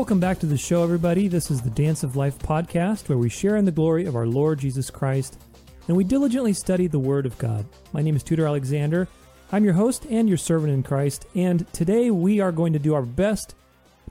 [0.00, 1.28] Welcome back to the show, everybody.
[1.28, 4.26] This is the Dance of Life podcast, where we share in the glory of our
[4.26, 5.38] Lord Jesus Christ
[5.86, 7.66] and we diligently study the Word of God.
[7.92, 9.08] My name is Tudor Alexander.
[9.52, 12.94] I'm your host and your servant in Christ, and today we are going to do
[12.94, 13.54] our best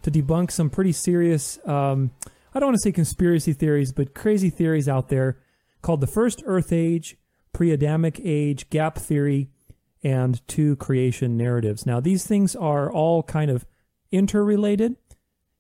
[0.03, 2.12] to debunk some pretty serious, um,
[2.53, 5.40] I don't want to say conspiracy theories, but crazy theories out there
[5.81, 7.17] called the First Earth Age,
[7.51, 9.49] Pre Adamic Age, Gap Theory,
[10.03, 11.87] and two creation narratives.
[11.87, 13.65] Now, these things are all kind of
[14.12, 14.95] interrelated.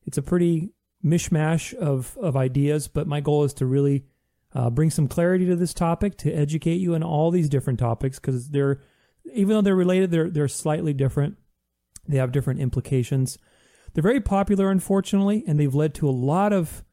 [0.05, 4.05] It's a pretty mishmash of, of ideas, but my goal is to really
[4.53, 8.19] uh, bring some clarity to this topic, to educate you on all these different topics,
[8.19, 8.81] because they're,
[9.33, 11.37] even though they're related, they're, they're slightly different.
[12.07, 13.37] They have different implications.
[13.93, 16.83] They're very popular, unfortunately, and they've led to a lot of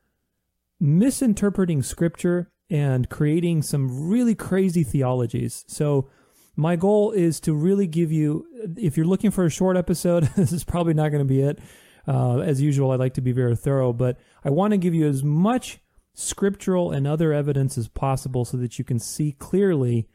[0.79, 5.65] misinterpreting scripture and creating some really crazy theologies.
[5.69, 6.11] So,
[6.59, 8.47] my goal is to really give you,
[8.79, 11.59] if you're looking for a short episode, this is probably not going to be it.
[12.07, 15.07] Uh, as usual, I like to be very thorough, but I want to give you
[15.07, 15.81] as much
[16.15, 20.09] scriptural and other evidence as possible so that you can see clearly.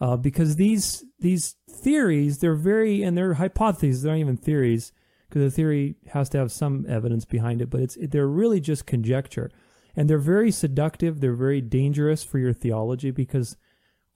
[0.00, 4.02] Uh, because these these theories, they're very and they're hypotheses.
[4.02, 4.92] They're not even theories
[5.28, 7.70] because the theory has to have some evidence behind it.
[7.70, 9.50] But it's they're really just conjecture,
[9.96, 11.20] and they're very seductive.
[11.20, 13.56] They're very dangerous for your theology because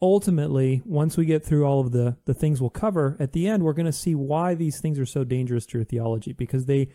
[0.00, 3.62] ultimately, once we get through all of the the things we'll cover at the end,
[3.62, 6.88] we're going to see why these things are so dangerous to your theology because they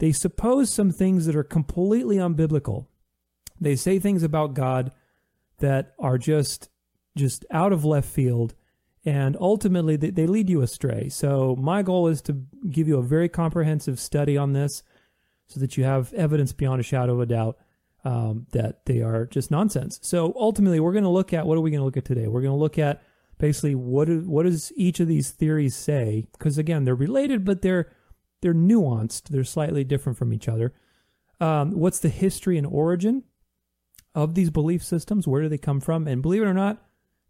[0.00, 2.86] they suppose some things that are completely unbiblical.
[3.60, 4.92] They say things about God
[5.58, 6.68] that are just
[7.16, 8.54] just out of left field
[9.04, 11.08] and ultimately they, they lead you astray.
[11.08, 14.82] So my goal is to give you a very comprehensive study on this
[15.46, 17.58] so that you have evidence beyond a shadow of a doubt
[18.04, 19.98] um, that they are just nonsense.
[20.02, 22.26] So ultimately, we're going to look at what are we going to look at today?
[22.26, 23.02] We're going to look at
[23.38, 26.26] basically what is, what does each of these theories say?
[26.32, 27.90] Because again, they're related, but they're
[28.40, 29.24] they're nuanced.
[29.28, 30.72] They're slightly different from each other.
[31.40, 33.24] Um, what's the history and origin
[34.14, 35.26] of these belief systems?
[35.26, 36.06] Where do they come from?
[36.06, 36.82] And believe it or not,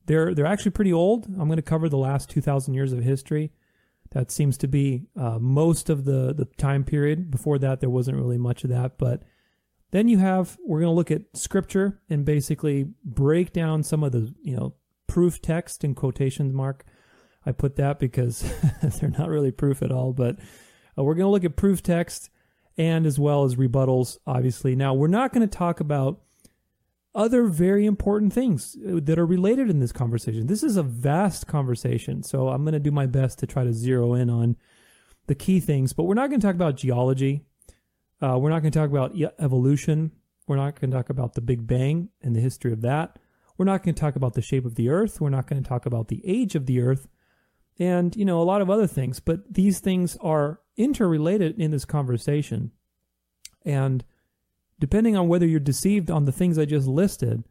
[0.07, 1.27] they're they're actually pretty old.
[1.27, 3.53] I'm going to cover the last 2,000 years of history.
[4.13, 7.31] That seems to be uh, most of the the time period.
[7.31, 9.23] Before that, there wasn't really much of that, but
[9.93, 14.11] then you have we're going to look at scripture and basically break down some of
[14.13, 14.75] the you know
[15.07, 16.85] proof text in quotations mark.
[17.47, 18.53] I put that because
[19.01, 20.37] they're not really proof at all, but
[20.99, 22.31] uh, we're going to look at proof text
[22.77, 24.19] and as well as rebuttals.
[24.27, 26.21] Obviously, now we're not going to talk about
[27.15, 30.47] other very important things uh, that are related in this conversation.
[30.47, 33.73] This is a vast conversation, so I'm going to do my best to try to
[33.73, 34.57] zero in on
[35.27, 35.93] the key things.
[35.93, 37.45] But we're not going to talk about geology
[38.23, 40.13] uh, we're not going to talk about evolution.
[40.47, 43.19] We're not going to talk about the Big Bang and the history of that.
[43.57, 45.21] We're not going to talk about the shape of the Earth.
[45.21, 47.09] We're not going to talk about the age of the Earth,
[47.81, 49.19] and you know a lot of other things.
[49.19, 52.71] But these things are interrelated in this conversation,
[53.65, 54.05] and
[54.79, 57.43] depending on whether you're deceived on the things I just listed,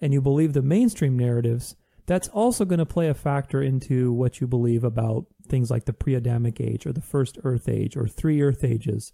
[0.00, 4.40] and you believe the mainstream narratives, that's also going to play a factor into what
[4.42, 8.42] you believe about things like the pre-Adamic age or the first Earth age or three
[8.42, 9.12] Earth ages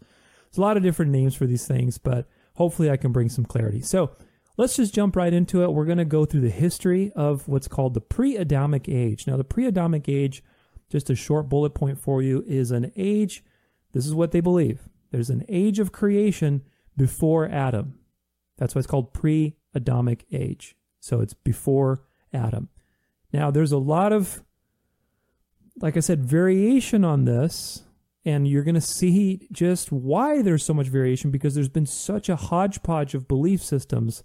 [0.55, 3.45] there's a lot of different names for these things, but hopefully I can bring some
[3.45, 3.81] clarity.
[3.81, 4.13] So
[4.57, 5.73] let's just jump right into it.
[5.73, 9.27] We're going to go through the history of what's called the pre Adamic age.
[9.27, 10.45] Now, the pre Adamic age,
[10.91, 13.45] just a short bullet point for you, is an age.
[13.93, 16.63] This is what they believe there's an age of creation
[16.97, 17.99] before Adam.
[18.59, 20.77] That's why it's called pre Adamic age.
[21.01, 22.03] So it's before
[22.33, 22.69] Adam.
[23.33, 24.43] Now, there's a lot of,
[25.81, 27.85] like I said, variation on this
[28.25, 32.29] and you're going to see just why there's so much variation because there's been such
[32.29, 34.25] a hodgepodge of belief systems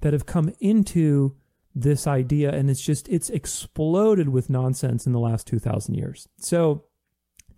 [0.00, 1.36] that have come into
[1.74, 6.84] this idea and it's just it's exploded with nonsense in the last 2000 years so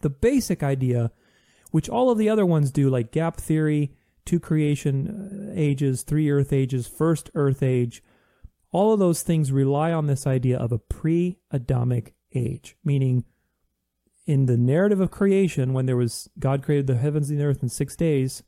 [0.01, 1.11] the basic idea
[1.71, 3.93] which all of the other ones do like gap theory
[4.25, 8.03] two creation uh, ages three earth ages first earth age
[8.71, 13.25] all of those things rely on this idea of a pre-adamic age meaning
[14.27, 17.63] in the narrative of creation, when there was God created the heavens and the earth
[17.63, 18.43] in six days,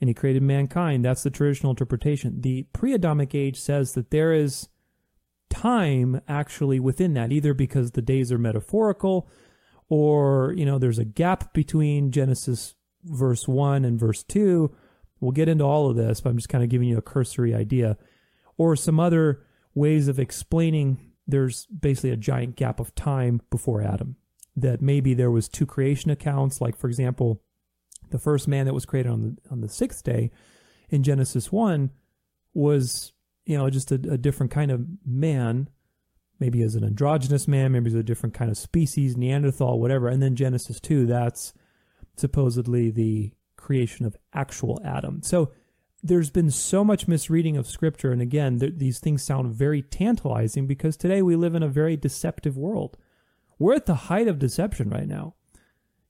[0.00, 2.40] and He created mankind, that's the traditional interpretation.
[2.40, 4.68] The pre-Adamic age says that there is
[5.50, 9.28] time actually within that, either because the days are metaphorical,
[9.88, 14.74] or you know, there's a gap between Genesis verse one and verse two.
[15.20, 17.54] We'll get into all of this, but I'm just kind of giving you a cursory
[17.54, 17.96] idea,
[18.58, 19.42] or some other
[19.74, 21.12] ways of explaining.
[21.26, 24.16] There's basically a giant gap of time before Adam
[24.54, 27.42] that maybe there was two creation accounts, like for example,
[28.10, 30.30] the first man that was created on the on the sixth day
[30.88, 31.90] in Genesis one
[32.54, 33.12] was
[33.46, 35.70] you know just a, a different kind of man,
[36.38, 40.08] maybe as an androgynous man, maybe as a different kind of species, Neanderthal, whatever.
[40.08, 41.54] And then Genesis two, that's
[42.16, 45.22] supposedly the creation of actual Adam.
[45.22, 45.52] So
[46.02, 48.12] there's been so much misreading of scripture.
[48.12, 51.96] And again, th- these things sound very tantalizing because today we live in a very
[51.96, 52.96] deceptive world.
[53.58, 55.34] We're at the height of deception right now.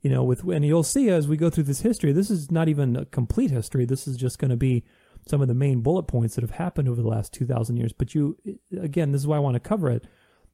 [0.02, 2.68] You know, with, and you'll see as we go through this history, this is not
[2.68, 3.86] even a complete history.
[3.86, 4.84] This is just going to be
[5.26, 7.92] some of the main bullet points that have happened over the last 2,000 years.
[7.92, 8.36] But you,
[8.80, 10.06] again, this is why I want to cover it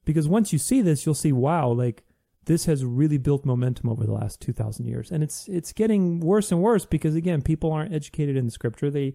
[0.04, 2.02] because once you see this, you'll see, wow, like
[2.46, 5.10] this has really built momentum over the last 2000 years.
[5.10, 8.90] And it's it's getting worse and worse because again people aren't educated in the scripture.
[8.90, 9.14] They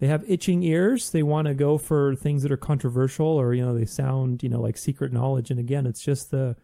[0.00, 1.10] they have itching ears.
[1.10, 4.48] They want to go for things that are controversial or you know they sound you
[4.48, 5.50] know like secret knowledge.
[5.50, 6.56] And again it's just the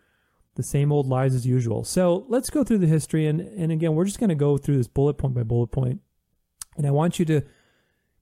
[0.56, 1.84] the same old lies as usual.
[1.84, 3.26] So let's go through the history.
[3.26, 6.00] And and again we're just going to go through this bullet point by bullet point.
[6.76, 7.42] And i want you to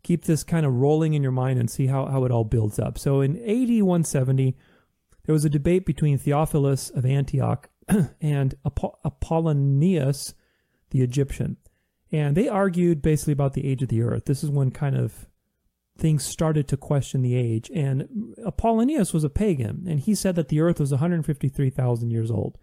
[0.03, 2.79] keep this kind of rolling in your mind and see how, how it all builds
[2.79, 4.57] up so in ad 170
[5.29, 7.69] there was a debate between Theophilus of Antioch
[8.21, 10.33] and Apollonius
[10.91, 11.57] the Egyptian.
[12.11, 14.25] And they argued basically about the age of the earth.
[14.25, 15.29] This is when kind of
[15.99, 17.71] things started to question the age.
[17.75, 22.57] And Apollonius was a pagan, and he said that the earth was 153,000 years old.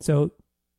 [0.00, 0.32] So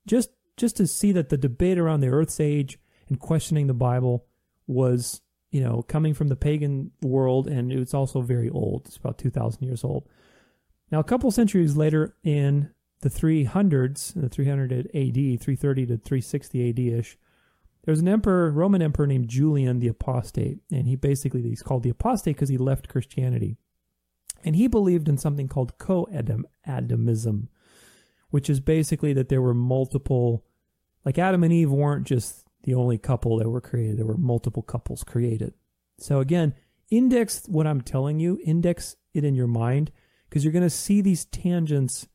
[0.05, 2.79] just just to see that the debate around the earth's age
[3.09, 4.25] and questioning the Bible
[4.65, 8.83] was, you know, coming from the pagan world, and it's also very old.
[8.85, 10.07] It's about 2,000 years old.
[10.91, 12.71] Now, a couple centuries later, in
[13.01, 17.17] the 300s, the 300 AD, 330 to 360 AD ish,
[17.83, 21.83] there was an emperor, Roman emperor named Julian the Apostate, and he basically he's called
[21.83, 23.57] the Apostate because he left Christianity,
[24.43, 27.47] and he believed in something called co-Adamism,
[28.29, 30.43] which is basically that there were multiple,
[31.05, 34.61] like Adam and Eve weren't just the only couple that were created; there were multiple
[34.61, 35.53] couples created.
[35.97, 36.53] So again,
[36.91, 39.91] index what I'm telling you, index it in your mind
[40.29, 42.07] because you're going to see these tangents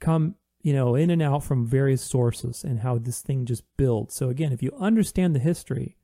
[0.00, 4.14] come, you know, in and out from various sources and how this thing just builds.
[4.14, 5.98] So again, if you understand the history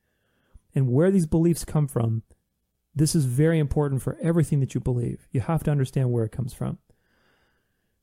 [0.75, 2.21] and where these beliefs come from,
[2.95, 5.27] this is very important for everything that you believe.
[5.31, 6.77] You have to understand where it comes from.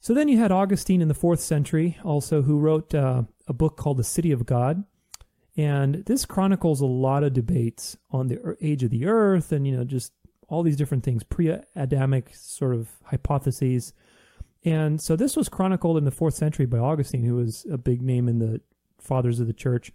[0.00, 3.76] So then you had Augustine in the fourth century, also, who wrote uh, a book
[3.76, 4.85] called The City of God.
[5.56, 9.77] And this chronicles a lot of debates on the age of the earth and, you
[9.77, 10.12] know, just
[10.49, 13.93] all these different things, pre Adamic sort of hypotheses.
[14.65, 18.03] And so this was chronicled in the fourth century by Augustine, who was a big
[18.03, 18.61] name in the
[18.99, 19.93] fathers of the church.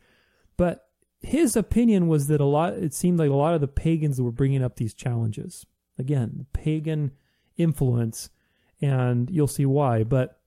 [0.58, 0.88] But
[1.22, 4.32] his opinion was that a lot, it seemed like a lot of the pagans were
[4.32, 5.66] bringing up these challenges.
[5.98, 7.12] Again, pagan
[7.58, 8.30] influence,
[8.82, 10.04] and you'll see why.
[10.04, 10.40] But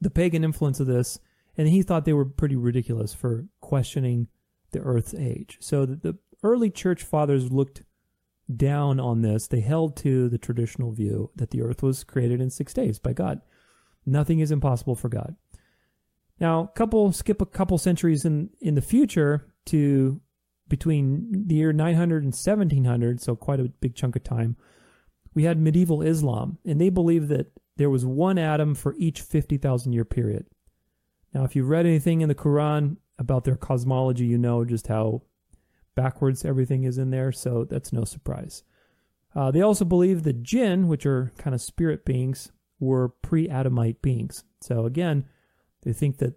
[0.00, 1.18] the pagan influence of this,
[1.56, 4.28] and he thought they were pretty ridiculous for questioning
[4.72, 5.58] the earth's age.
[5.60, 7.82] So the, early church fathers looked
[8.54, 12.50] down on this, they held to the traditional view that the earth was created in
[12.50, 13.40] six days by God.
[14.04, 15.34] Nothing is impossible for God.
[16.38, 20.20] Now, couple skip a couple centuries in in the future to
[20.68, 24.56] between the year 900 and 1700, so quite a big chunk of time.
[25.34, 29.92] We had medieval Islam, and they believed that there was one Adam for each 50,000
[29.92, 30.46] year period.
[31.34, 35.22] Now, if you've read anything in the Quran about their cosmology, you know just how
[35.94, 38.62] backwards everything is in there, so that's no surprise.
[39.34, 44.00] Uh, they also believe that jinn, which are kind of spirit beings, were pre Adamite
[44.02, 44.44] beings.
[44.60, 45.24] So again,
[45.82, 46.34] they think that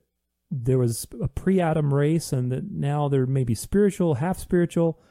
[0.52, 5.02] there was a pre Adam race and that now they're maybe spiritual, half spiritual.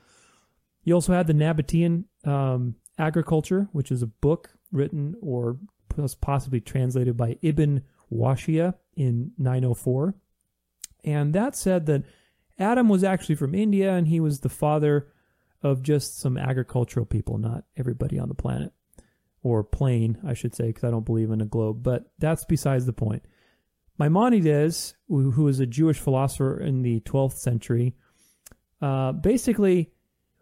[0.84, 5.58] You also had the Nabatean um, agriculture, which is a book written or
[6.20, 7.82] possibly translated by Ibn
[8.12, 10.14] Wahshiyya in 904.
[11.04, 12.04] And that said that
[12.58, 15.08] Adam was actually from India and he was the father
[15.62, 18.72] of just some agricultural people, not everybody on the planet.
[19.42, 21.82] Or plane, I should say, because I don't believe in a globe.
[21.82, 23.22] But that's besides the point.
[23.98, 27.94] Maimonides, who was a Jewish philosopher in the 12th century,
[28.82, 29.92] uh, basically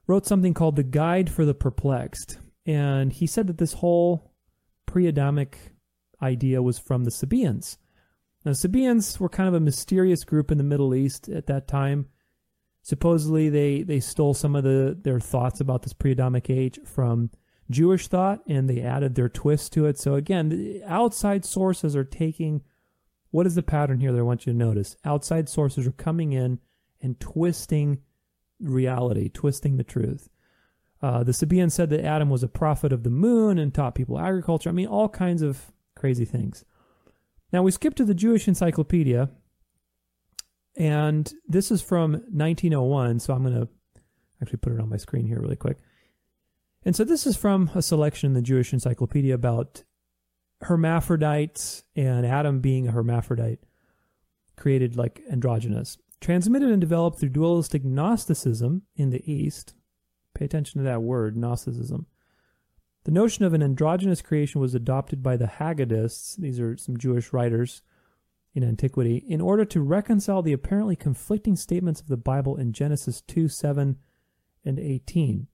[0.06, 2.38] wrote something called the Guide for the Perplexed.
[2.64, 4.32] And he said that this whole
[4.86, 5.58] pre Adamic
[6.20, 7.78] idea was from the Sabaeans.
[8.46, 12.06] Now, Sabaeans were kind of a mysterious group in the Middle East at that time.
[12.80, 17.30] Supposedly, they, they stole some of the their thoughts about this pre-Adamic age from
[17.68, 19.98] Jewish thought, and they added their twist to it.
[19.98, 22.62] So again, outside sources are taking
[23.32, 24.96] what is the pattern here that I want you to notice?
[25.04, 26.60] Outside sources are coming in
[27.02, 27.98] and twisting
[28.60, 30.28] reality, twisting the truth.
[31.02, 34.20] Uh, the Sabaeans said that Adam was a prophet of the moon and taught people
[34.20, 34.68] agriculture.
[34.68, 36.64] I mean, all kinds of crazy things.
[37.52, 39.30] Now we skip to the Jewish Encyclopedia,
[40.76, 43.20] and this is from 1901.
[43.20, 43.68] So I'm going to
[44.42, 45.78] actually put it on my screen here really quick.
[46.84, 49.84] And so this is from a selection in the Jewish Encyclopedia about
[50.62, 53.58] hermaphrodites and Adam being a hermaphrodite,
[54.56, 55.98] created like androgynous.
[56.20, 59.74] transmitted and developed through dualistic Gnosticism in the East.
[60.34, 62.06] Pay attention to that word, Gnosticism.
[63.06, 67.32] The notion of an androgynous creation was adopted by the Haggadists, these are some Jewish
[67.32, 67.82] writers
[68.52, 73.20] in antiquity, in order to reconcile the apparently conflicting statements of the Bible in Genesis
[73.20, 73.96] 2 7
[74.64, 75.46] and 18.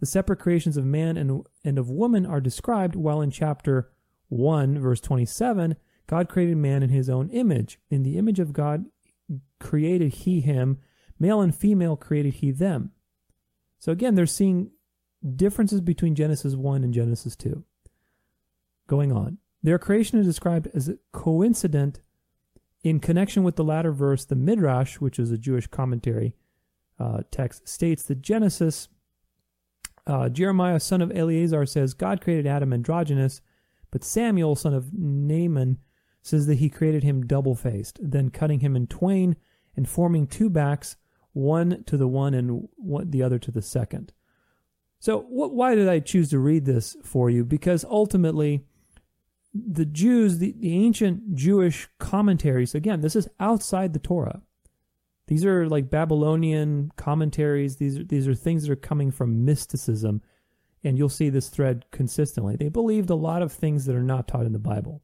[0.00, 3.90] The separate creations of man and, and of woman are described, while in chapter
[4.28, 7.78] 1, verse 27, God created man in his own image.
[7.88, 8.84] In the image of God
[9.58, 10.78] created he him,
[11.18, 12.90] male and female created he them.
[13.78, 14.72] So again, they're seeing
[15.36, 17.64] differences between Genesis 1 and Genesis 2.
[18.86, 19.38] Going on.
[19.62, 22.00] Their creation is described as coincident
[22.82, 24.24] in connection with the latter verse.
[24.24, 26.34] The Midrash, which is a Jewish commentary
[26.98, 28.88] uh, text, states that Genesis,
[30.06, 33.40] uh, Jeremiah, son of Eleazar, says God created Adam androgynous,
[33.90, 35.76] but Samuel, son of Nahman,
[36.22, 39.36] says that he created him double faced, then cutting him in twain
[39.76, 40.96] and forming two backs,
[41.32, 44.12] one to the one and one, the other to the second.
[45.02, 47.44] So, what, why did I choose to read this for you?
[47.44, 48.60] Because ultimately,
[49.52, 54.42] the Jews, the, the ancient Jewish commentaries, again, this is outside the Torah.
[55.26, 57.78] These are like Babylonian commentaries.
[57.78, 60.22] These are, these are things that are coming from mysticism.
[60.84, 62.54] And you'll see this thread consistently.
[62.54, 65.02] They believed a lot of things that are not taught in the Bible,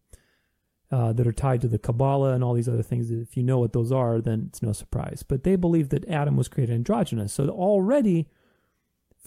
[0.93, 3.11] uh, that are tied to the Kabbalah and all these other things.
[3.11, 5.25] If you know what those are, then it's no surprise.
[5.27, 7.33] But they believed that Adam was created androgynous.
[7.33, 8.29] So already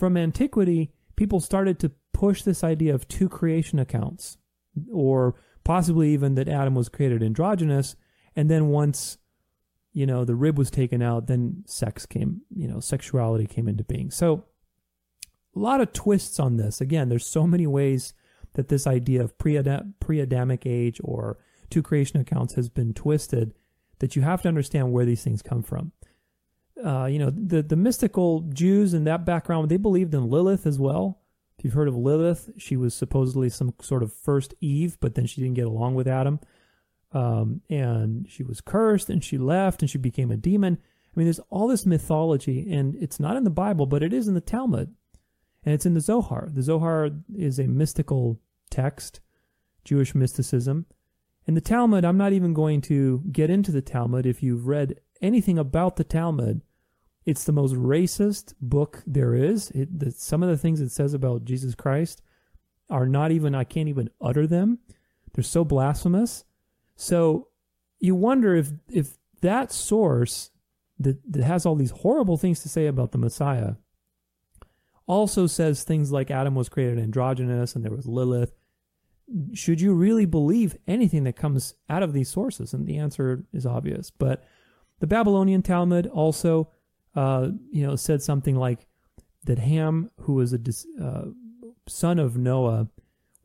[0.01, 4.39] from antiquity, people started to push this idea of two creation accounts,
[4.91, 7.95] or possibly even that Adam was created androgynous,
[8.35, 9.19] and then once
[9.93, 13.83] you know the rib was taken out, then sex came, you know, sexuality came into
[13.83, 14.09] being.
[14.09, 14.43] So
[15.55, 16.81] a lot of twists on this.
[16.81, 18.15] Again, there's so many ways
[18.53, 21.37] that this idea of pre-Adamic age or
[21.69, 23.53] two creation accounts has been twisted
[23.99, 25.91] that you have to understand where these things come from
[26.83, 30.79] uh, you know, the, the mystical Jews in that background, they believed in Lilith as
[30.79, 31.19] well.
[31.57, 35.27] If you've heard of Lilith, she was supposedly some sort of first Eve, but then
[35.27, 36.39] she didn't get along with Adam.
[37.11, 40.77] Um, and she was cursed and she left and she became a demon.
[40.81, 44.29] I mean, there's all this mythology, and it's not in the Bible, but it is
[44.29, 44.95] in the Talmud.
[45.63, 46.49] And it's in the Zohar.
[46.51, 49.19] The Zohar is a mystical text,
[49.83, 50.85] Jewish mysticism.
[51.45, 54.25] And the Talmud, I'm not even going to get into the Talmud.
[54.25, 56.61] If you've read anything about the Talmud,
[57.25, 59.69] it's the most racist book there is.
[59.71, 62.21] It, the, some of the things it says about Jesus Christ
[62.89, 64.79] are not even, I can't even utter them.
[65.33, 66.43] They're so blasphemous.
[66.95, 67.47] So
[67.99, 70.51] you wonder if, if that source
[70.99, 73.75] that, that has all these horrible things to say about the Messiah
[75.07, 78.53] also says things like Adam was created androgynous and there was Lilith.
[79.53, 82.73] Should you really believe anything that comes out of these sources?
[82.73, 84.11] And the answer is obvious.
[84.11, 84.43] But
[85.01, 86.69] the Babylonian Talmud also
[87.15, 88.87] uh, you know, said something like
[89.43, 90.59] that Ham, who was a
[91.01, 91.25] uh,
[91.87, 92.87] son of Noah,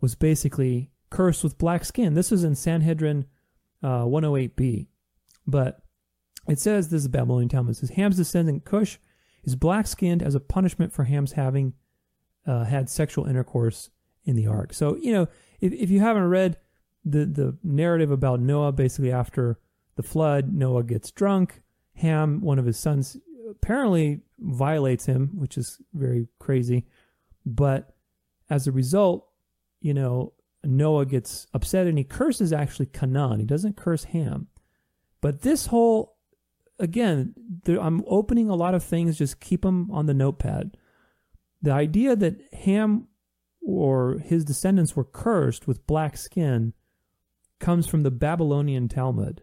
[0.01, 2.15] was basically cursed with black skin.
[2.15, 3.27] This is in Sanhedrin
[3.83, 4.87] uh, 108b.
[5.47, 5.81] But
[6.49, 8.99] it says, this is Babylonian Talmud, it says, Ham's descendant Cush
[9.45, 11.75] is black skinned as a punishment for Ham's having
[12.47, 13.91] uh, had sexual intercourse
[14.25, 14.75] in the ark.
[14.75, 15.29] So, you know,
[15.61, 16.59] if, if you haven't read
[17.05, 19.59] the, the narrative about Noah, basically after
[19.97, 21.63] the flood, Noah gets drunk.
[21.95, 23.17] Ham, one of his sons,
[23.51, 26.87] apparently violates him, which is very crazy.
[27.45, 27.95] But
[28.51, 29.27] as a result,
[29.81, 30.35] you know,
[30.65, 33.41] Noah gets upset and he curses actually Canaan.
[33.41, 34.49] He doesn't curse Ham.
[35.21, 36.17] But this whole,
[36.79, 37.35] again,
[37.65, 40.77] there, I'm opening a lot of things, just keep them on the notepad.
[41.63, 43.09] The idea that Ham
[43.63, 46.75] or his descendants were cursed with black skin
[47.59, 49.43] comes from the Babylonian Talmud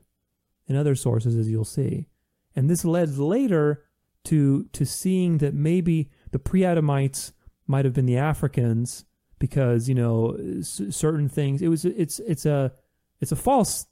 [0.73, 2.07] and other sources, as you'll see.
[2.55, 3.83] And this led later
[4.25, 7.33] to to seeing that maybe the pre-Adamites
[7.67, 9.05] might have been the Africans
[9.39, 11.61] because you know s- certain things.
[11.61, 12.73] It was it's it's a
[13.19, 13.85] it's a false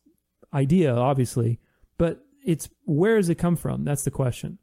[0.54, 1.60] idea, obviously,
[1.98, 3.84] but it's where does it come from?
[3.84, 4.58] That's the question.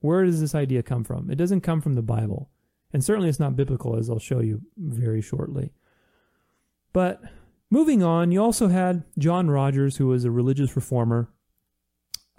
[0.00, 1.30] Where does this idea come from?
[1.30, 2.50] It doesn't come from the Bible,
[2.92, 5.72] and certainly it's not biblical, as I'll show you very shortly.
[6.92, 7.20] But
[7.70, 11.30] moving on, you also had John Rogers, who was a religious reformer,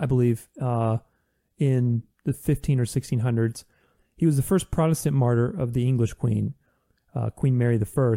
[0.01, 0.97] I believe, uh,
[1.57, 3.63] in the 15 or 1600s.
[4.15, 6.55] He was the first Protestant martyr of the English Queen,
[7.15, 8.15] uh, Queen Mary I,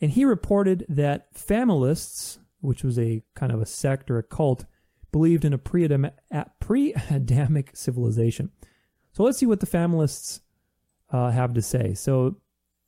[0.00, 4.66] and he reported that familists, which was a kind of a sect or a cult,
[5.12, 8.50] believed in a pre-Adamic civilization.
[9.12, 10.40] So let's see what the familists
[11.10, 11.94] uh, have to say.
[11.94, 12.36] So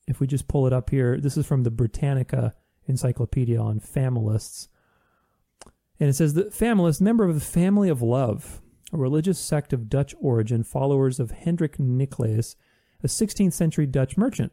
[0.06, 2.54] if we just pull it up here, this is from the Britannica
[2.86, 4.68] Encyclopedia on familists.
[6.02, 8.60] And it says the familist, member of the family of love,
[8.92, 12.56] a religious sect of Dutch origin, followers of Hendrik Nicolaus,
[13.04, 14.50] a 16th century Dutch merchant.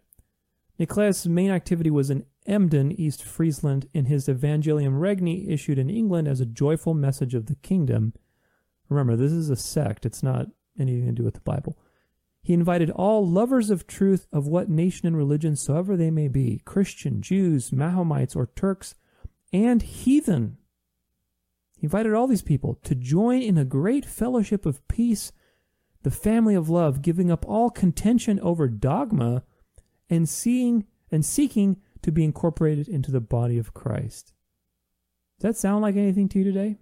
[0.78, 6.28] Nicolaus' main activity was in Emden, East Friesland, and his Evangelium Regni issued in England
[6.28, 8.14] as a joyful message of the kingdom.
[8.88, 11.80] Remember, this is a sect, it's not anything to do with the Bible.
[12.44, 16.62] He invited all lovers of truth of what nation and religion soever they may be
[16.64, 18.94] Christian, Jews, Mahomites, or Turks,
[19.52, 20.59] and heathen.
[21.80, 25.32] He invited all these people to join in a great fellowship of peace,
[26.04, 29.44] the family of love, giving up all contention over dogma
[30.10, 34.34] and seeing and seeking to be incorporated into the body of Christ.
[35.40, 36.76] Does that sound like anything to you today?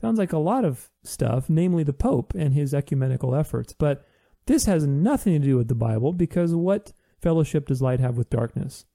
[0.00, 3.74] Sounds like a lot of stuff, namely the Pope and his ecumenical efforts.
[3.74, 4.06] But
[4.46, 8.30] this has nothing to do with the Bible because what fellowship does light have with
[8.30, 8.86] darkness?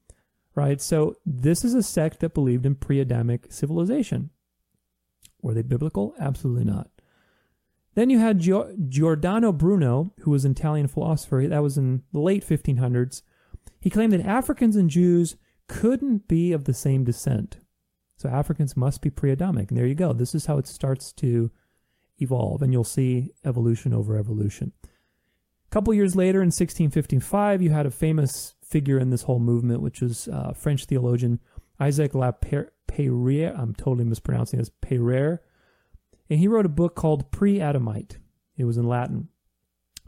[0.56, 0.80] Right?
[0.80, 4.30] So this is a sect that believed in pre Adamic civilization.
[5.44, 6.14] Were they biblical?
[6.18, 6.88] Absolutely not.
[7.94, 8.40] Then you had
[8.88, 11.46] Giordano Bruno, who was an Italian philosopher.
[11.46, 13.20] That was in the late 1500s.
[13.78, 15.36] He claimed that Africans and Jews
[15.68, 17.58] couldn't be of the same descent.
[18.16, 19.68] So Africans must be pre Adamic.
[19.68, 20.14] And there you go.
[20.14, 21.50] This is how it starts to
[22.18, 22.62] evolve.
[22.62, 24.72] And you'll see evolution over evolution.
[24.82, 29.82] A couple years later, in 1655, you had a famous figure in this whole movement,
[29.82, 31.38] which was uh, French theologian
[31.80, 32.32] Isaac La.
[32.96, 35.40] I'm totally mispronouncing this, Peyrère.
[36.30, 38.18] And he wrote a book called Pre Adamite.
[38.56, 39.28] It was in Latin.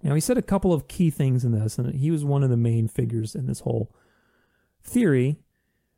[0.03, 2.51] Now, he said a couple of key things in this, and he was one of
[2.51, 3.95] the main figures in this whole
[4.83, 5.41] theory.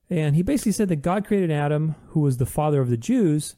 [0.08, 3.56] And he basically said that God created Adam, who was the father of the Jews,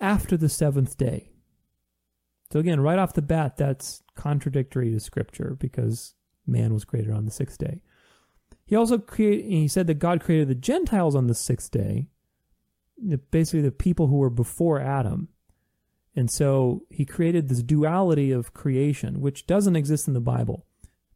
[0.00, 1.30] after the seventh day.
[2.52, 6.14] So, again, right off the bat, that's contradictory to Scripture because
[6.46, 7.82] man was created on the sixth day.
[8.66, 12.08] He also created, he said that God created the Gentiles on the sixth day,
[13.30, 15.28] basically the people who were before Adam.
[16.16, 20.64] And so he created this duality of creation, which doesn't exist in the Bible,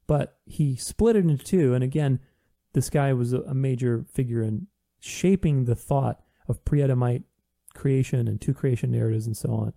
[0.07, 1.75] but he split it into two.
[1.75, 2.21] And again,
[2.73, 4.67] this guy was a major figure in
[4.99, 7.23] shaping the thought of pre Adamite
[7.75, 9.73] creation and two creation narratives and so on.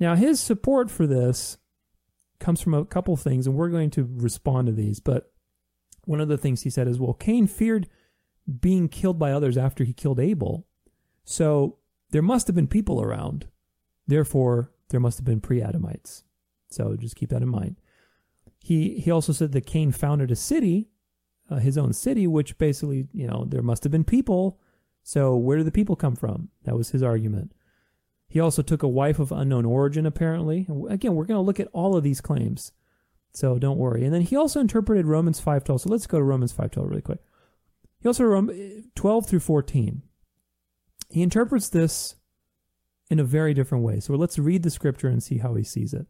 [0.00, 1.58] Now, his support for this
[2.38, 5.00] comes from a couple things, and we're going to respond to these.
[5.00, 5.32] But
[6.08, 7.88] one of the things he said is, well, Cain feared
[8.60, 10.66] being killed by others after he killed Abel.
[11.24, 11.76] So
[12.10, 13.46] there must have been people around
[14.08, 16.24] Therefore, there must have been pre-Adamites.
[16.70, 17.76] So just keep that in mind.
[18.58, 20.88] He he also said that Cain founded a city,
[21.48, 24.58] uh, his own city, which basically, you know, there must have been people.
[25.02, 26.48] So where did the people come from?
[26.64, 27.52] That was his argument.
[28.26, 30.66] He also took a wife of unknown origin, apparently.
[30.88, 32.72] Again, we're going to look at all of these claims.
[33.32, 34.04] So don't worry.
[34.04, 35.80] And then he also interpreted Romans 5.12.
[35.80, 37.20] So let's go to Romans 5.12 really quick.
[38.00, 38.50] He also, um,
[38.94, 40.02] 12 through 14.
[41.10, 42.16] He interprets this
[43.10, 44.00] in a very different way.
[44.00, 46.06] So let's read the scripture and see how he sees it.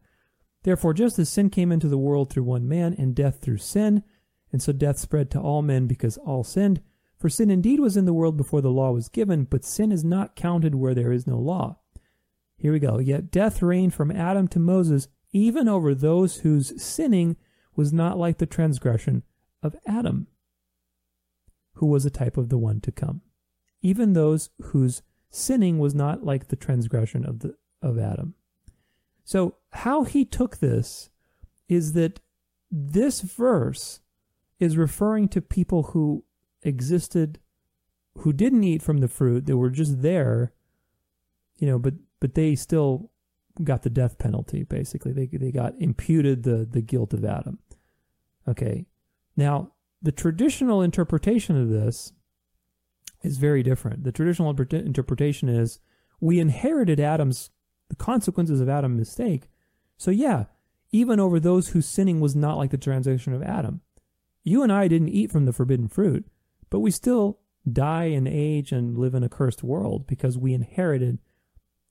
[0.63, 4.03] Therefore, just as sin came into the world through one man, and death through sin,
[4.51, 6.81] and so death spread to all men because all sinned.
[7.17, 10.03] For sin indeed was in the world before the law was given, but sin is
[10.03, 11.79] not counted where there is no law.
[12.57, 12.99] Here we go.
[12.99, 17.37] Yet death reigned from Adam to Moses, even over those whose sinning
[17.75, 19.23] was not like the transgression
[19.61, 20.27] of Adam,
[21.75, 23.21] who was a type of the one to come.
[23.81, 28.33] Even those whose sinning was not like the transgression of the of Adam.
[29.23, 31.09] So how he took this
[31.67, 32.19] is that
[32.71, 34.01] this verse
[34.59, 36.23] is referring to people who
[36.63, 37.39] existed
[38.17, 40.51] who didn't eat from the fruit they were just there
[41.57, 43.11] you know but but they still
[43.63, 47.59] got the death penalty basically they they got imputed the the guilt of Adam
[48.47, 48.85] okay
[49.35, 52.13] now the traditional interpretation of this
[53.21, 54.03] is very different.
[54.03, 55.79] The traditional interpretation is
[56.19, 57.49] we inherited Adam's
[57.89, 59.49] the consequences of Adam's mistake.
[59.97, 60.45] So yeah,
[60.91, 63.81] even over those whose sinning was not like the transgression of Adam.
[64.43, 66.25] You and I didn't eat from the forbidden fruit,
[66.69, 67.39] but we still
[67.71, 71.19] die and age and live in a cursed world because we inherited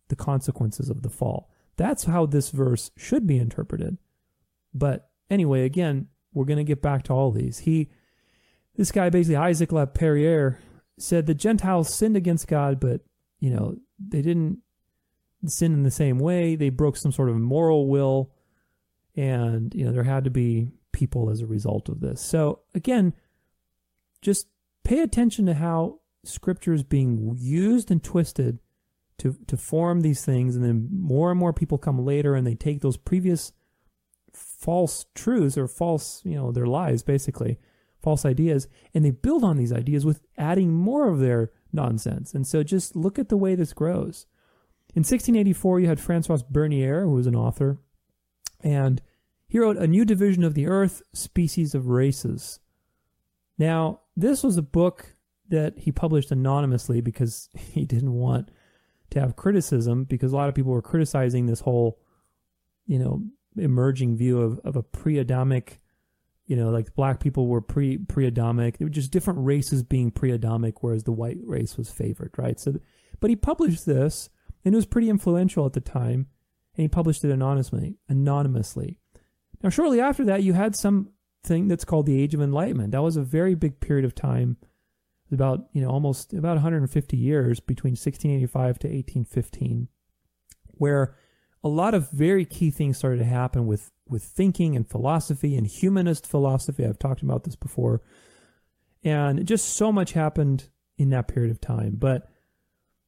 [0.08, 1.50] the consequences of the fall.
[1.78, 3.96] That's how this verse should be interpreted.
[4.74, 7.60] But anyway, again, we're going to get back to all these.
[7.60, 7.88] He,
[8.76, 10.58] this guy basically, Isaac La Peyrère,
[10.98, 13.02] said the Gentiles sinned against God, but
[13.38, 14.58] you know they didn't
[15.46, 16.56] sin in the same way.
[16.56, 18.32] They broke some sort of moral will,
[19.14, 22.20] and you know there had to be people as a result of this.
[22.20, 23.14] So again,
[24.20, 24.48] just
[24.82, 28.58] pay attention to how Scripture is being used and twisted
[29.18, 32.54] to to form these things, and then more and more people come later, and they
[32.54, 33.52] take those previous
[34.32, 37.58] false truths or false, you know, their lies basically
[38.02, 42.32] false ideas, and they build on these ideas with adding more of their nonsense.
[42.32, 44.26] And so just look at the way this grows.
[44.94, 47.78] In 1684, you had Francois Bernier, who was an author,
[48.62, 49.02] and
[49.48, 52.60] he wrote A New Division of the Earth, Species of Races.
[53.58, 55.16] Now, this was a book
[55.48, 58.50] that he published anonymously because he didn't want
[59.10, 61.98] to have criticism because a lot of people were criticizing this whole,
[62.86, 63.22] you know,
[63.56, 65.80] emerging view of, of a pre-Adamic,
[66.46, 68.78] you know, like black people were pre pre-Adamic.
[68.78, 72.58] There were just different races being pre-Adamic, whereas the white race was favored, right?
[72.58, 72.74] So,
[73.20, 74.30] but he published this,
[74.64, 76.26] and it was pretty influential at the time,
[76.76, 77.96] and he published it anonymously.
[78.08, 79.00] Anonymously.
[79.62, 82.92] Now, shortly after that, you had something that's called the Age of Enlightenment.
[82.92, 84.56] That was a very big period of time
[85.32, 89.88] about you know almost about 150 years between 1685 to 1815
[90.72, 91.16] where
[91.62, 95.66] a lot of very key things started to happen with with thinking and philosophy and
[95.66, 96.86] humanist philosophy.
[96.86, 98.00] I've talked about this before.
[99.04, 101.96] And just so much happened in that period of time.
[101.98, 102.28] But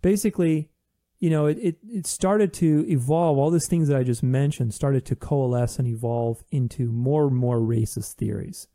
[0.02, 0.70] basically
[1.18, 3.38] you know it, it, it started to evolve.
[3.38, 7.36] All these things that i just mentioned started to coalesce and evolve into more and
[7.36, 8.66] more racist theories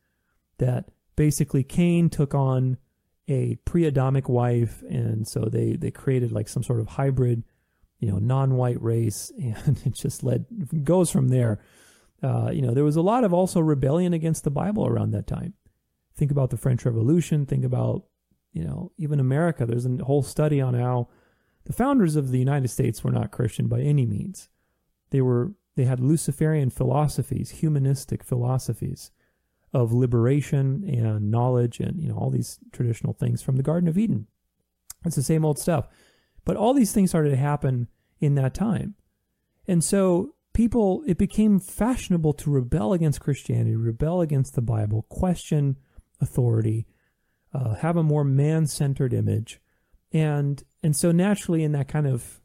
[0.59, 2.77] that basically cain took on
[3.27, 7.43] a pre-Adamic wife, and so they they created like some sort of hybrid,
[7.99, 10.45] you know, non-white race, and it just led
[10.83, 11.59] goes from there.
[12.23, 15.27] Uh, you know, there was a lot of also rebellion against the Bible around that
[15.27, 15.53] time.
[16.15, 17.45] Think about the French Revolution.
[17.45, 18.03] Think about
[18.53, 19.65] you know even America.
[19.65, 21.09] There's a whole study on how
[21.65, 24.49] the founders of the United States were not Christian by any means.
[25.09, 29.11] They were they had Luciferian philosophies, humanistic philosophies
[29.75, 33.97] of liberation and knowledge and you know all these traditional things from the Garden of
[33.97, 34.25] Eden.
[35.03, 35.89] It's the same old stuff.
[36.45, 37.89] But all these things started to happen
[38.21, 38.95] in that time.
[39.67, 45.75] And so people it became fashionable to rebel against Christianity, rebel against the Bible, question
[46.21, 46.87] authority,
[47.53, 49.59] uh, have a more man-centered image.
[50.13, 52.39] And and so naturally in that kind of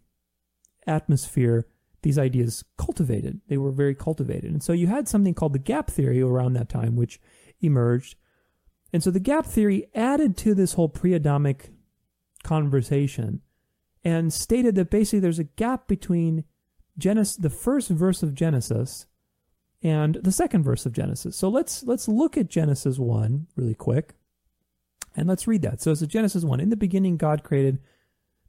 [0.84, 1.68] atmosphere,
[2.02, 3.40] these ideas cultivated.
[3.48, 4.50] They were very cultivated.
[4.50, 7.20] And so you had something called the gap theory around that time, which
[7.60, 8.16] emerged.
[8.92, 11.70] And so the gap theory added to this whole pre Adamic
[12.42, 13.42] conversation
[14.02, 16.44] and stated that basically there's a gap between
[16.96, 19.06] Genesis, the first verse of Genesis
[19.82, 21.36] and the second verse of Genesis.
[21.36, 24.14] So let's let's look at Genesis 1 really quick.
[25.16, 25.82] And let's read that.
[25.82, 26.60] So it's a Genesis 1.
[26.60, 27.80] In the beginning God created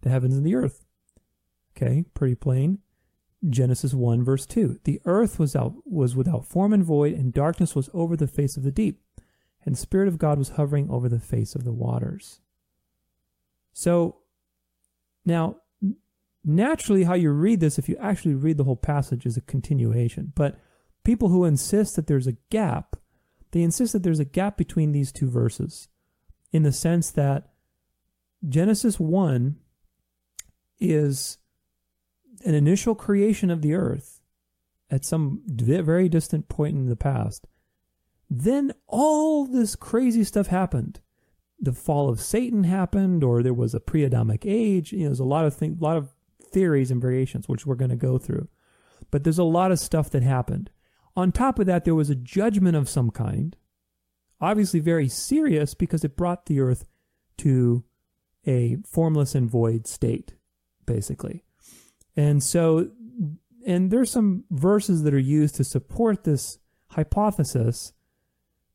[0.02, 0.86] the heavens and the earth.
[1.76, 2.80] Okay, pretty plain.
[3.50, 4.80] Genesis 1 verse 2.
[4.84, 8.58] The earth was out was without form and void, and darkness was over the face
[8.58, 9.02] of the deep,
[9.66, 12.40] and the Spirit of God was hovering over the face of the waters.
[13.74, 14.18] So
[15.26, 15.58] now
[16.44, 20.34] naturally how you read this, if you actually read the whole passage, is a continuation.
[20.36, 20.60] But
[21.04, 22.96] people who insist that there's a gap,
[23.52, 25.88] they insist that there's a gap between these two verses,
[26.52, 27.50] in the sense that
[28.48, 29.58] Genesis 1
[30.80, 31.38] is
[32.46, 34.22] an initial creation of the earth
[34.90, 37.48] at some very distant point in the past,
[38.30, 41.00] then all this crazy stuff happened.
[41.60, 44.92] The fall of Satan happened, or there was a pre-Adamic age.
[44.92, 46.10] You know, there's a lot of things, a lot of
[46.42, 48.48] theories and variations, which we're going to go through.
[49.12, 50.72] But there's a lot of stuff that happened.
[51.16, 53.56] On top of that, there was a judgment of some kind,
[54.40, 56.86] obviously very serious because it brought the earth
[57.40, 57.84] to
[58.48, 60.36] a formless and void state,
[60.86, 61.44] basically.
[62.16, 62.90] And so,
[63.66, 67.94] and there's some verses that are used to support this hypothesis,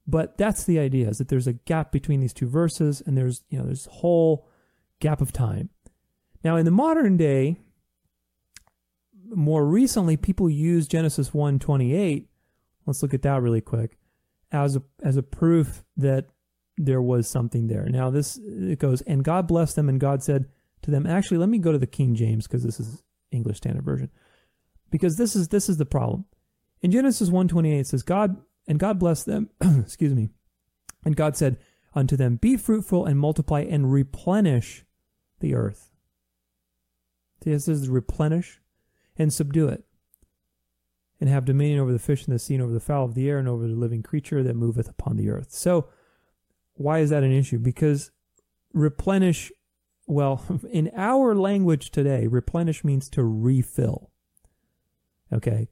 [0.07, 3.43] but that's the idea is that there's a gap between these two verses and there's,
[3.49, 4.49] you know, there's a whole
[5.01, 5.71] gap of time.
[6.45, 7.57] Now, in the modern day,
[9.35, 12.29] more recently, people use Genesis 1:28.
[12.87, 13.99] Let's look at that really quick
[14.53, 16.29] as a as a proof that
[16.77, 17.89] there was something there.
[17.89, 20.47] Now this it goes, and God blessed them, and God said
[20.83, 23.85] to them, actually, let me go to the King James because this is English Standard
[23.85, 24.11] Version.
[24.91, 26.25] Because this is this is the problem.
[26.81, 28.37] In Genesis 1:28 it says God
[28.67, 30.31] and God blessed them, excuse me.
[31.05, 31.59] And God said
[31.95, 34.85] unto them, Be fruitful and multiply and replenish
[35.41, 35.91] the earth.
[37.41, 38.61] This is replenish
[39.17, 39.85] and subdue it,
[41.21, 43.29] and have dominion over the fish in the sea, and over the fowl of the
[43.29, 45.53] air, and over the living creature that moveth upon the earth.
[45.53, 45.89] So,
[46.75, 47.59] why is that an issue?
[47.59, 48.11] Because
[48.73, 49.53] replenish
[50.07, 54.11] well, in our language today, replenish means to refill.
[55.33, 55.69] Okay.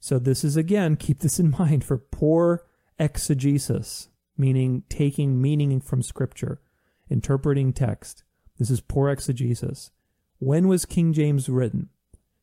[0.00, 2.64] So this is again, keep this in mind for poor
[2.98, 6.60] exegesis, meaning taking meaning from scripture,
[7.08, 8.24] interpreting text.
[8.58, 9.90] This is poor exegesis.
[10.38, 11.88] When was King James written?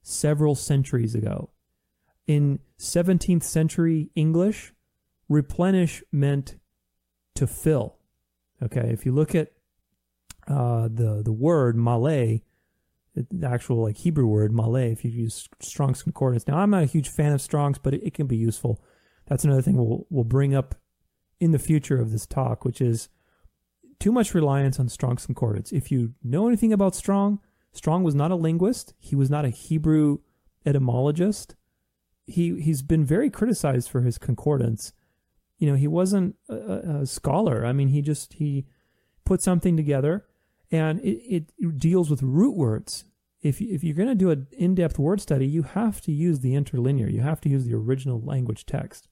[0.01, 1.49] Several centuries ago.
[2.27, 4.73] In 17th century English,
[5.29, 6.57] replenish meant
[7.35, 7.97] to fill.
[8.61, 9.51] Okay, if you look at
[10.47, 12.41] uh, the the word Malay,
[13.15, 16.47] the actual like Hebrew word malay if you use Strong's concordance.
[16.47, 18.81] Now I'm not a huge fan of Strong's, but it, it can be useful.
[19.27, 20.75] That's another thing we'll we'll bring up
[21.39, 23.09] in the future of this talk, which is
[23.99, 25.71] too much reliance on Strong's concordance.
[25.71, 27.39] If you know anything about Strong,
[27.71, 28.93] Strong was not a linguist.
[28.99, 30.19] He was not a Hebrew
[30.65, 31.55] etymologist.
[32.27, 34.91] He he's been very criticized for his concordance.
[35.57, 36.55] You know, he wasn't a,
[37.01, 37.65] a scholar.
[37.65, 38.65] I mean, he just he
[39.23, 40.25] put something together
[40.75, 41.21] and it,
[41.57, 43.05] it deals with root words.
[43.41, 46.55] If, if you're going to do an in-depth word study, you have to use the
[46.55, 47.07] interlinear.
[47.07, 49.07] You have to use the original language text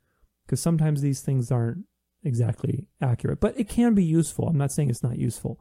[0.46, 1.86] because sometimes these things aren't
[2.24, 4.48] exactly accurate, but it can be useful.
[4.48, 5.60] I'm not saying it's not useful,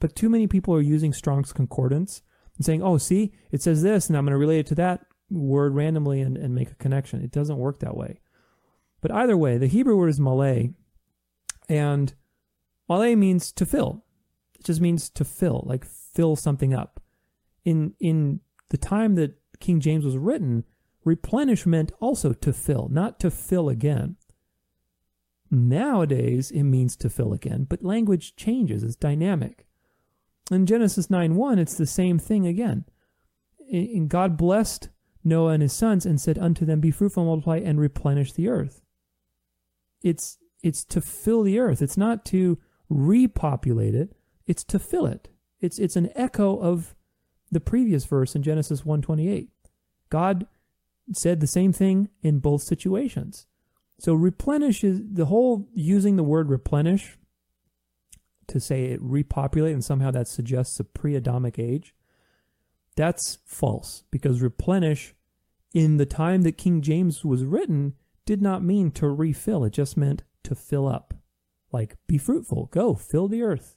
[0.00, 2.22] but too many people are using Strong's Concordance
[2.56, 5.06] and saying, "Oh, see, it says this, and I'm going to relate it to that
[5.30, 8.20] word randomly and, and make a connection." It doesn't work that way.
[9.00, 10.74] But either way, the Hebrew word is malay,
[11.68, 12.12] and
[12.88, 14.04] malay means to fill.
[14.60, 17.00] It just means to fill, like fill something up.
[17.64, 20.64] In in the time that King James was written,
[21.04, 24.16] replenish meant also to fill, not to fill again.
[25.50, 29.66] Nowadays, it means to fill again, but language changes, it's dynamic.
[30.50, 32.84] In Genesis 9 1, it's the same thing again.
[33.72, 34.88] And God blessed
[35.24, 38.82] Noah and his sons and said unto them, Be fruitful, multiply, and replenish the earth.
[40.02, 41.80] It's, it's to fill the earth.
[41.80, 44.16] It's not to repopulate it,
[44.50, 45.28] it's to fill it.
[45.60, 46.96] It's, it's an echo of
[47.52, 49.46] the previous verse in Genesis 1:28.
[50.08, 50.48] God
[51.12, 53.46] said the same thing in both situations.
[54.00, 57.16] So replenish is the whole using the word replenish
[58.48, 61.94] to say it repopulate and somehow that suggests a pre-Adamic age.
[62.96, 65.14] That's false because replenish
[65.72, 67.94] in the time that King James was written
[68.26, 69.62] did not mean to refill.
[69.62, 71.14] It just meant to fill up.
[71.70, 73.76] Like be fruitful, go fill the earth.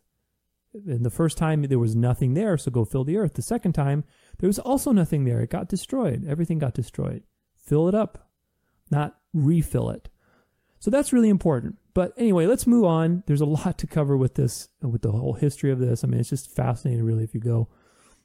[0.74, 3.34] And the first time there was nothing there, so go fill the earth.
[3.34, 4.04] The second time
[4.40, 5.42] there was also nothing there.
[5.42, 6.26] It got destroyed.
[6.28, 7.24] Everything got destroyed.
[7.56, 8.30] Fill it up,
[8.90, 10.10] not refill it.
[10.80, 11.78] So that's really important.
[11.94, 13.24] But anyway, let's move on.
[13.26, 16.04] There's a lot to cover with this, with the whole history of this.
[16.04, 17.70] I mean, it's just fascinating, really, if you go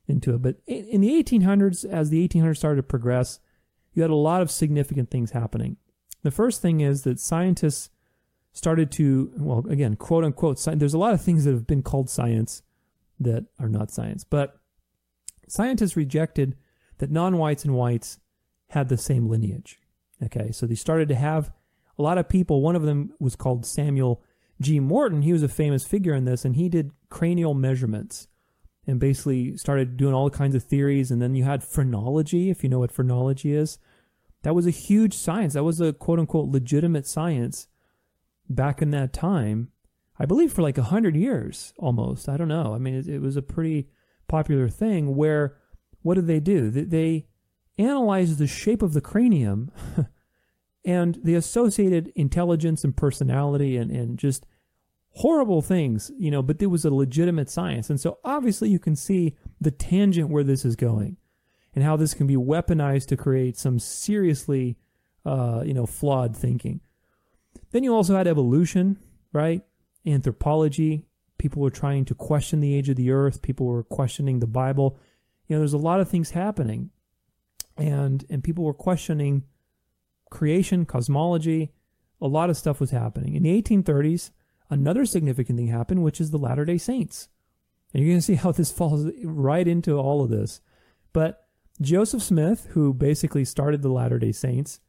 [0.09, 0.43] into it.
[0.43, 3.41] But in the 1800s, as the 1800s started to progress,
[3.93, 5.77] you had a lot of significant things happening.
[6.23, 7.91] The first thing is that scientists
[8.59, 12.11] started to, well, again, quote unquote, there's a lot of things that have been called
[12.11, 12.63] science
[13.21, 14.59] that are not science, but
[15.47, 16.57] scientists rejected
[16.99, 18.19] that non whites and whites
[18.71, 19.79] had the same lineage.
[20.25, 21.53] Okay, so they started to have
[21.99, 22.61] a lot of people.
[22.61, 24.25] One of them was called Samuel
[24.61, 24.81] G.
[24.81, 25.23] Morton.
[25.23, 28.27] He was a famous figure in this, and he did cranial measurements
[28.89, 31.13] and basically started doing all kinds of theories.
[31.13, 33.79] And then you had phrenology, if you know what phrenology is.
[34.43, 35.55] That was a huge science.
[35.55, 37.69] That was a quote unquote legitimate science
[38.49, 39.71] back in that time,
[40.19, 42.29] I believe for like a hundred years almost.
[42.29, 42.75] I don't know.
[42.75, 43.89] I mean, it, it, was a pretty
[44.27, 45.57] popular thing where
[46.03, 46.71] what did they do?
[46.71, 47.27] They, they
[47.79, 49.71] analyzed the shape of the cranium
[50.85, 54.47] and the associated intelligence and personality and, and just
[55.11, 57.91] horrible things, you know, but it was a legitimate science.
[57.91, 61.17] And so obviously you can see the tangent where this is going
[61.75, 64.77] and how this can be weaponized to create some seriously,
[65.25, 66.81] uh, you know, flawed thinking.
[67.71, 68.99] Then you also had evolution,
[69.33, 69.63] right?
[70.07, 71.05] Anthropology.
[71.39, 73.43] People were trying to question the age of the earth.
[73.43, 74.99] People were questioning the Bible.
[75.47, 76.91] You know, there's a lot of things happening.
[77.77, 79.45] And and people were questioning
[80.31, 81.73] creation, cosmology,
[82.21, 83.35] a lot of stuff was happening.
[83.35, 84.31] In the 1830s,
[84.71, 87.29] another significant thing happened, which is the Latter day Saints.
[87.93, 90.61] And you're going to see how this falls right into all of this.
[91.13, 91.47] But
[91.81, 94.81] Joseph Smith, who basically started the Latter day Saints,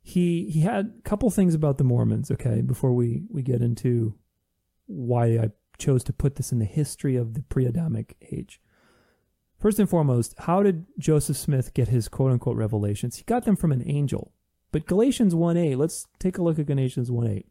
[0.00, 4.14] he he had a couple things about the Mormons, okay, before we we get into
[4.86, 8.60] why I chose to put this in the history of the pre-Adamic age.
[9.58, 13.16] First and foremost, how did Joseph Smith get his quote unquote revelations?
[13.16, 14.32] He got them from an angel.
[14.70, 17.46] But Galatians 1:8, let's take a look at Galatians 1:8.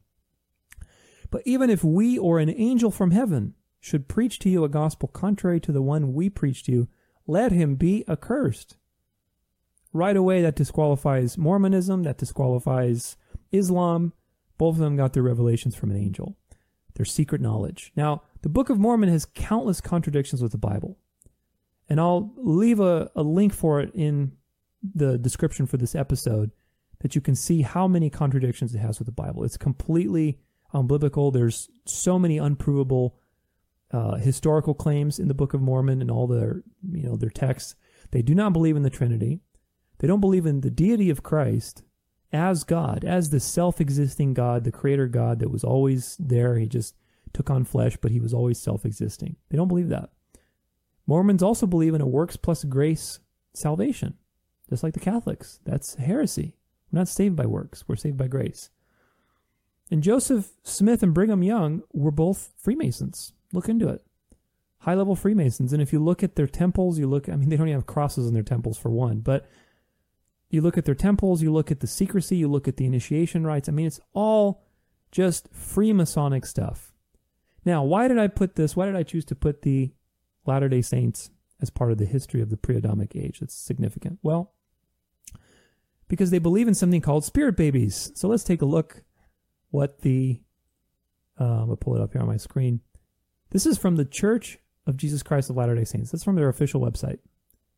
[1.29, 5.09] But even if we or an angel from heaven should preach to you a gospel
[5.09, 6.87] contrary to the one we preached to you,
[7.25, 8.77] let him be accursed
[9.93, 13.17] right away that disqualifies Mormonism, that disqualifies
[13.51, 14.13] Islam.
[14.57, 16.37] Both of them got their revelations from an angel,
[16.95, 17.91] their secret knowledge.
[17.95, 20.97] Now, the Book of Mormon has countless contradictions with the Bible.
[21.89, 24.33] And I'll leave a, a link for it in
[24.83, 26.51] the description for this episode
[26.99, 29.43] that you can see how many contradictions it has with the Bible.
[29.43, 30.39] It's completely
[30.73, 31.31] unbiblical.
[31.31, 33.17] There's so many unprovable
[33.91, 37.75] uh, historical claims in the Book of Mormon and all their, you know, their texts.
[38.11, 39.39] They do not believe in the Trinity.
[39.99, 41.83] They don't believe in the deity of Christ
[42.31, 46.57] as God, as the self existing God, the creator God that was always there.
[46.57, 46.95] He just
[47.33, 49.37] took on flesh, but he was always self existing.
[49.49, 50.09] They don't believe that.
[51.05, 53.19] Mormons also believe in a works plus grace
[53.53, 54.15] salvation,
[54.69, 55.59] just like the Catholics.
[55.65, 56.55] That's heresy.
[56.91, 58.69] We're not saved by works, we're saved by grace.
[59.89, 63.31] And Joseph Smith and Brigham Young were both Freemasons.
[63.53, 64.03] Look into it.
[64.79, 65.71] High level Freemasons.
[65.71, 67.85] And if you look at their temples, you look, I mean, they don't even have
[67.85, 69.49] crosses in their temples for one, but
[70.49, 73.45] you look at their temples, you look at the secrecy, you look at the initiation
[73.45, 73.67] rites.
[73.67, 74.63] I mean, it's all
[75.11, 76.93] just Freemasonic stuff.
[77.65, 78.75] Now, why did I put this?
[78.75, 79.91] Why did I choose to put the
[80.45, 81.29] Latter day Saints
[81.61, 83.39] as part of the history of the pre Adamic age?
[83.39, 84.19] That's significant.
[84.23, 84.53] Well,
[86.07, 88.11] because they believe in something called spirit babies.
[88.15, 89.03] So let's take a look
[89.69, 90.41] what the
[91.39, 92.81] uh, I'll pull it up here on my screen.
[93.51, 96.11] This is from the Church of Jesus Christ of Latter day Saints.
[96.11, 97.19] That's from their official website.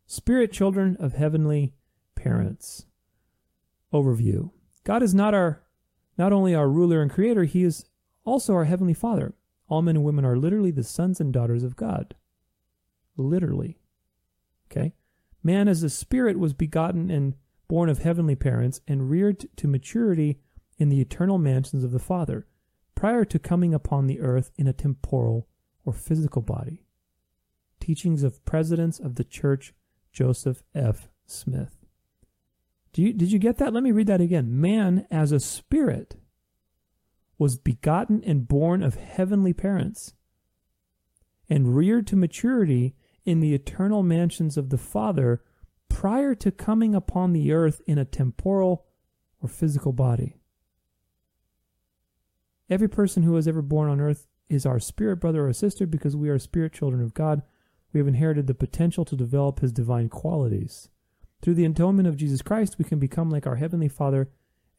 [0.05, 1.73] Spirit children of heavenly
[2.19, 2.85] parents.
[3.93, 4.51] Overview.
[4.83, 5.63] God is not our
[6.17, 7.85] not only our ruler and creator, he is
[8.25, 9.33] also our heavenly father.
[9.69, 12.15] All men and women are literally the sons and daughters of God.
[13.15, 13.79] Literally.
[14.69, 14.93] Okay?
[15.41, 17.35] Man as a spirit was begotten and
[17.69, 20.39] born of heavenly parents and reared to maturity
[20.77, 22.45] in the eternal mansions of the Father,
[22.95, 25.47] prior to coming upon the earth in a temporal
[25.85, 26.85] or physical body.
[27.79, 29.73] Teachings of Presidents of the Church,
[30.11, 31.09] Joseph F.
[31.25, 31.78] Smith.
[32.95, 33.73] You, did you get that?
[33.73, 34.59] Let me read that again.
[34.59, 36.15] Man as a spirit
[37.37, 40.13] was begotten and born of heavenly parents
[41.49, 45.41] and reared to maturity in the eternal mansions of the Father
[45.87, 48.85] prior to coming upon the earth in a temporal
[49.41, 50.35] or physical body.
[52.69, 56.15] Every person who was ever born on earth is our spirit brother or sister because
[56.15, 57.41] we are spirit children of God.
[57.93, 60.89] We have inherited the potential to develop his divine qualities.
[61.41, 64.29] Through the atonement of Jesus Christ, we can become like our Heavenly Father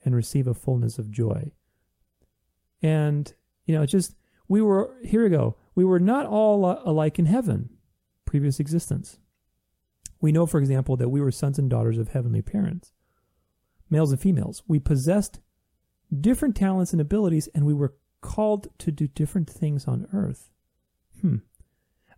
[0.05, 1.53] and receive a fullness of joy.
[2.83, 3.33] And,
[3.65, 4.15] you know, just,
[4.49, 7.71] we were, here we go, we were not all alike in heaven,
[8.25, 9.19] previous existence.
[10.21, 12.93] We know, for example, that we were sons and daughters of heavenly parents,
[13.89, 14.63] males and females.
[14.67, 15.41] We possessed
[16.19, 20.51] different talents and abilities, and we were called to do different things on earth.
[21.21, 21.37] Hmm.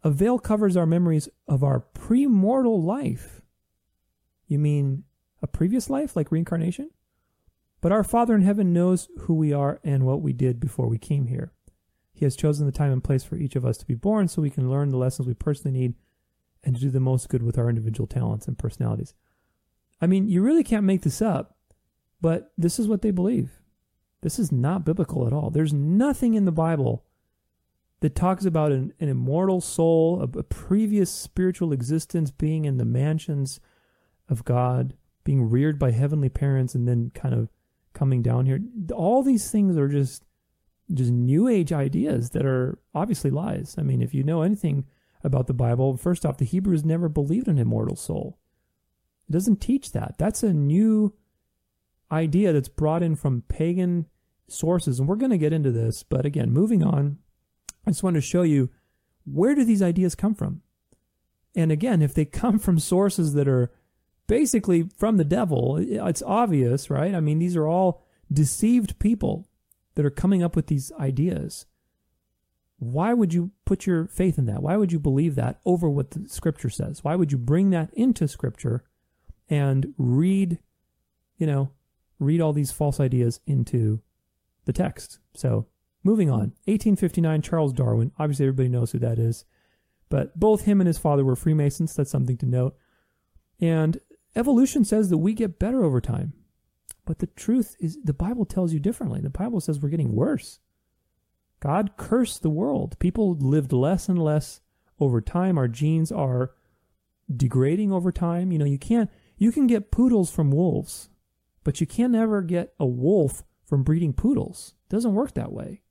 [0.02, 3.41] A veil covers our memories of our premortal life.
[4.52, 5.04] You mean
[5.40, 6.90] a previous life, like reincarnation?
[7.80, 10.98] But our Father in heaven knows who we are and what we did before we
[10.98, 11.52] came here.
[12.12, 14.42] He has chosen the time and place for each of us to be born so
[14.42, 15.94] we can learn the lessons we personally need
[16.62, 19.14] and to do the most good with our individual talents and personalities.
[20.02, 21.56] I mean, you really can't make this up,
[22.20, 23.62] but this is what they believe.
[24.20, 25.48] This is not biblical at all.
[25.48, 27.06] There's nothing in the Bible
[28.00, 32.84] that talks about an, an immortal soul, a, a previous spiritual existence being in the
[32.84, 33.58] mansions
[34.32, 37.48] of God, being reared by heavenly parents, and then kind of
[37.92, 38.60] coming down here.
[38.92, 40.24] All these things are just
[40.92, 43.76] just new age ideas that are obviously lies.
[43.78, 44.84] I mean, if you know anything
[45.24, 48.38] about the Bible, first off, the Hebrews never believed in an immortal soul.
[49.28, 50.16] It doesn't teach that.
[50.18, 51.14] That's a new
[52.10, 54.06] idea that's brought in from pagan
[54.48, 54.98] sources.
[54.98, 56.02] And we're going to get into this.
[56.02, 57.18] But again, moving on,
[57.86, 58.70] I just want to show you
[59.24, 60.62] where do these ideas come from?
[61.54, 63.70] And again, if they come from sources that are
[64.26, 67.14] basically from the devil, it's obvious, right?
[67.14, 69.48] I mean, these are all deceived people
[69.94, 71.66] that are coming up with these ideas.
[72.78, 74.62] Why would you put your faith in that?
[74.62, 77.04] Why would you believe that over what the scripture says?
[77.04, 78.84] Why would you bring that into scripture
[79.48, 80.58] and read,
[81.36, 81.70] you know,
[82.18, 84.00] read all these false ideas into
[84.64, 85.18] the text.
[85.34, 85.66] So
[86.02, 86.54] moving on.
[86.66, 88.12] 1859, Charles Darwin.
[88.18, 89.44] Obviously, everybody knows who that is.
[90.08, 91.94] But both him and his father were Freemasons.
[91.94, 92.76] That's something to note.
[93.60, 93.98] And
[94.34, 96.32] evolution says that we get better over time.
[97.04, 99.20] But the truth is, the Bible tells you differently.
[99.20, 100.60] The Bible says we're getting worse.
[101.60, 102.98] God cursed the world.
[102.98, 104.60] People lived less and less
[104.98, 105.58] over time.
[105.58, 106.52] Our genes are
[107.34, 108.52] degrading over time.
[108.52, 111.08] You know, you can't, you can get poodles from wolves,
[111.64, 114.74] but you can never get a wolf from breeding poodles.
[114.86, 115.82] It doesn't work that way.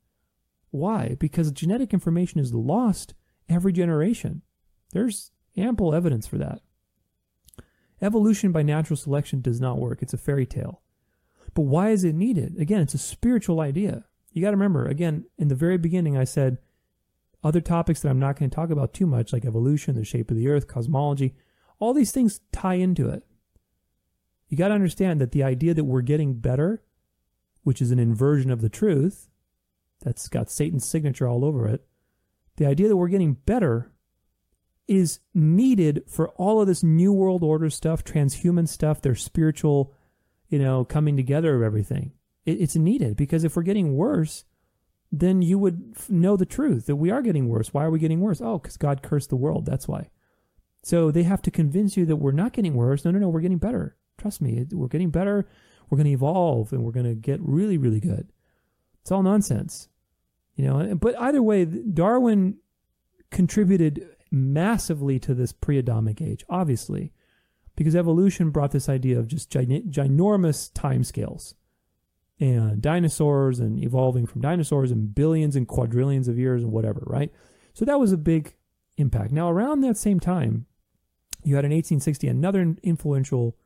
[0.72, 1.16] Why?
[1.20, 3.14] Because genetic information is lost
[3.50, 4.42] every generation.
[4.92, 6.62] There's ample evidence for that.
[8.02, 10.02] Evolution by natural selection does not work.
[10.02, 10.82] It's a fairy tale.
[11.54, 12.60] But why is it needed?
[12.60, 14.06] Again, it's a spiritual idea.
[14.32, 16.58] You got to remember, again, in the very beginning, I said
[17.44, 20.32] other topics that I'm not going to talk about too much, like evolution, the shape
[20.32, 21.36] of the earth, cosmology,
[21.80, 23.24] all these things tie into it.
[24.48, 26.84] You got to understand that the idea that we're getting better
[27.64, 29.30] which is an inversion of the truth,
[30.02, 31.86] that's got Satan's signature all over it,
[32.58, 33.92] the idea that we're getting better
[34.92, 39.94] is needed for all of this new world order stuff, transhuman stuff, their spiritual,
[40.50, 42.12] you know, coming together of everything.
[42.46, 44.44] It, it's needed because if we're getting worse,
[45.10, 47.74] then you would know the truth that we are getting worse.
[47.74, 48.42] Why are we getting worse?
[48.42, 49.66] Oh, because God cursed the world.
[49.66, 50.10] That's why.
[50.84, 53.06] So they have to convince you that we're not getting worse.
[53.06, 53.96] No, no, no, we're getting better.
[54.18, 55.48] Trust me, we're getting better.
[55.90, 58.28] We're going to evolve and we're going to get really, really good.
[59.02, 59.88] It's all nonsense.
[60.58, 62.58] You know, but either way, Darwin
[63.30, 67.12] contributed massively to this pre-Adamic age, obviously,
[67.76, 71.54] because evolution brought this idea of just gin- ginormous timescales
[72.40, 77.32] and dinosaurs and evolving from dinosaurs and billions and quadrillions of years and whatever, right?
[77.74, 78.56] So that was a big
[78.98, 79.32] impact.
[79.32, 80.66] Now, around that same time,
[81.44, 83.58] you had in 1860 another influential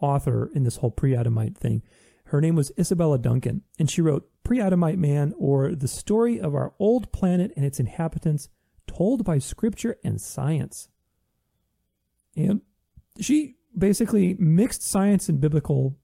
[0.00, 1.82] author in this whole pre Adamite thing.
[2.24, 6.54] Her name was Isabella Duncan, and she wrote Pre Adamite Man or The Story of
[6.54, 8.48] Our Old Planet and Its Inhabitants,
[8.90, 10.88] told by Scripture and Science.
[12.36, 12.62] And
[13.20, 15.96] she basically mixed science and biblical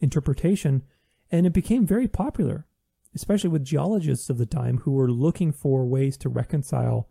[0.00, 0.82] interpretation,
[1.30, 2.66] and it became very popular,
[3.14, 7.08] especially with geologists of the time who were looking for ways to reconcile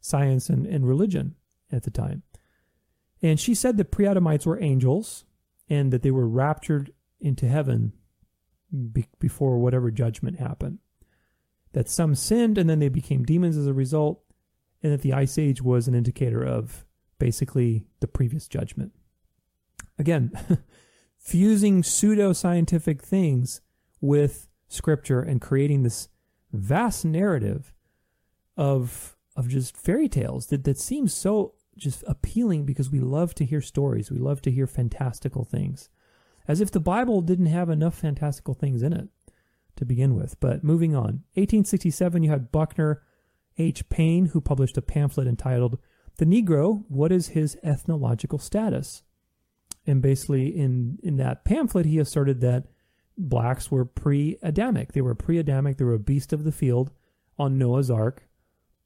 [0.00, 1.34] science and, and religion
[1.70, 2.22] at the time.
[3.22, 5.24] And she said that pre Adamites were angels
[5.68, 7.92] and that they were raptured into heaven
[8.92, 10.78] be- before whatever judgment happened.
[11.72, 14.22] That some sinned and then they became demons as a result,
[14.82, 16.84] and that the Ice Age was an indicator of
[17.18, 18.92] basically the previous judgment.
[19.98, 20.30] Again,
[21.18, 23.60] fusing pseudo-scientific things
[24.00, 26.08] with scripture and creating this
[26.52, 27.72] vast narrative
[28.56, 33.44] of of just fairy tales that, that seems so just appealing because we love to
[33.44, 34.10] hear stories.
[34.10, 35.88] We love to hear fantastical things.
[36.48, 39.08] As if the Bible didn't have enough fantastical things in it
[39.76, 40.40] to begin with.
[40.40, 41.22] But moving on.
[41.34, 43.02] 1867, you had Buckner
[43.58, 43.88] H.
[43.88, 45.78] Payne, who published a pamphlet entitled
[46.16, 49.02] The Negro What is His Ethnological Status?
[49.86, 52.64] And basically, in, in that pamphlet, he asserted that
[53.16, 54.92] blacks were pre Adamic.
[54.92, 56.92] They were pre Adamic, they were a beast of the field
[57.38, 58.28] on Noah's Ark,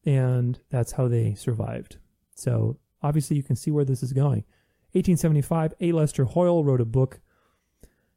[0.04, 1.98] and that's how they survived.
[2.34, 4.44] So obviously, you can see where this is going.
[4.92, 5.92] 1875, A.
[5.92, 7.20] Lester Hoyle wrote a book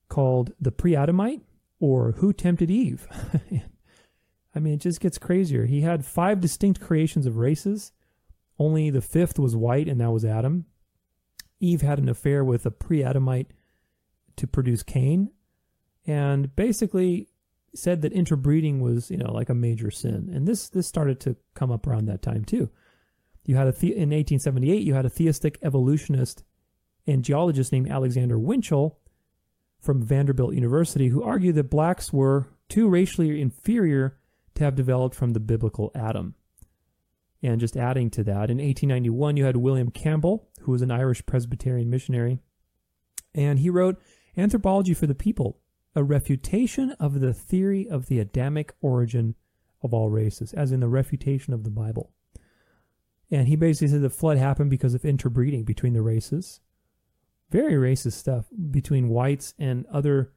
[0.10, 1.42] called The Pre Adamite
[1.80, 3.08] or Who Tempted Eve?
[4.56, 5.66] I mean, it just gets crazier.
[5.66, 7.92] He had five distinct creations of races.
[8.58, 10.66] Only the fifth was white, and that was Adam.
[11.60, 13.52] Eve had an affair with a pre Adamite
[14.38, 15.32] to produce Cain,
[16.06, 17.28] and basically
[17.74, 20.30] said that interbreeding was, you know, like a major sin.
[20.34, 22.70] And this this started to come up around that time too.
[23.46, 26.44] You had a the- in 1878 you had a theistic evolutionist
[27.06, 28.98] and geologist named Alexander Winchell
[29.80, 34.18] from Vanderbilt University who argued that blacks were too racially inferior
[34.56, 36.36] to have developed from the biblical Adam.
[37.44, 41.26] And just adding to that, in 1891 you had William Campbell, who was an Irish
[41.26, 42.40] Presbyterian missionary,
[43.34, 44.02] and he wrote
[44.38, 45.60] Anthropology for the People,
[45.96, 49.36] a refutation of the theory of the Adamic origin
[49.82, 52.12] of all races, as in the refutation of the Bible.
[53.32, 56.62] And he basically said the flood happened because of interbreeding between the races.
[57.50, 60.32] Very racist stuff between whites and other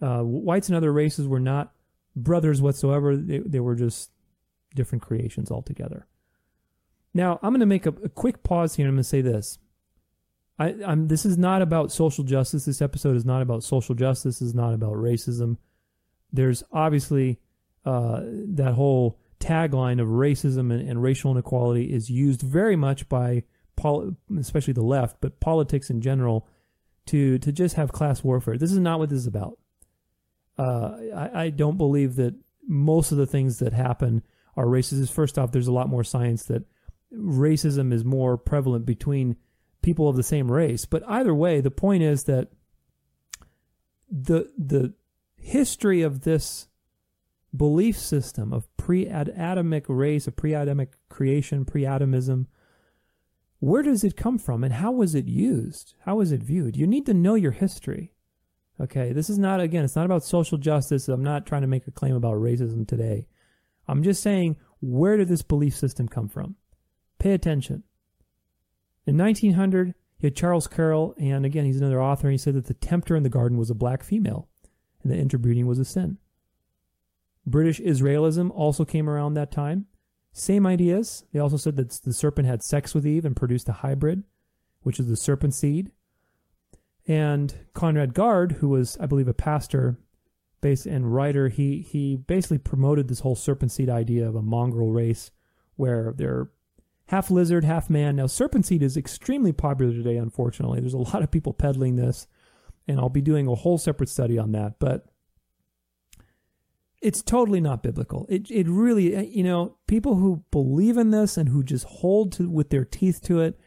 [0.00, 1.72] uh, whites and other races were not
[2.22, 3.16] brothers whatsoever.
[3.16, 4.10] They, they were just
[4.74, 6.06] different creations altogether.
[7.14, 8.86] Now I'm going to make a, a quick pause here.
[8.86, 9.58] and I'm going to say this.
[10.58, 12.64] I, I'm, this is not about social justice.
[12.64, 14.40] This episode is not about social justice.
[14.40, 15.56] This is not about racism.
[16.32, 17.38] There's obviously
[17.84, 23.44] uh, that whole tagline of racism and, and, racial inequality is used very much by,
[23.76, 26.46] pol- especially the left, but politics in general,
[27.06, 28.58] to to just have class warfare.
[28.58, 29.58] This is not what this is about.
[30.58, 32.34] Uh, I, I don't believe that
[32.66, 34.22] most of the things that happen
[34.56, 35.10] are racist.
[35.10, 36.64] First off, there's a lot more science that
[37.14, 39.36] racism is more prevalent between
[39.82, 40.84] people of the same race.
[40.84, 42.48] But either way, the point is that
[44.10, 44.94] the the
[45.36, 46.68] history of this
[47.56, 52.46] belief system of pre-Adamic race, of pre-Adamic creation, pre-Adamism,
[53.60, 55.94] where does it come from and how was it used?
[56.00, 56.76] How was it viewed?
[56.76, 58.12] You need to know your history.
[58.80, 61.08] Okay, this is not again, it's not about social justice.
[61.08, 63.26] I'm not trying to make a claim about racism today.
[63.88, 66.56] I'm just saying where did this belief system come from?
[67.18, 67.82] Pay attention.
[69.06, 72.66] In 1900, you had Charles Carroll, and again, he's another author, and he said that
[72.66, 74.48] the tempter in the garden was a black female,
[75.02, 76.18] and that interbreeding was a sin.
[77.46, 79.86] British Israelism also came around that time.
[80.32, 81.24] Same ideas.
[81.32, 84.24] They also said that the serpent had sex with Eve and produced a hybrid,
[84.82, 85.90] which is the serpent seed.
[87.08, 89.98] And Conrad Gaard, who was, I believe, a pastor
[90.60, 94.92] base and writer, he he basically promoted this whole serpent seed idea of a mongrel
[94.92, 95.30] race
[95.76, 96.50] where they're
[97.06, 98.16] half lizard, half man.
[98.16, 100.80] Now, serpent seed is extremely popular today, unfortunately.
[100.80, 102.26] There's a lot of people peddling this,
[102.86, 104.78] and I'll be doing a whole separate study on that.
[104.78, 105.06] But
[107.00, 108.26] it's totally not biblical.
[108.28, 112.50] It it really, you know, people who believe in this and who just hold to
[112.50, 113.58] with their teeth to it,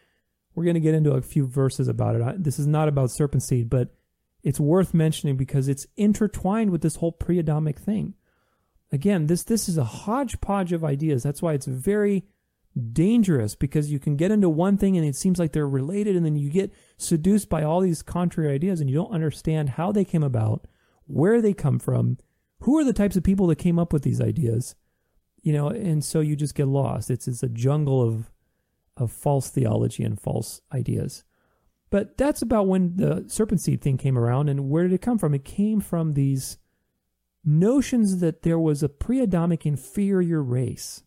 [0.62, 2.44] we're going to get into a few verses about it.
[2.44, 3.96] This is not about serpent seed, but
[4.44, 8.14] it's worth mentioning because it's intertwined with this whole pre-Adamic thing.
[8.92, 11.24] Again, this this is a hodgepodge of ideas.
[11.24, 12.26] That's why it's very
[12.94, 16.24] dangerous because you can get into one thing and it seems like they're related and
[16.24, 20.06] then you get seduced by all these contrary ideas and you don't understand how they
[20.06, 20.68] came about,
[21.06, 22.20] where they come from,
[22.60, 24.76] who are the types of people that came up with these ideas,
[25.42, 27.10] you know, and so you just get lost.
[27.10, 28.30] It's it's a jungle of
[28.98, 31.24] of false theology and false ideas.
[31.90, 35.18] But that's about when the serpent seed thing came around and where did it come
[35.18, 35.34] from?
[35.34, 36.58] It came from these
[37.44, 41.04] notions that there was a pre-Adamic inferior race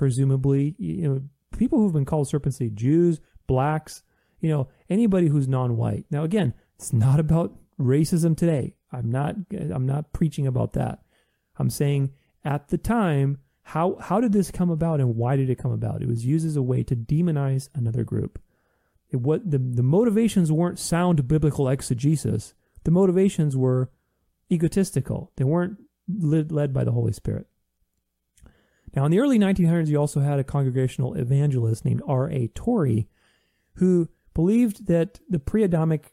[0.00, 1.22] presumably, you know,
[1.58, 4.02] people who've been called serpent seed, Jews, blacks,
[4.40, 6.06] you know, anybody who's non-white.
[6.10, 8.76] Now, again, it's not about racism today.
[8.90, 11.00] I'm not, I'm not preaching about that.
[11.58, 12.12] I'm saying
[12.46, 13.40] at the time,
[13.70, 16.02] how, how did this come about and why did it come about?
[16.02, 18.40] It was used as a way to demonize another group.
[19.10, 22.54] It, what the, the motivations weren't sound biblical exegesis.
[22.82, 23.92] The motivations were
[24.50, 25.30] egotistical.
[25.36, 27.46] They weren't led, by the Holy Spirit.
[28.96, 32.48] Now, in the early 1900s, you also had a congregational evangelist named R.A.
[32.48, 33.08] Torrey
[33.74, 36.12] who believed that the pre Adamic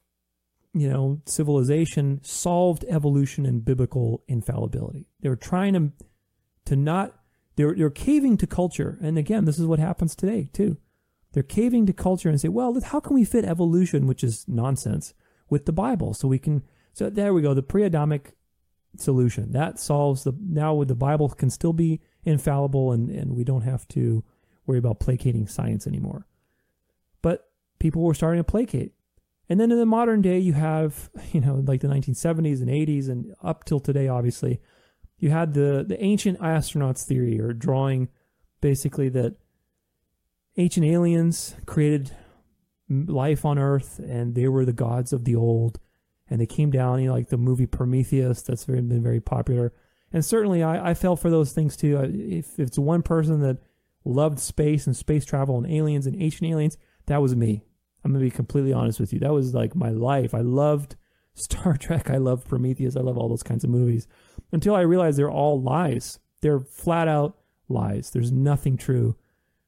[0.76, 5.08] you know, civilization solved evolution and biblical infallibility.
[5.22, 5.92] They were trying to,
[6.66, 7.16] to not,
[7.58, 8.98] they're, they're caving to culture.
[9.02, 10.78] And again, this is what happens today, too.
[11.34, 15.14] They're caving to culture and say, well, how can we fit evolution, which is nonsense,
[15.50, 16.14] with the Bible?
[16.14, 18.36] So we can, so there we go, the pre Adamic
[18.96, 19.52] solution.
[19.52, 23.88] That solves the, now the Bible can still be infallible and, and we don't have
[23.90, 24.24] to
[24.66, 26.28] worry about placating science anymore.
[27.22, 27.50] But
[27.80, 28.94] people were starting to placate.
[29.50, 33.10] And then in the modern day, you have, you know, like the 1970s and 80s
[33.10, 34.62] and up till today, obviously,
[35.20, 38.10] you had the, the ancient astronauts theory or drawing
[38.62, 39.36] basically that
[40.58, 42.12] ancient aliens created
[42.90, 45.80] life on Earth and they were the gods of the old.
[46.30, 49.74] And they came down, you know, like the movie Prometheus, that's been very popular.
[50.12, 51.98] And certainly I, I fell for those things too.
[52.00, 53.60] If, if it's one person that
[54.04, 57.64] loved space and space travel and aliens and ancient aliens, that was me.
[58.04, 59.20] I'm to be completely honest with you.
[59.20, 60.34] That was like my life.
[60.34, 60.96] I loved
[61.34, 62.10] Star Trek.
[62.10, 62.96] I loved Prometheus.
[62.96, 64.08] I love all those kinds of movies
[64.52, 66.20] until I realized they're all lies.
[66.42, 67.38] They're flat out
[67.70, 68.10] lies.
[68.12, 69.16] There's nothing true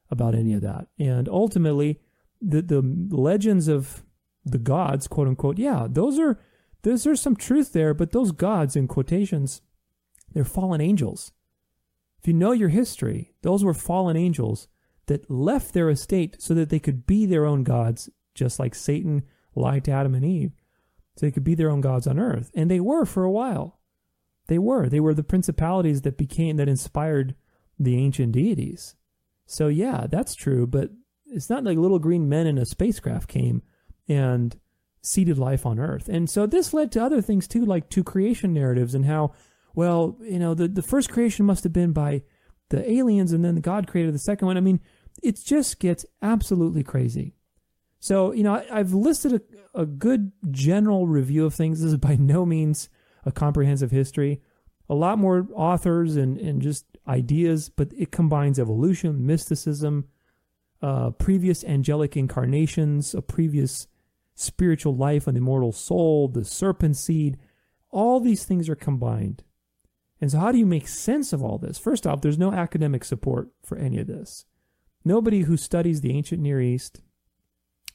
[0.10, 0.88] about any of that.
[0.98, 2.00] And ultimately,
[2.42, 4.04] the, the legends of
[4.46, 6.40] the gods, quote unquote, yeah, those are,
[6.82, 9.62] there's, there's some truth there, but those gods, in quotations,
[10.34, 11.32] they're fallen angels.
[12.22, 14.68] If you know your history, those were fallen angels
[15.08, 19.24] that left their estate so that they could be their own gods, just like Satan
[19.56, 20.52] lied to Adam and Eve.
[21.16, 22.52] So they could be their own gods on earth.
[22.54, 23.79] And they were for a while.
[24.50, 24.90] They were.
[24.90, 27.36] They were the principalities that became, that inspired
[27.80, 28.96] the ancient deities.
[29.46, 30.90] So yeah, that's true, but
[31.28, 33.62] it's not like little green men in a spacecraft came
[34.08, 34.58] and
[35.04, 36.10] seeded life on earth.
[36.10, 39.34] And so this led to other things too, like two creation narratives and how
[39.76, 42.24] well, you know, the, the first creation must have been by
[42.70, 44.58] the aliens and then God created the second one.
[44.58, 44.80] I mean,
[45.22, 47.36] it just gets absolutely crazy.
[48.00, 49.44] So, you know, I, have listed
[49.76, 51.82] a, a good general review of things.
[51.82, 52.90] This is by no means
[53.26, 54.42] a comprehensive history.
[54.90, 60.08] A lot more authors and, and just ideas, but it combines evolution, mysticism,
[60.82, 63.88] uh, previous angelic incarnations, a previous
[64.36, 67.38] spiritual life, an immortal soul, the serpent seed.
[67.92, 69.44] All these things are combined.
[70.22, 71.78] And so, how do you make sense of all this?
[71.78, 74.46] First off, there's no academic support for any of this.
[75.06, 77.02] Nobody who studies the ancient Near East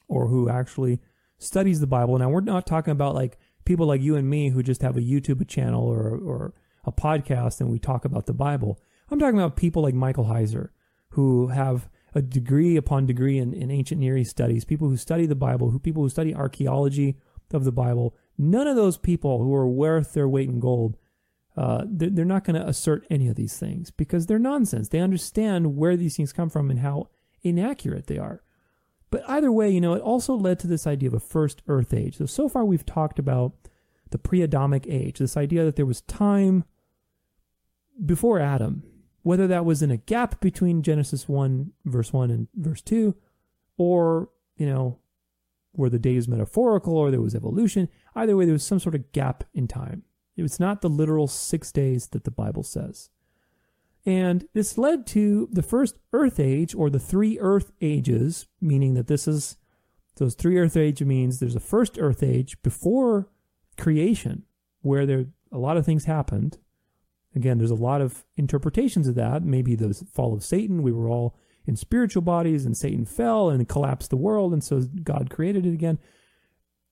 [0.07, 1.01] or who actually
[1.37, 2.17] studies the Bible.
[2.17, 5.01] Now, we're not talking about like people like you and me who just have a
[5.01, 6.53] YouTube channel or, or
[6.85, 8.79] a podcast and we talk about the Bible.
[9.09, 10.69] I'm talking about people like Michael Heiser
[11.09, 15.25] who have a degree upon degree in, in ancient Near East studies, people who study
[15.25, 17.17] the Bible, who people who study archaeology
[17.53, 18.15] of the Bible.
[18.37, 20.97] None of those people who are worth their weight in gold
[21.57, 24.89] uh, they're not going to assert any of these things because they're nonsense.
[24.89, 27.09] They understand where these things come from and how
[27.43, 28.41] inaccurate they are.
[29.15, 31.93] But either way, you know, it also led to this idea of a first earth
[31.93, 32.17] age.
[32.17, 33.53] So, so far we've talked about
[34.11, 36.65] the pre Adamic age, this idea that there was time
[38.05, 38.83] before Adam,
[39.21, 43.15] whether that was in a gap between Genesis 1, verse 1 and verse 2,
[43.77, 44.99] or, you know,
[45.71, 47.87] where the days metaphorical or there was evolution.
[48.15, 50.03] Either way, there was some sort of gap in time.
[50.35, 53.11] It's not the literal six days that the Bible says.
[54.05, 59.07] And this led to the first earth age or the three earth ages, meaning that
[59.07, 59.57] this is
[60.17, 63.29] those three earth age means there's a first earth age before
[63.77, 64.43] creation
[64.81, 66.57] where there a lot of things happened.
[67.35, 69.43] Again, there's a lot of interpretations of that.
[69.43, 71.35] Maybe the fall of Satan, we were all
[71.65, 75.73] in spiritual bodies and Satan fell and collapsed the world and so God created it
[75.73, 75.97] again.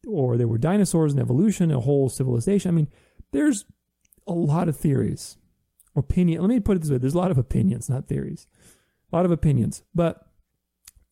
[0.07, 2.69] Or there were dinosaurs and evolution, a whole civilization.
[2.69, 2.87] I mean,
[3.31, 3.65] there's
[4.27, 5.37] a lot of theories.
[5.95, 6.41] Opinion.
[6.41, 8.47] Let me put it this way: there's a lot of opinions, not theories.
[9.11, 9.83] A lot of opinions.
[9.93, 10.25] But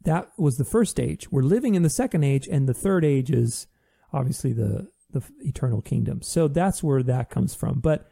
[0.03, 1.31] that was the first age.
[1.31, 3.67] We're living in the second age, and the third age is
[4.11, 6.21] obviously the the eternal kingdom.
[6.21, 7.79] So that's where that comes from.
[7.79, 8.09] But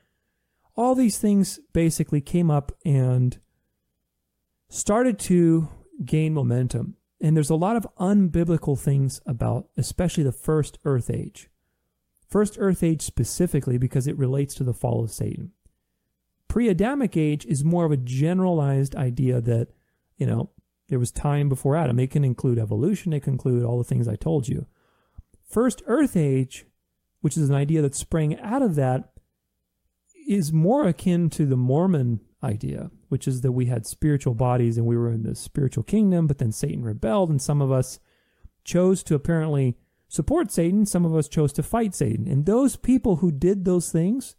[0.76, 3.39] all these things basically came up and
[4.70, 5.70] started to
[6.05, 6.95] gain momentum.
[7.22, 11.49] And there's a lot of unbiblical things about, especially the first earth age.
[12.28, 15.51] First earth age specifically because it relates to the fall of Satan.
[16.50, 19.70] Pre Adamic age is more of a generalized idea that,
[20.18, 20.50] you know,
[20.89, 22.00] there was time before Adam.
[22.00, 24.66] It can include evolution, it can include all the things I told you.
[25.47, 26.66] First Earth Age,
[27.22, 29.12] which is an idea that sprang out of that,
[30.28, 34.86] is more akin to the Mormon idea, which is that we had spiritual bodies and
[34.88, 38.00] we were in the spiritual kingdom, but then Satan rebelled, and some of us
[38.64, 39.78] chose to apparently
[40.08, 42.28] support Satan, some of us chose to fight Satan.
[42.28, 44.36] And those people who did those things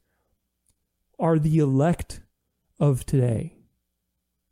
[1.21, 2.23] are the elect
[2.79, 3.57] of today.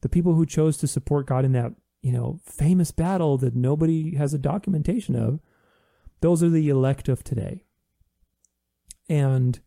[0.03, 4.15] The people who chose to support God in that you know, famous battle that nobody
[4.17, 5.41] has a documentation of.
[6.21, 7.65] Those are the elect of today.
[9.09, 9.61] And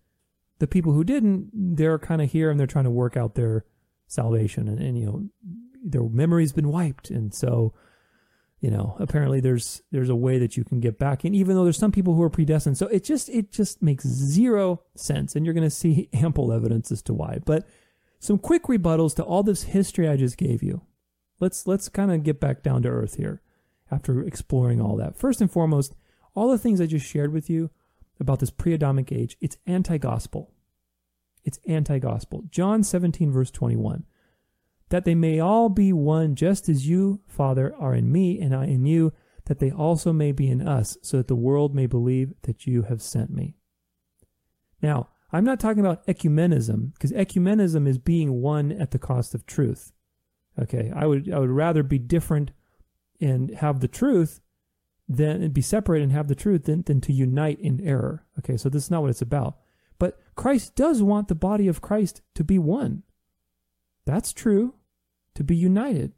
[0.59, 3.65] the people who didn't, they're kind of here and they're trying to work out their
[4.07, 5.29] salvation and, and you know,
[5.83, 7.09] their memory's been wiped.
[7.09, 7.73] And so,
[8.61, 11.63] you know, apparently there's there's a way that you can get back in, even though
[11.63, 12.77] there's some people who are predestined.
[12.77, 15.35] So it just it just makes zero sense.
[15.35, 17.39] And you're gonna see ample evidence as to why.
[17.45, 17.67] But
[18.19, 20.81] some quick rebuttals to all this history I just gave you
[21.41, 23.41] let's let's kind of get back down to earth here
[23.91, 25.17] after exploring all that.
[25.17, 25.93] First and foremost,
[26.33, 27.71] all the things I just shared with you
[28.21, 30.53] about this pre-Adamic age, it's anti-gospel.
[31.43, 32.45] It's anti-gospel.
[32.49, 34.05] John 17 verse 21.
[34.91, 38.65] That they may all be one just as you, Father, are in me and I
[38.65, 39.13] in you,
[39.45, 42.83] that they also may be in us, so that the world may believe that you
[42.83, 43.55] have sent me.
[44.81, 49.45] Now, I'm not talking about ecumenism, because ecumenism is being one at the cost of
[49.45, 49.93] truth.
[50.59, 52.51] Okay, I would I would rather be different
[53.21, 54.41] and have the truth
[55.07, 58.25] than be separate and have the truth than, than to unite in error.
[58.39, 59.57] Okay, so this is not what it's about.
[59.99, 63.03] But Christ does want the body of Christ to be one.
[64.05, 64.73] That's true,
[65.35, 66.13] to be united.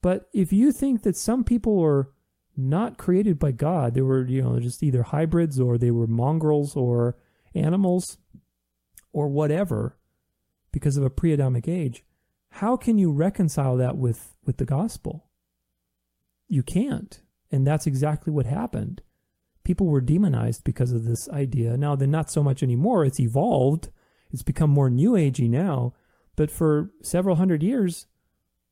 [0.00, 2.10] But if you think that some people are
[2.56, 6.76] not created by God, they were, you know, just either hybrids or they were mongrels
[6.76, 7.16] or
[7.54, 8.18] animals
[9.12, 9.96] or whatever
[10.72, 12.04] because of a pre Adamic age,
[12.50, 15.26] how can you reconcile that with, with the gospel?
[16.48, 17.20] You can't.
[17.50, 19.02] And that's exactly what happened.
[19.64, 21.76] People were demonized because of this idea.
[21.76, 23.04] Now, they're not so much anymore.
[23.04, 23.90] It's evolved.
[24.30, 25.94] It's become more new agey now.
[26.34, 28.06] But for several hundred years,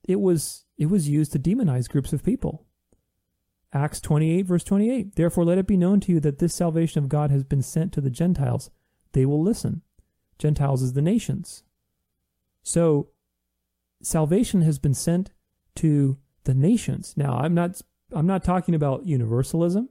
[0.05, 2.67] it was it was used to demonize groups of people.
[3.73, 5.15] Acts 28, verse 28.
[5.15, 7.93] Therefore, let it be known to you that this salvation of God has been sent
[7.93, 8.71] to the Gentiles.
[9.13, 9.83] They will listen.
[10.39, 11.63] Gentiles is the nations.
[12.63, 13.11] So
[14.03, 15.31] salvation has been sent
[15.77, 17.15] to the nations.
[17.17, 17.81] Now, I'm not
[18.13, 19.89] I'm not talking about universalism.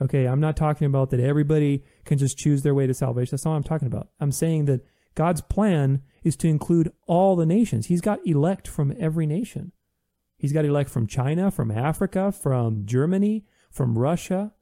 [0.00, 3.30] Okay, I'm not talking about that everybody can just choose their way to salvation.
[3.32, 4.08] That's not what I'm talking about.
[4.20, 4.84] I'm saying that
[5.18, 7.86] God's plan is to include all the nations.
[7.86, 9.72] He's got elect from every nation.
[10.36, 14.52] He's got elect from China, from Africa, from Germany, from Russia,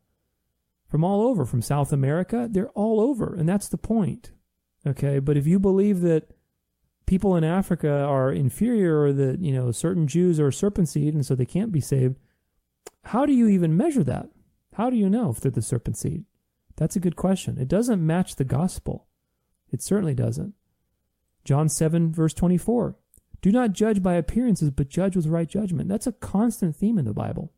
[0.88, 2.48] from all over, from South America.
[2.50, 4.32] They're all over, and that's the point.
[4.86, 6.30] Okay, but if you believe that
[7.04, 11.26] people in Africa are inferior or that, you know, certain Jews are serpent seed and
[11.26, 12.16] so they can't be saved,
[13.04, 14.30] how do you even measure that?
[14.72, 16.24] How do you know if they're the serpent seed?
[16.76, 17.59] That's a good question.
[17.59, 19.05] It doesn't match the gospel.
[19.77, 20.55] It certainly doesn't.
[21.45, 22.97] John 7, verse 24.
[23.43, 25.91] Do not judge by appearances, but judge with right judgment.
[25.91, 27.53] That's a constant theme in the Bible.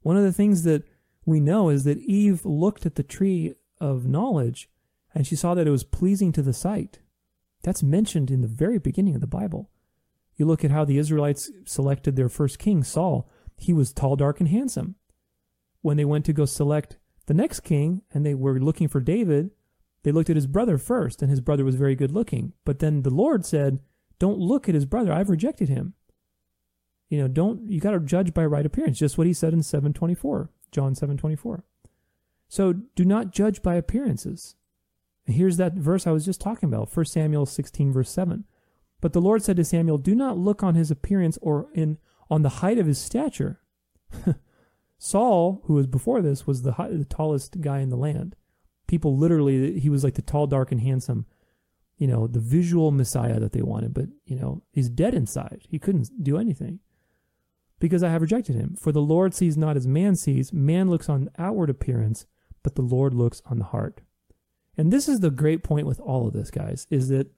[0.00, 0.82] One of the things that
[1.24, 4.68] we know is that Eve looked at the tree of knowledge
[5.14, 6.98] and she saw that it was pleasing to the sight.
[7.62, 9.70] That's mentioned in the very beginning of the Bible.
[10.34, 13.30] You look at how the Israelites selected their first king, Saul.
[13.56, 14.96] He was tall, dark, and handsome.
[15.80, 16.96] When they went to go select
[17.26, 19.52] the next king and they were looking for David,
[20.02, 22.52] they looked at his brother first, and his brother was very good looking.
[22.64, 23.80] But then the Lord said,
[24.18, 25.12] Don't look at his brother.
[25.12, 25.94] I've rejected him.
[27.08, 30.50] You know, don't you gotta judge by right appearance, just what he said in 724,
[30.70, 31.64] John 724.
[32.48, 34.56] So do not judge by appearances.
[35.26, 38.44] And here's that verse I was just talking about, 1 Samuel 16, verse 7.
[39.00, 41.98] But the Lord said to Samuel, Do not look on his appearance or in
[42.30, 43.60] on the height of his stature.
[44.98, 48.34] Saul, who was before this, was the, high, the tallest guy in the land.
[48.88, 51.26] People literally, he was like the tall, dark, and handsome,
[51.96, 53.94] you know, the visual Messiah that they wanted.
[53.94, 55.62] But, you know, he's dead inside.
[55.68, 56.80] He couldn't do anything.
[57.80, 58.76] because I have rejected him.
[58.78, 62.26] For the Lord sees not as man sees, man looks on outward appearance,
[62.62, 64.00] but the Lord looks on the heart.
[64.76, 67.30] And this is the great point with all of this, guys, is that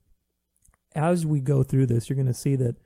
[0.95, 2.77] as we go through this, you're going to see that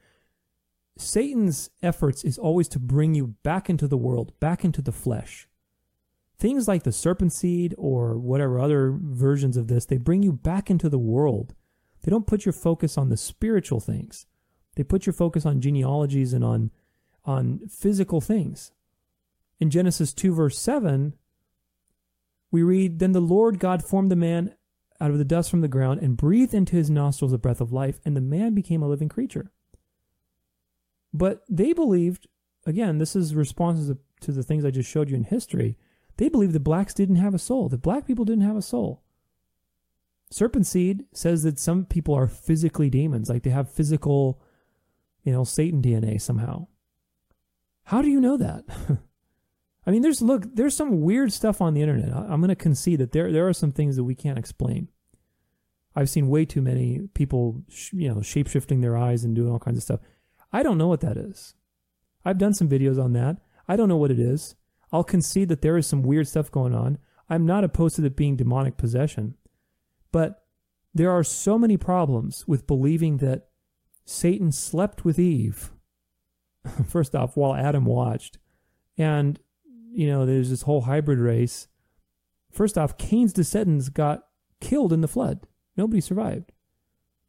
[0.96, 5.48] Satan's efforts is always to bring you back into the world, back into the flesh.
[6.44, 10.68] Things like the serpent seed or whatever other versions of this, they bring you back
[10.68, 11.54] into the world.
[12.02, 14.26] They don't put your focus on the spiritual things.
[14.76, 16.70] They put your focus on genealogies and on
[17.24, 18.72] on physical things.
[19.58, 21.14] In Genesis 2 verse 7,
[22.50, 24.54] we read, Then the Lord God formed the man
[25.00, 27.72] out of the dust from the ground and breathed into his nostrils a breath of
[27.72, 29.50] life, and the man became a living creature.
[31.10, 32.26] But they believed,
[32.66, 35.78] again, this is responses to the things I just showed you in history.
[36.16, 39.02] They believed the blacks didn't have a soul, that black people didn't have a soul.
[40.30, 44.40] Serpent seed says that some people are physically demons, like they have physical,
[45.22, 46.66] you know, Satan DNA somehow.
[47.84, 48.64] How do you know that?
[49.86, 52.12] I mean, there's look, there's some weird stuff on the internet.
[52.12, 54.88] I'm going to concede that there there are some things that we can't explain.
[55.94, 57.62] I've seen way too many people,
[57.92, 60.00] you know, shape shifting their eyes and doing all kinds of stuff.
[60.52, 61.54] I don't know what that is.
[62.24, 63.36] I've done some videos on that.
[63.68, 64.56] I don't know what it is.
[64.94, 66.98] I'll concede that there is some weird stuff going on.
[67.28, 69.34] I'm not opposed to it being demonic possession.
[70.12, 70.44] But
[70.94, 73.48] there are so many problems with believing that
[74.04, 75.72] Satan slept with Eve,
[76.86, 78.38] first off, while Adam watched.
[78.96, 79.40] And,
[79.90, 81.66] you know, there's this whole hybrid race.
[82.52, 84.28] First off, Cain's descendants got
[84.60, 85.40] killed in the flood.
[85.76, 86.52] Nobody survived.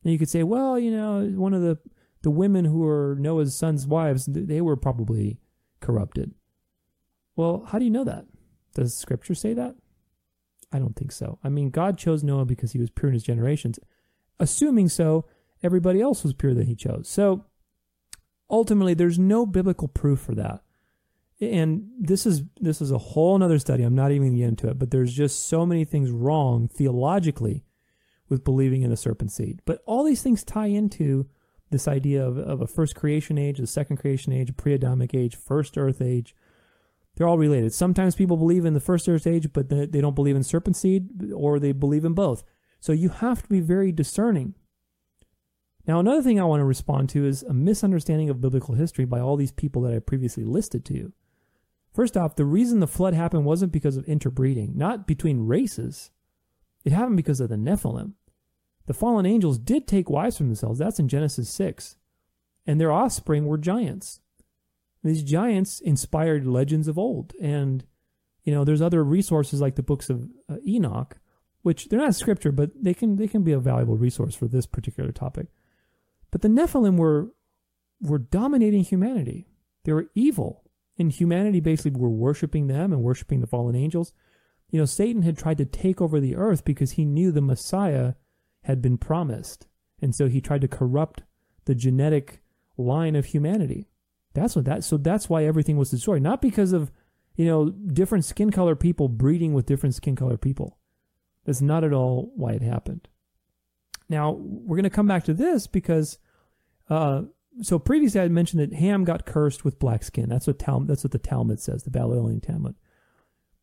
[0.03, 1.80] And you could say, well, you know, one of the
[2.22, 5.39] the women who were Noah's sons' wives, they were probably
[5.80, 6.36] corrupted.
[7.36, 8.26] Well, how do you know that?
[8.74, 9.76] Does scripture say that?
[10.72, 11.40] I don't think so.
[11.44, 13.80] I mean, God chose Noah because he was pure in his generations.
[14.40, 15.26] Assuming so,
[15.64, 17.08] everybody else was pure that he chose.
[17.08, 17.46] So
[18.50, 20.62] ultimately, there's no biblical proof for that.
[21.42, 23.84] And this is this is a whole other study.
[23.84, 26.68] I'm not even going to get into it, but there's just so many things wrong
[26.68, 27.66] theologically
[28.30, 29.62] with believing in the serpent seed.
[29.66, 31.28] But all these things tie into
[31.72, 35.36] this idea of, of a first creation age, a second creation age, a pre-Adamic age,
[35.36, 36.34] first earth age.
[37.16, 37.74] They're all related.
[37.74, 41.32] Sometimes people believe in the first earth age, but they don't believe in serpent seed,
[41.34, 42.43] or they believe in both.
[42.80, 44.55] So you have to be very discerning.
[45.88, 49.20] Now, another thing I want to respond to is a misunderstanding of biblical history by
[49.20, 51.13] all these people that I previously listed to you.
[51.93, 56.11] First off, the reason the flood happened wasn't because of interbreeding, not between races.
[56.84, 58.13] It happened because of the Nephilim.
[58.88, 60.80] The fallen angels did take wives from themselves.
[60.80, 61.95] That's in Genesis 6.
[62.68, 64.20] And their offspring were giants.
[65.06, 67.34] These giants inspired legends of old.
[67.39, 67.86] And,
[68.43, 71.18] you know, there's other resources like the books of uh, Enoch,
[71.62, 74.66] which they're not scripture, but they can, they can be a valuable resource for this
[74.66, 75.47] particular topic.
[76.32, 77.34] But the Nephilim were,
[78.01, 79.47] were dominating humanity.
[79.84, 80.64] They were evil.
[80.97, 84.12] And humanity basically were worshiping them and worshiping the fallen angels.
[84.72, 88.14] You know, Satan had tried to take over the earth because he knew the Messiah
[88.64, 89.68] had been promised.
[90.01, 91.24] And so he tried to corrupt
[91.66, 92.41] the genetic
[92.78, 93.88] line of humanity.
[94.36, 96.22] That's what that so that's why everything was destroyed.
[96.22, 96.92] Not because of,
[97.36, 100.78] you know, different skin color people breeding with different skin color people.
[101.46, 103.08] That's not at all why it happened.
[104.10, 106.20] Now, we're going to come back to this because
[106.90, 107.24] uh,
[107.62, 110.30] so previously I had mentioned that Ham got cursed with black skin.
[110.30, 112.76] That's what Tal- that's what the Talmud says, the Babylonian Talmud.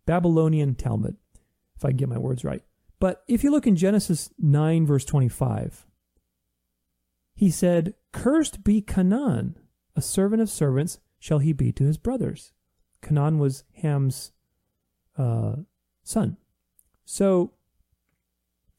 [0.06, 1.16] Babylonian Talmud,
[1.76, 2.62] if I get my words right.
[2.98, 5.86] But if you look in Genesis 9, verse 25,
[7.34, 9.56] he said, Cursed be Canaan,
[9.96, 12.52] a servant of servants shall he be to his brothers.
[13.02, 14.32] Canaan was Ham's
[15.18, 15.56] uh,
[16.02, 16.36] son.
[17.04, 17.52] So,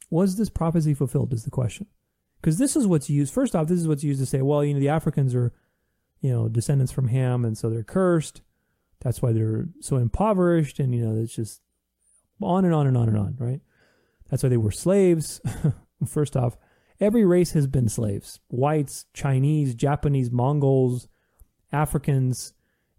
[0.09, 1.34] was this prophecy fulfilled?
[1.34, 1.88] Is the question.
[2.41, 3.34] Because this is what's used.
[3.34, 5.53] First off, this is what's used to say, well, you know, the Africans are,
[6.22, 8.41] you know, descendants from Ham, and so they're cursed.
[8.99, 11.61] That's why they're so impoverished, and you know, it's just
[12.41, 13.61] on and on and on and on, right?
[14.30, 15.41] That's why they were slaves.
[16.07, 16.57] First off,
[17.04, 21.08] every race has been slaves whites, Chinese, Japanese, Mongols,
[21.72, 22.54] Africans.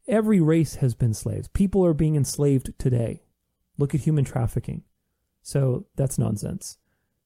[0.07, 1.49] Every race has been slaves.
[1.49, 3.23] People are being enslaved today.
[3.79, 4.83] Look at human trafficking.
[5.43, 6.77] So that's nonsense.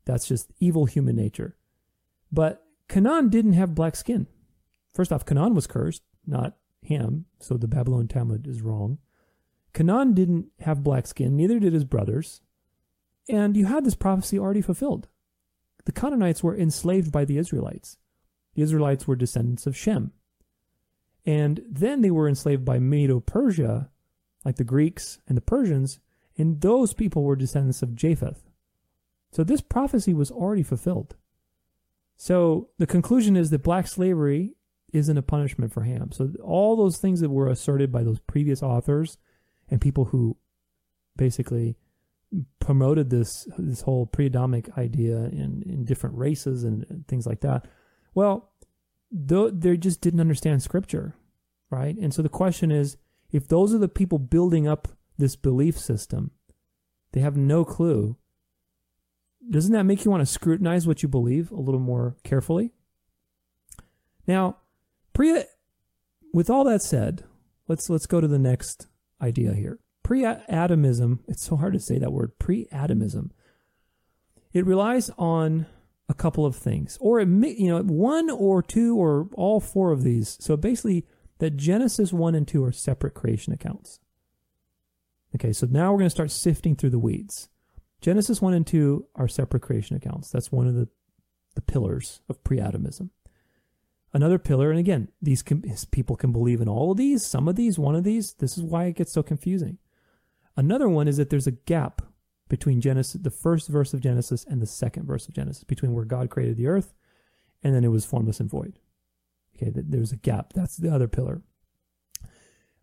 [0.04, 1.56] That's just evil human nature.
[2.30, 4.28] But Canaan didn't have black skin.
[4.94, 7.26] First off, Canaan was cursed, not him.
[7.40, 8.98] so the Babylon Talmud is wrong.
[9.74, 12.40] Canaan didn't have black skin, neither did his brothers.
[13.28, 15.08] And you had this prophecy already fulfilled.
[15.88, 17.96] The Canaanites were enslaved by the Israelites.
[18.54, 20.12] The Israelites were descendants of Shem.
[21.24, 23.88] And then they were enslaved by Medo Persia,
[24.44, 25.98] like the Greeks and the Persians,
[26.36, 28.50] and those people were descendants of Japheth.
[29.32, 31.16] So this prophecy was already fulfilled.
[32.18, 34.56] So the conclusion is that black slavery
[34.92, 36.12] isn't a punishment for Ham.
[36.12, 39.16] So all those things that were asserted by those previous authors
[39.70, 40.36] and people who
[41.16, 41.78] basically
[42.60, 47.66] promoted this this whole pre-Adamic idea in, in different races and, things like that.
[48.14, 48.50] Well,
[49.28, 51.14] th- they just didn't understand scripture,
[51.70, 51.96] right?
[51.96, 52.96] And so the question is,
[53.30, 56.32] if those are the people building up this belief system,
[57.12, 58.16] they have no clue.
[59.50, 62.72] Doesn't that make you want to scrutinize what you believe a little more carefully?
[64.26, 64.58] Now,
[65.14, 65.44] pre
[66.34, 67.24] with all that said,
[67.66, 68.88] let's let's go to the next
[69.22, 69.78] idea here.
[70.08, 73.30] Pre-Adamism, it's so hard to say that word, pre-atomism.
[74.54, 75.66] It relies on
[76.08, 80.04] a couple of things, or it you know, one or two or all four of
[80.04, 80.38] these.
[80.40, 81.04] So basically,
[81.40, 84.00] that Genesis 1 and 2 are separate creation accounts.
[85.34, 87.50] Okay, so now we're going to start sifting through the weeds.
[88.00, 90.30] Genesis 1 and 2 are separate creation accounts.
[90.30, 90.88] That's one of the,
[91.54, 93.10] the pillars of pre-atomism.
[94.14, 97.56] Another pillar, and again, these can, people can believe in all of these, some of
[97.56, 98.32] these, one of these.
[98.32, 99.76] This is why it gets so confusing.
[100.58, 102.02] Another one is that there's a gap
[102.48, 106.04] between Genesis, the first verse of Genesis, and the second verse of Genesis, between where
[106.04, 106.94] God created the earth
[107.62, 108.80] and then it was formless and void.
[109.56, 110.52] Okay, there's a gap.
[110.54, 111.42] That's the other pillar.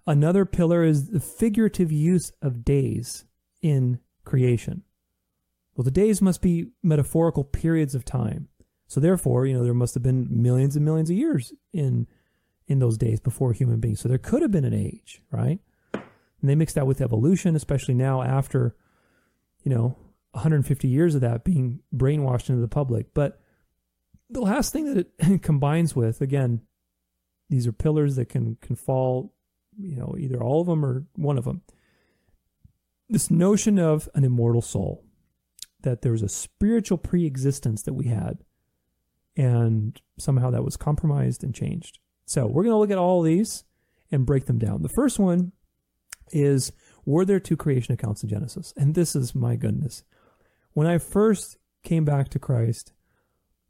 [0.08, 3.26] Another pillar is the figurative use of days
[3.62, 4.84] in creation.
[5.76, 8.48] Well, the days must be metaphorical periods of time.
[8.88, 12.08] So therefore, you know, there must have been millions and millions of years in
[12.68, 14.00] in those days before human beings.
[14.00, 15.60] So there could have been an age, right?
[16.46, 18.76] And they mix that with evolution, especially now after,
[19.64, 19.98] you know,
[20.34, 23.16] 150 years of that being brainwashed into the public.
[23.16, 23.42] But
[24.30, 26.62] the last thing that it combines with, again,
[27.50, 29.34] these are pillars that can can fall,
[29.76, 31.64] you know, either all of them or one of them.
[33.10, 35.04] This notion of an immortal soul,
[35.82, 38.44] that there's a spiritual pre-existence that we had,
[39.36, 41.98] and somehow that was compromised and changed.
[42.28, 43.64] So we're going to look at all these
[44.12, 44.84] and break them down.
[44.84, 45.52] The first one
[46.32, 46.72] is
[47.06, 48.74] were there two creation accounts in Genesis?
[48.76, 50.04] And this is my goodness.
[50.74, 52.92] When I first came back to Christ,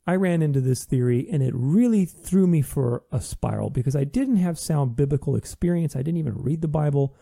[0.08, 4.04] I ran into this theory and it really threw me for a spiral because I
[4.04, 5.96] didn't have sound biblical experience.
[5.96, 7.16] I didn't even read the Bible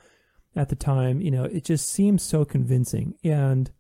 [0.56, 1.22] at the time.
[1.22, 3.16] You know, it just seemed so convincing.
[3.24, 3.72] And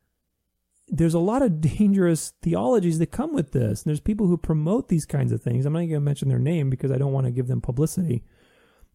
[0.87, 3.83] there's a lot of dangerous theologies that come with this.
[3.83, 5.65] And there's people who promote these kinds of things.
[5.65, 8.23] I'm not going to mention their name because I don't want to give them publicity.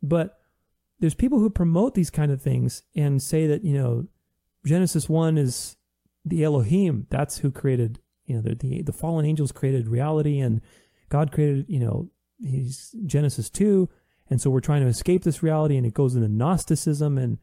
[0.02, 0.37] But
[1.00, 4.06] there's people who promote these kind of things and say that, you know,
[4.66, 5.76] Genesis 1 is
[6.24, 7.06] the Elohim.
[7.10, 10.60] That's who created you know the, the the fallen angels created reality and
[11.08, 13.88] God created you know he's Genesis 2
[14.30, 17.38] and so we're trying to escape this reality and it goes into Gnosticism and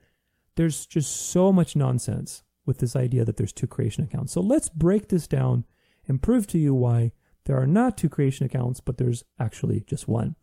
[0.56, 4.32] there's just so much nonsense with this idea that there's two creation accounts.
[4.32, 5.66] So let's break this down
[6.08, 7.12] and prove to you why
[7.46, 10.36] there are not two creation accounts but there's actually just one.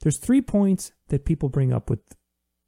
[0.00, 2.00] There's three points that people bring up with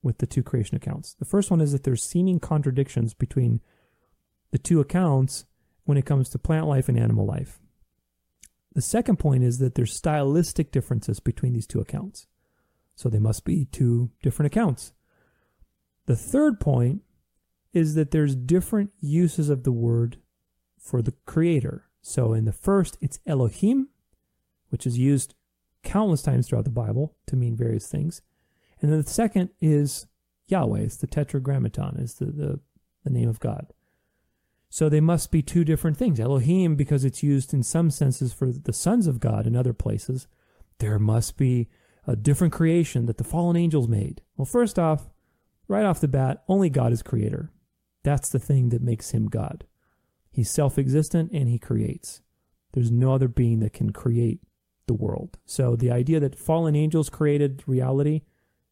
[0.03, 1.15] with the two creation accounts.
[1.15, 3.61] The first one is that there's seeming contradictions between
[4.53, 5.47] the two accounts
[5.85, 7.59] when it comes to plant life and animal life.
[8.75, 12.27] The second point is that there's stylistic differences between these two accounts.
[12.95, 14.93] So they must be two different accounts.
[16.07, 17.03] The third point
[17.73, 20.19] is that there's different uses of the word
[20.79, 21.87] for the creator.
[22.01, 23.89] So in the first, it's Elohim,
[24.69, 25.35] which is used
[25.83, 28.23] countless times throughout the Bible to mean various things.
[28.81, 30.07] And then the second is
[30.49, 32.61] Yahweh, it's the tetragrammaton, is the, the,
[33.05, 33.73] the name of God.
[34.69, 36.21] So they must be two different things.
[36.21, 40.27] Elohim, because it's used in some senses for the sons of God in other places,
[40.79, 41.69] there must be
[42.07, 44.23] a different creation that the fallen angels made.
[44.37, 45.09] Well, first off,
[45.69, 47.51] right off the bat, only God is creator.
[48.03, 49.65] That's the thing that makes him God.
[50.31, 52.21] He's self existent and he creates.
[52.73, 54.41] There's no other being that can create
[54.87, 55.39] the world.
[55.45, 58.23] So the idea that fallen angels created reality,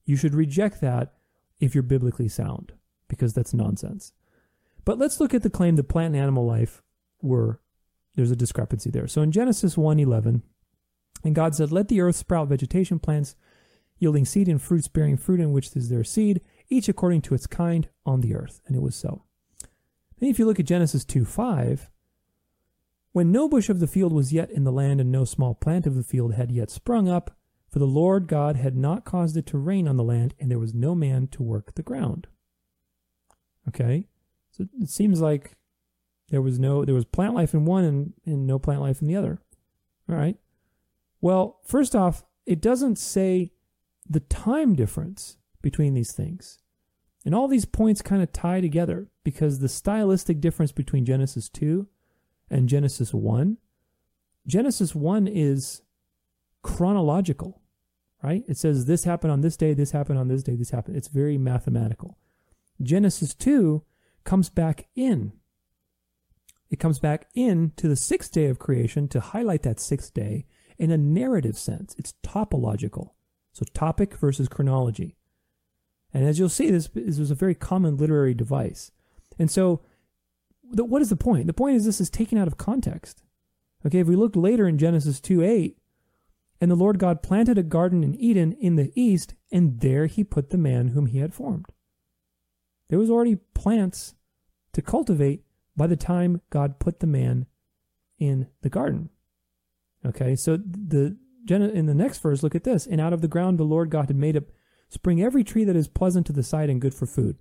[0.05, 1.15] you should reject that
[1.61, 2.73] if you're biblically sound,
[3.09, 4.13] because that's nonsense.
[4.85, 6.83] But let's look at the claim that plant and animal life
[7.23, 7.61] were
[8.15, 9.09] there's a discrepancy there.
[9.09, 10.43] So in Genesis 1:11,
[11.25, 13.35] and God said, "Let the earth sprout vegetation plants
[13.99, 17.47] yielding seed and fruits bearing fruit in which is their seed, each according to its
[17.47, 19.25] kind on the earth." And it was so.
[20.19, 21.91] Then if you look at Genesis 2:5,
[23.13, 25.87] when no bush of the field was yet in the land and no small plant
[25.87, 27.37] of the field had yet sprung up,
[27.75, 30.61] for the Lord God had not caused it to rain on the land, and there
[30.61, 32.29] was no man to work the ground.
[33.67, 34.07] Okay?
[34.53, 35.57] So it seems like
[36.29, 39.09] there was no there was plant life in one and, and no plant life in
[39.09, 39.41] the other.
[40.09, 40.37] All right.
[41.21, 43.51] Well, first off, it doesn't say
[44.09, 46.61] the time difference between these things.
[47.25, 51.89] And all these points kind of tie together because the stylistic difference between Genesis 2
[52.49, 53.57] and Genesis 1,
[54.47, 55.83] Genesis 1 is
[56.63, 57.61] chronological,
[58.25, 58.43] right?
[58.49, 60.97] It says this happened on this day, this happened on this day, this happened.
[60.97, 62.19] It's very mathematical.
[62.83, 63.85] Genesis 2
[64.25, 65.33] comes back in.
[66.71, 70.47] It comes back in to the sixth day of creation to highlight that sixth day
[70.79, 71.95] in a narrative sense.
[71.99, 73.11] It's topological.
[73.53, 75.17] So topic versus chronology.
[76.13, 78.91] And as you'll see, this, this a very common literary device.
[79.39, 79.83] And so,
[80.63, 81.47] the, what is the point?
[81.47, 83.23] The point is this is taken out of context.
[83.85, 85.77] Okay, if we look later in Genesis 2 8,
[86.65, 90.25] and the Lord God planted a garden in Eden in the east, and there he
[90.25, 91.67] put the man whom he had formed.
[92.89, 94.15] There was already plants
[94.73, 95.45] to cultivate
[95.77, 97.45] by the time God put the man
[98.19, 99.11] in the garden.
[100.07, 101.19] Okay, so the
[101.51, 102.87] in the next verse, look at this.
[102.87, 104.45] And out of the ground the Lord God had made up
[104.89, 107.37] spring every tree that is pleasant to the sight and good for food.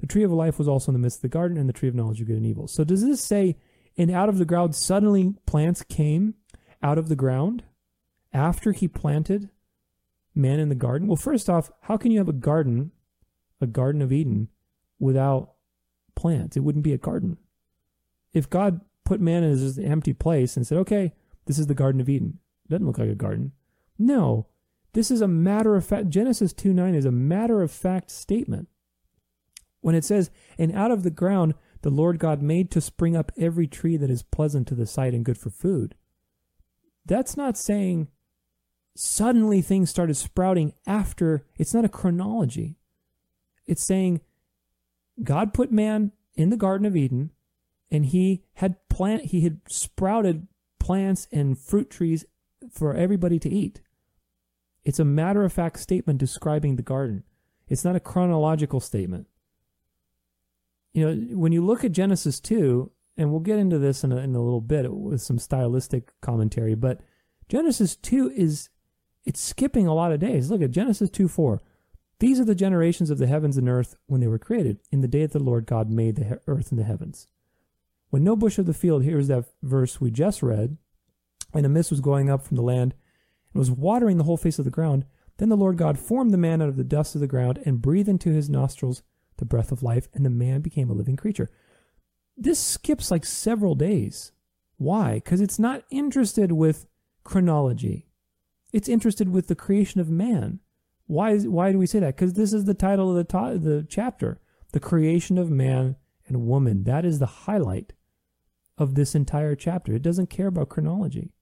[0.00, 1.90] The tree of life was also in the midst of the garden, and the tree
[1.90, 2.68] of knowledge of good and evil.
[2.68, 3.58] So does this say,
[3.98, 6.36] and out of the ground suddenly plants came
[6.82, 7.64] out of the ground
[8.32, 9.50] after he planted
[10.34, 11.08] man in the garden?
[11.08, 12.92] Well, first off, how can you have a garden,
[13.60, 14.48] a garden of Eden,
[14.98, 15.54] without
[16.14, 16.56] plants?
[16.56, 17.38] It wouldn't be a garden.
[18.32, 21.12] If God put man in this empty place and said, okay,
[21.46, 23.52] this is the Garden of Eden, it doesn't look like a garden.
[23.98, 24.46] No,
[24.92, 26.08] this is a matter of fact.
[26.08, 28.68] Genesis 2 9 is a matter of fact statement.
[29.80, 33.32] When it says, And out of the ground the Lord God made to spring up
[33.36, 35.96] every tree that is pleasant to the sight and good for food,
[37.04, 38.08] that's not saying
[38.94, 41.44] suddenly things started sprouting after.
[41.56, 42.76] It's not a chronology.
[43.66, 44.20] It's saying
[45.22, 47.30] God put man in the Garden of Eden
[47.90, 52.24] and he had plant he had sprouted plants and fruit trees
[52.70, 53.80] for everybody to eat.
[54.84, 57.24] It's a matter of fact statement describing the garden.
[57.68, 59.28] It's not a chronological statement.
[60.92, 64.16] You know, when you look at Genesis 2, and we'll get into this in a,
[64.16, 67.00] in a little bit with some stylistic commentary, but
[67.48, 68.68] Genesis 2 is,
[69.24, 70.50] it's skipping a lot of days.
[70.50, 71.60] Look at Genesis 2 4.
[72.18, 75.08] These are the generations of the heavens and earth when they were created, in the
[75.08, 77.26] day that the Lord God made the earth and the heavens.
[78.10, 80.76] When no bush of the field, here's that verse we just read,
[81.52, 82.94] and a mist was going up from the land
[83.52, 85.04] and was watering the whole face of the ground.
[85.38, 87.82] Then the Lord God formed the man out of the dust of the ground and
[87.82, 89.02] breathed into his nostrils
[89.38, 91.50] the breath of life, and the man became a living creature.
[92.36, 94.30] This skips like several days.
[94.76, 95.14] Why?
[95.14, 96.86] Because it's not interested with
[97.24, 98.06] chronology.
[98.72, 100.60] It's interested with the creation of man.
[101.06, 102.16] Why is why do we say that?
[102.16, 104.40] Because this is the title of the the chapter,
[104.72, 105.96] the creation of man
[106.26, 106.84] and woman.
[106.84, 107.92] That is the highlight
[108.78, 109.92] of this entire chapter.
[109.92, 111.32] It doesn't care about chronology.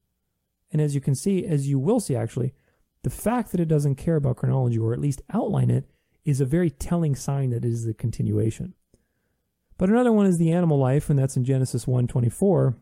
[0.73, 2.55] And as you can see, as you will see actually,
[3.03, 5.89] the fact that it doesn't care about chronology or at least outline it
[6.25, 8.75] is a very telling sign that it is the continuation.
[9.79, 12.77] But another one is the animal life, and that's in Genesis 1:24.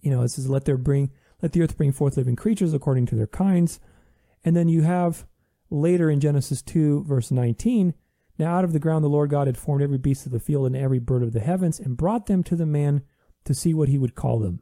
[0.00, 1.10] You know, it says, "Let there bring,
[1.42, 3.80] let the earth bring forth living creatures according to their kinds."
[4.44, 5.26] And then you have
[5.70, 7.94] later in Genesis 2, verse 19,
[8.38, 10.66] now out of the ground the Lord God had formed every beast of the field
[10.66, 13.02] and every bird of the heavens, and brought them to the man
[13.44, 14.60] to see what he would call them.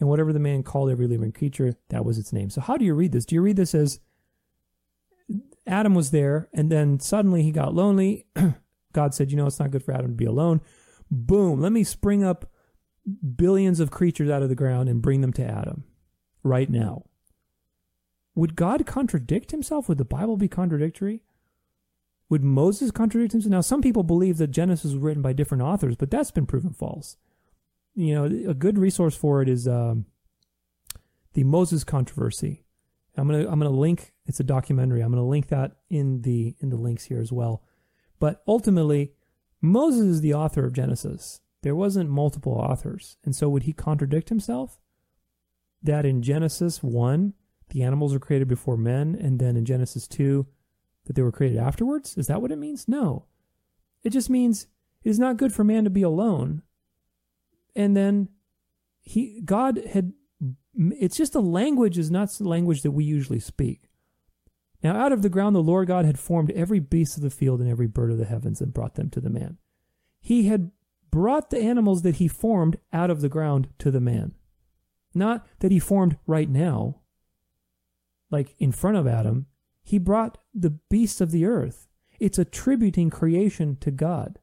[0.00, 2.50] And whatever the man called every living creature, that was its name.
[2.50, 3.24] So how do you read this?
[3.24, 4.00] Do you read this as
[5.68, 8.26] Adam was there, and then suddenly he got lonely.
[8.92, 10.60] God said, You know, it's not good for Adam to be alone.
[11.10, 12.50] Boom, let me spring up
[13.36, 15.84] billions of creatures out of the ground and bring them to Adam
[16.42, 17.04] right now.
[18.34, 19.88] Would God contradict himself?
[19.88, 21.22] Would the Bible be contradictory?
[22.28, 23.50] Would Moses contradict himself?
[23.50, 26.72] Now, some people believe that Genesis was written by different authors, but that's been proven
[26.72, 27.16] false
[27.98, 30.06] you know, a good resource for it is um,
[31.34, 32.62] the Moses controversy.
[33.16, 34.12] I'm gonna I'm gonna link.
[34.26, 35.00] It's a documentary.
[35.00, 37.64] I'm gonna link that in the in the links here as well.
[38.20, 39.14] But ultimately,
[39.60, 41.40] Moses is the author of Genesis.
[41.62, 44.78] There wasn't multiple authors, and so would he contradict himself?
[45.82, 47.34] That in Genesis one,
[47.70, 50.46] the animals were created before men, and then in Genesis two,
[51.06, 52.16] that they were created afterwards.
[52.16, 52.86] Is that what it means?
[52.86, 53.26] No.
[54.04, 54.66] It just means
[55.02, 56.62] it is not good for man to be alone
[57.78, 58.28] and then
[59.00, 60.12] he God had
[60.74, 63.88] it's just a language is not the language that we usually speak.
[64.82, 67.60] Now out of the ground the Lord God had formed every beast of the field
[67.60, 69.58] and every bird of the heavens and brought them to the man.
[70.20, 70.72] He had
[71.10, 74.34] brought the animals that he formed out of the ground to the man.
[75.14, 77.00] Not that he formed right now,
[78.30, 79.46] like in front of Adam.
[79.82, 81.88] He brought the beasts of the earth.
[82.20, 84.38] It's attributing creation to God.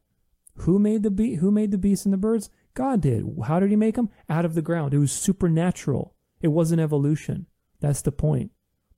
[0.59, 2.49] Who made the be- who made the beasts and the birds?
[2.73, 3.25] God did.
[3.45, 4.09] How did he make them?
[4.29, 4.93] Out of the ground.
[4.93, 6.15] It was supernatural.
[6.41, 7.47] It wasn't evolution.
[7.79, 8.51] That's the point.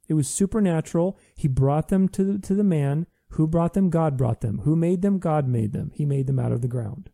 [0.07, 1.17] It was supernatural.
[1.35, 3.07] He brought them to the, to the man.
[3.31, 3.89] Who brought them?
[3.89, 4.59] God brought them.
[4.59, 5.19] Who made them?
[5.19, 5.91] God made them.
[5.93, 7.09] He made them out of the ground.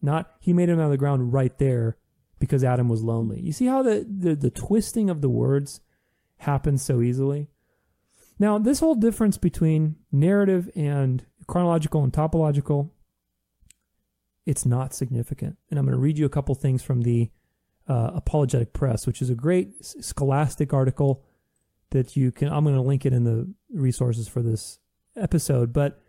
[0.00, 1.96] Not he made him out of the ground right there
[2.38, 3.40] because Adam was lonely.
[3.40, 5.80] You see how the, the, the twisting of the words
[6.38, 7.48] happens so easily?
[8.38, 12.90] Now, this whole difference between narrative and chronological and topological,
[14.46, 15.56] it's not significant.
[15.70, 17.30] And I'm going to read you a couple things from the
[17.88, 21.24] uh, Apologetic Press, which is a great scholastic article
[21.90, 22.48] that you can.
[22.48, 24.78] I'm going to link it in the resources for this
[25.16, 26.00] episode, but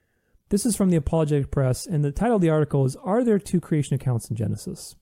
[0.49, 3.39] this is from the Apologetic Press, and the title of the article is Are There
[3.39, 4.95] Two Creation Accounts in Genesis?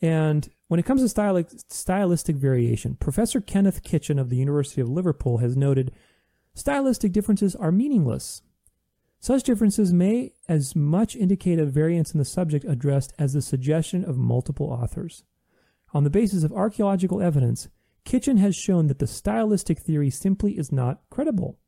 [0.00, 5.38] And when it comes to stylistic variation, Professor Kenneth Kitchen of the University of Liverpool
[5.38, 5.92] has noted
[6.54, 8.42] stylistic differences are meaningless.
[9.20, 14.04] Such differences may as much indicate a variance in the subject addressed as the suggestion
[14.04, 15.22] of multiple authors.
[15.94, 17.68] On the basis of archaeological evidence,
[18.04, 21.60] Kitchen has shown that the stylistic theory simply is not credible.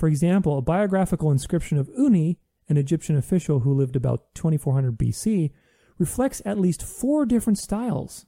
[0.00, 2.38] For example, a biographical inscription of Uni,
[2.70, 5.50] an Egyptian official who lived about 2400 BC,
[5.98, 8.24] reflects at least four different styles,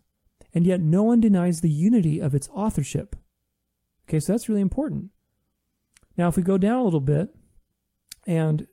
[0.53, 3.17] and yet no one denies the unity of its authorship.
[4.07, 5.13] Okay, so that's really important.
[6.15, 7.35] Now, if we go down a little bit
[8.27, 8.67] and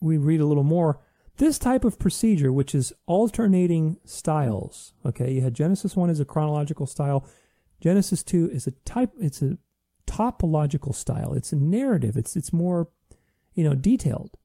[0.00, 1.02] we read a little more,
[1.36, 6.24] this type of procedure, which is alternating styles, okay, you had Genesis 1 as a
[6.24, 7.28] chronological style,
[7.78, 9.58] Genesis 2 is a type, it's a
[10.10, 11.32] topological style.
[11.34, 12.16] It's a narrative.
[12.16, 12.88] It's it's more,
[13.54, 14.36] you know, detailed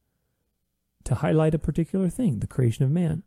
[1.05, 3.23] to highlight a particular thing, the creation of man.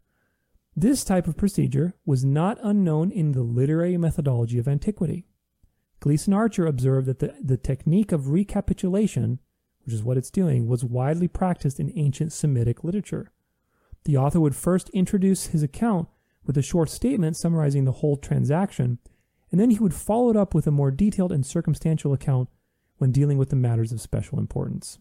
[0.77, 5.27] This type of procedure was not unknown in the literary methodology of antiquity.
[6.01, 9.41] Gleason Archer observed that the, the technique of recapitulation,
[9.85, 13.33] which is what it's doing, was widely practiced in ancient Semitic literature.
[14.05, 16.09] The author would first introduce his account
[16.47, 18.99] with a short statement summarizing the whole transaction
[19.51, 22.49] and then he would follow it up with a more detailed and circumstantial account
[22.99, 24.99] when dealing with the matters of special importance.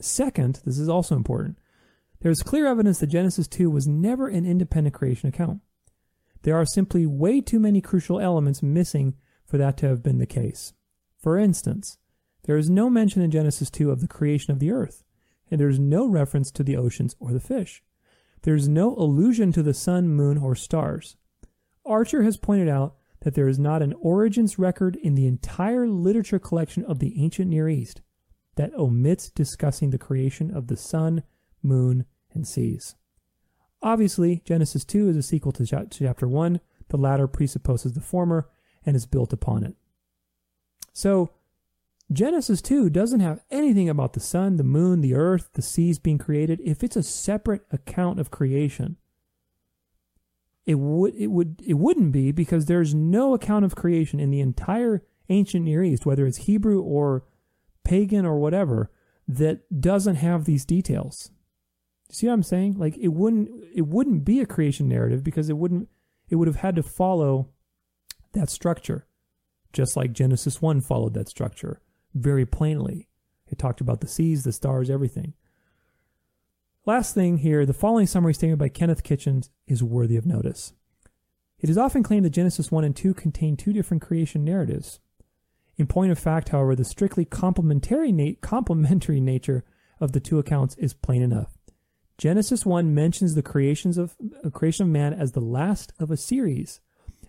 [0.00, 1.58] Second, this is also important,
[2.20, 5.60] there is clear evidence that Genesis 2 was never an independent creation account.
[6.42, 10.26] There are simply way too many crucial elements missing for that to have been the
[10.26, 10.72] case.
[11.16, 11.98] For instance,
[12.44, 15.04] there is no mention in Genesis 2 of the creation of the earth,
[15.50, 17.82] and there is no reference to the oceans or the fish.
[18.42, 21.16] There is no allusion to the sun, moon, or stars.
[21.84, 26.38] Archer has pointed out that there is not an origins record in the entire literature
[26.38, 28.00] collection of the ancient Near East
[28.56, 31.22] that omits discussing the creation of the sun,
[31.62, 32.96] moon, and seas.
[33.82, 36.60] Obviously, Genesis 2 is a sequel to chapter 1.
[36.88, 38.48] The latter presupposes the former
[38.84, 39.74] and is built upon it.
[40.92, 41.30] So,
[42.10, 46.18] Genesis 2 doesn't have anything about the sun, the moon, the earth, the seas being
[46.18, 48.96] created if it's a separate account of creation.
[50.68, 54.40] It would it would it wouldn't be because there's no account of creation in the
[54.40, 57.24] entire ancient Near East, whether it's Hebrew or
[57.84, 58.90] pagan or whatever,
[59.26, 61.30] that doesn't have these details.
[62.10, 62.74] See what I'm saying?
[62.76, 65.88] Like it wouldn't it wouldn't be a creation narrative because it wouldn't
[66.28, 67.48] it would have had to follow
[68.34, 69.06] that structure.
[69.72, 71.80] Just like Genesis 1 followed that structure
[72.14, 73.08] very plainly.
[73.46, 75.32] It talked about the seas, the stars, everything.
[76.88, 80.72] Last thing here, the following summary statement by Kenneth Kitchens is worthy of notice.
[81.58, 84.98] It is often claimed that Genesis 1 and 2 contain two different creation narratives.
[85.76, 89.66] In point of fact, however, the strictly complementary, na- complementary nature
[90.00, 91.58] of the two accounts is plain enough.
[92.16, 96.16] Genesis 1 mentions the creations of uh, creation of man as the last of a
[96.16, 96.80] series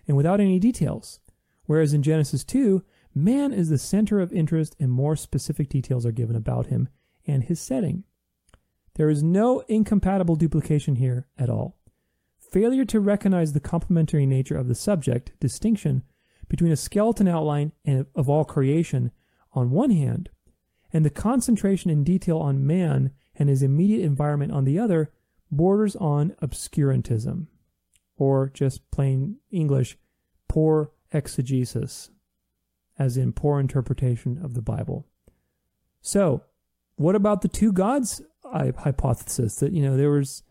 [0.08, 1.20] and without any details,
[1.66, 2.82] whereas in Genesis 2,
[3.14, 6.88] man is the center of interest and more specific details are given about him
[7.26, 8.04] and his setting.
[8.94, 11.78] There is no incompatible duplication here at all.
[12.38, 16.02] Failure to recognize the complementary nature of the subject distinction
[16.48, 17.72] between a skeleton outline
[18.14, 19.12] of all creation
[19.52, 20.30] on one hand,
[20.92, 25.12] and the concentration in detail on man and his immediate environment on the other
[25.50, 27.46] borders on obscurantism,
[28.16, 29.96] or just plain English,
[30.48, 32.10] poor exegesis,
[32.98, 35.06] as in poor interpretation of the Bible.
[36.00, 36.44] So,
[36.96, 38.20] what about the two gods
[38.52, 40.42] hypothesis that you know there was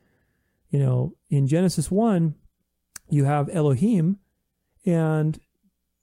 [0.69, 2.35] you know in Genesis 1
[3.09, 4.19] you have Elohim
[4.85, 5.39] and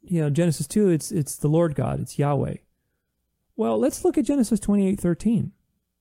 [0.02, 2.56] you know Genesis 2 it's it's the Lord God it's Yahweh.
[3.56, 5.52] Well let's look at Genesis 28:13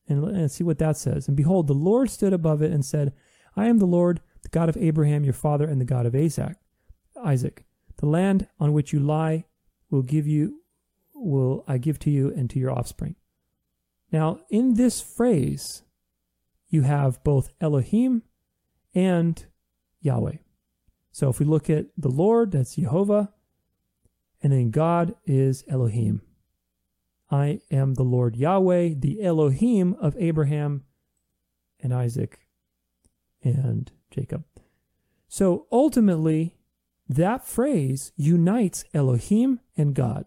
[0.07, 1.27] and, and see what that says.
[1.27, 3.13] And behold the Lord stood above it and said
[3.55, 6.57] I am the Lord the God of Abraham your father and the God of Isaac
[7.23, 7.65] Isaac.
[7.97, 9.45] The land on which you lie
[9.89, 10.61] will give you
[11.13, 13.15] will I give to you and to your offspring.
[14.11, 15.83] Now, in this phrase,
[16.75, 18.21] you have both Elohim
[18.93, 19.45] and
[20.01, 20.37] Yahweh.
[21.11, 23.33] So if we look at the Lord, that's Jehovah,
[24.43, 26.21] and then God is Elohim.
[27.31, 30.83] I am the Lord Yahweh, the Elohim of Abraham
[31.81, 32.39] and Isaac
[33.43, 34.43] and Jacob.
[35.27, 36.55] So ultimately,
[37.09, 40.25] that phrase unites Elohim and God.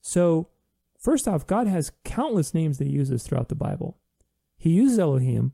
[0.00, 0.48] So
[1.04, 3.98] First off, God has countless names that he uses throughout the Bible.
[4.64, 5.52] He uses Elohim.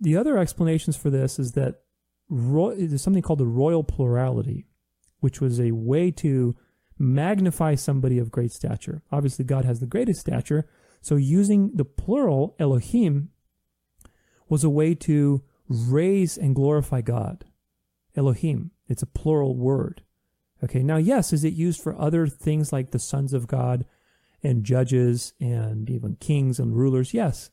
[0.00, 1.82] The other explanations for this is that
[2.30, 4.64] ro- there's something called the royal plurality,
[5.20, 6.56] which was a way to
[6.98, 9.02] magnify somebody of great stature.
[9.12, 10.66] Obviously, God has the greatest stature,
[11.02, 13.32] so using the plural Elohim
[14.48, 17.44] was a way to raise and glorify God.
[18.16, 20.00] Elohim, it's a plural word.
[20.64, 23.84] Okay, now, yes, is it used for other things like the sons of God
[24.42, 27.12] and judges and even kings and rulers?
[27.12, 27.50] Yes.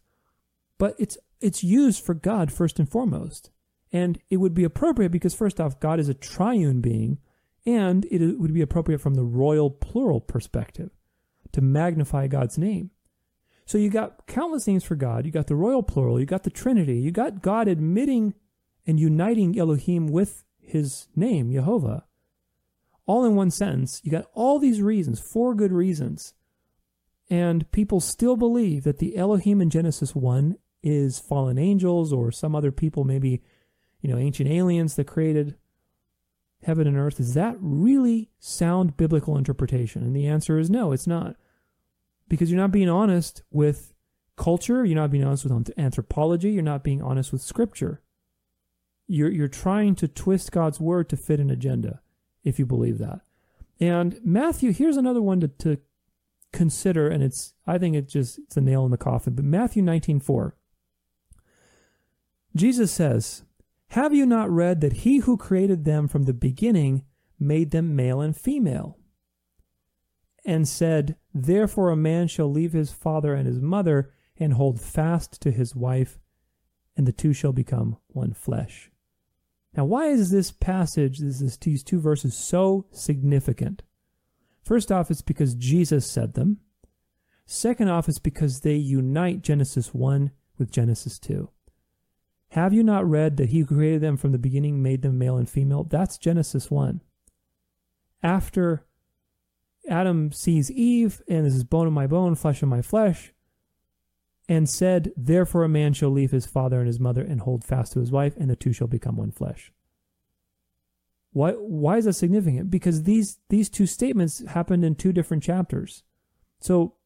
[0.77, 3.51] But it's it's used for God first and foremost.
[3.91, 7.19] And it would be appropriate because first off, God is a triune being,
[7.65, 10.89] and it would be appropriate from the royal plural perspective
[11.51, 12.89] to magnify God's name.
[13.65, 15.25] So you got countless names for God.
[15.25, 16.19] You got the royal plural.
[16.19, 16.97] You got the Trinity.
[16.97, 18.33] You got God admitting
[18.85, 22.05] and uniting Elohim with his name, Jehovah,
[23.05, 24.01] all in one sentence.
[24.03, 26.33] You got all these reasons, four good reasons.
[27.29, 32.55] And people still believe that the Elohim in Genesis 1 is fallen angels or some
[32.55, 33.41] other people, maybe,
[34.01, 35.55] you know, ancient aliens that created
[36.63, 37.19] heaven and earth.
[37.19, 40.03] Is that really sound biblical interpretation?
[40.03, 41.35] And the answer is no, it's not
[42.27, 43.93] because you're not being honest with
[44.35, 48.01] culture, you're not being honest with anthropology, you're not being honest with scripture.
[49.07, 52.01] You're you're trying to twist God's word to fit an agenda,
[52.43, 53.21] if you believe that.
[53.79, 55.77] And Matthew, here's another one to, to
[56.53, 59.35] consider, and it's I think it's just it's a nail in the coffin.
[59.35, 60.53] But Matthew 19:4.
[62.55, 63.43] Jesus says,
[63.89, 67.03] Have you not read that he who created them from the beginning
[67.39, 68.97] made them male and female?
[70.45, 75.41] and said, Therefore a man shall leave his father and his mother and hold fast
[75.41, 76.19] to his wife,
[76.97, 78.91] and the two shall become one flesh.
[79.75, 83.81] Now, why is this passage, this, this, these two verses, so significant?
[84.61, 86.59] First off, it's because Jesus said them.
[87.45, 91.49] Second off, it's because they unite Genesis 1 with Genesis 2.
[92.53, 95.37] Have you not read that he who created them from the beginning made them male
[95.37, 95.85] and female?
[95.85, 97.01] That's Genesis 1.
[98.21, 98.85] After
[99.89, 103.33] Adam sees Eve, and this is bone of my bone, flesh of my flesh,
[104.47, 107.93] and said, Therefore a man shall leave his father and his mother and hold fast
[107.93, 109.73] to his wife, and the two shall become one flesh.
[111.31, 112.69] Why, why is that significant?
[112.69, 116.03] Because these, these two statements happened in two different chapters.
[116.59, 116.97] So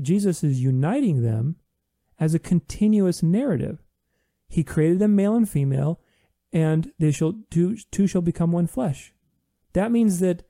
[0.00, 1.56] Jesus is uniting them
[2.20, 3.82] as a continuous narrative.
[4.48, 6.00] He created them male and female,
[6.52, 9.12] and they shall two, two shall become one flesh.
[9.74, 10.44] That means that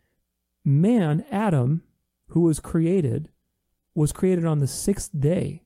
[0.64, 1.82] man, Adam,
[2.28, 3.30] who was created,
[3.94, 5.64] was created on the sixth day.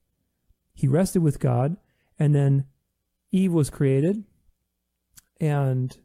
[0.74, 1.76] He rested with God,
[2.18, 2.64] and then
[3.30, 4.24] Eve was created,
[5.40, 5.98] and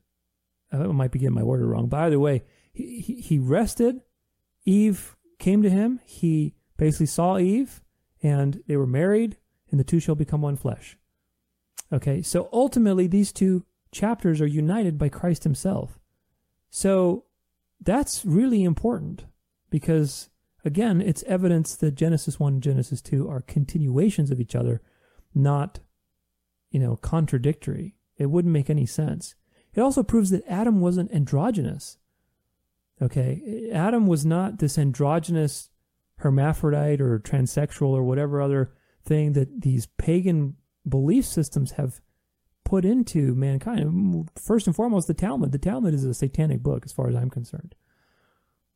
[0.71, 2.43] I might be getting my order wrong, By the way,
[2.73, 4.01] he, he, he rested.
[4.65, 6.01] Eve came to him.
[6.05, 7.81] He basically saw Eve,
[8.21, 9.37] and they were married,
[9.71, 10.97] and the two shall become one flesh.
[11.91, 15.99] Okay, so ultimately, these two chapters are united by Christ Himself.
[16.69, 17.25] So
[17.81, 19.25] that's really important
[19.69, 20.29] because
[20.65, 24.81] again, it's evidence that Genesis 1 and Genesis 2 are continuations of each other,
[25.33, 25.79] not,
[26.71, 27.95] you know, contradictory.
[28.17, 29.35] It wouldn't make any sense.
[29.73, 31.97] It also proves that Adam wasn't androgynous.
[33.01, 35.69] Okay, Adam was not this androgynous
[36.17, 38.73] hermaphrodite or transsexual or whatever other
[39.03, 40.55] thing that these pagan
[40.87, 42.01] belief systems have
[42.63, 44.29] put into mankind.
[44.35, 45.51] First and foremost, the Talmud.
[45.51, 47.75] The Talmud is a satanic book, as far as I'm concerned.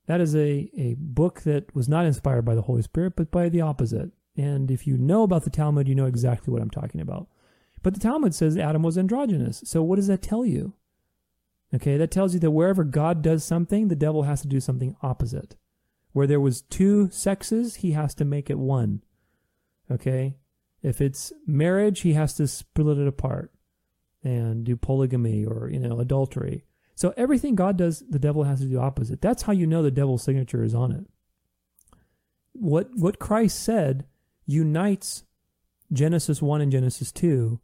[0.08, 3.50] That is a, a book that was not inspired by the Holy Spirit, but by
[3.50, 4.12] the opposite.
[4.38, 7.28] And if you know about the Talmud, you know exactly what I'm talking about.
[7.84, 9.62] But the Talmud says Adam was androgynous.
[9.66, 10.74] So what does that tell you?
[11.74, 14.96] Okay, that tells you that wherever God does something, the devil has to do something
[15.02, 15.56] opposite.
[16.12, 19.02] Where there was two sexes, he has to make it one.
[19.90, 20.36] Okay?
[20.82, 23.52] If it's marriage, he has to split it apart
[24.24, 26.66] and do polygamy or, you know, adultery.
[26.96, 29.22] So everything God does, the devil has to do opposite.
[29.22, 31.06] That's how you know the devil's signature is on it.
[32.54, 34.06] What what Christ said
[34.46, 35.24] unites
[35.92, 37.60] Genesis 1 and Genesis 2,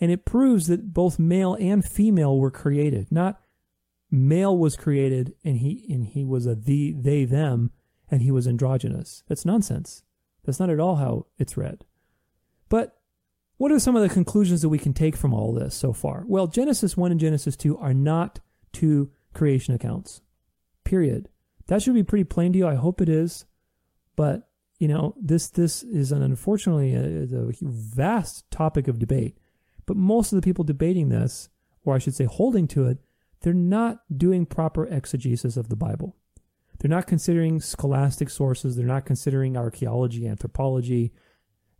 [0.00, 3.10] and it proves that both male and female were created.
[3.10, 3.40] Not
[4.10, 7.72] male was created and he and he was a the they them
[8.10, 9.22] and he was androgynous.
[9.28, 10.02] That's nonsense.
[10.44, 11.84] That's not at all how it's read.
[12.68, 12.98] But
[13.56, 16.24] what are some of the conclusions that we can take from all this so far?
[16.26, 18.40] Well, Genesis 1 and Genesis 2 are not
[18.72, 20.20] two creation accounts.
[20.84, 21.28] Period.
[21.66, 22.66] That should be pretty plain to you.
[22.66, 23.44] I hope it is.
[24.16, 29.38] But, you know, this this is an unfortunately a, a vast topic of debate.
[29.86, 31.48] But most of the people debating this,
[31.84, 32.98] or I should say holding to it,
[33.40, 36.16] they're not doing proper exegesis of the Bible.
[36.78, 38.76] They're not considering scholastic sources.
[38.76, 41.12] They're not considering archaeology, anthropology.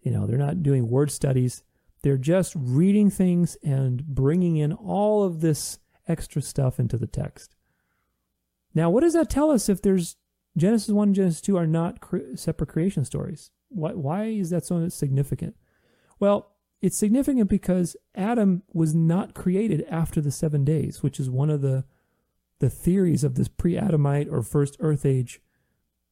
[0.03, 1.63] You know, they're not doing word studies.
[2.03, 7.57] They're just reading things and bringing in all of this extra stuff into the text.
[8.75, 10.17] Now, what does that tell us if there's
[10.57, 13.51] Genesis 1 and Genesis 2 are not cre- separate creation stories?
[13.69, 15.57] Why, why is that so significant?
[16.21, 21.51] Well, it's significant because Adam was not created after the seven days, which is one
[21.51, 21.85] of the
[22.61, 25.41] the theories of this pre-Adamite or first Earth Age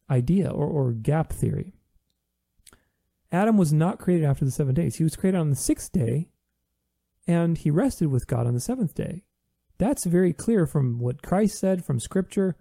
[0.08, 1.74] idea or, or gap theory.
[3.36, 4.96] Adam was not created after the seven days.
[4.96, 6.30] He was created on the sixth day,
[7.26, 9.24] and he rested with God on the seventh day.
[9.78, 12.56] That's very clear from what Christ said, from Scripture,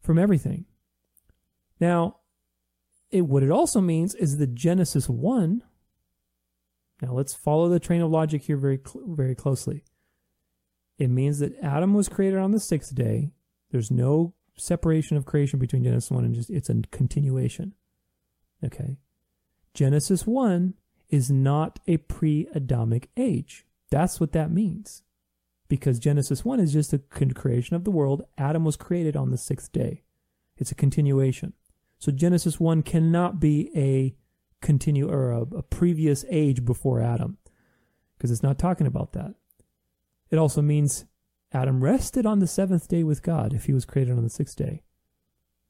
[0.00, 0.66] from everything.
[1.80, 2.18] Now,
[3.10, 5.62] it, what it also means is that Genesis 1
[7.02, 9.84] now let's follow the train of logic here very very closely.
[10.98, 13.30] It means that Adam was created on the sixth day.
[13.70, 17.74] There's no separation of creation between Genesis 1 and just it's a continuation.
[18.64, 18.96] Okay.
[19.74, 20.74] Genesis 1
[21.08, 23.66] is not a pre-Adamic age.
[23.90, 25.02] That's what that means.
[25.68, 28.22] Because Genesis 1 is just a creation of the world.
[28.36, 30.02] Adam was created on the sixth day.
[30.56, 31.52] It's a continuation.
[31.98, 34.14] So Genesis 1 cannot be a
[34.60, 37.38] continue or a, a previous age before Adam
[38.16, 39.34] because it's not talking about that.
[40.30, 41.06] It also means
[41.52, 44.56] Adam rested on the seventh day with God if he was created on the sixth
[44.56, 44.82] day.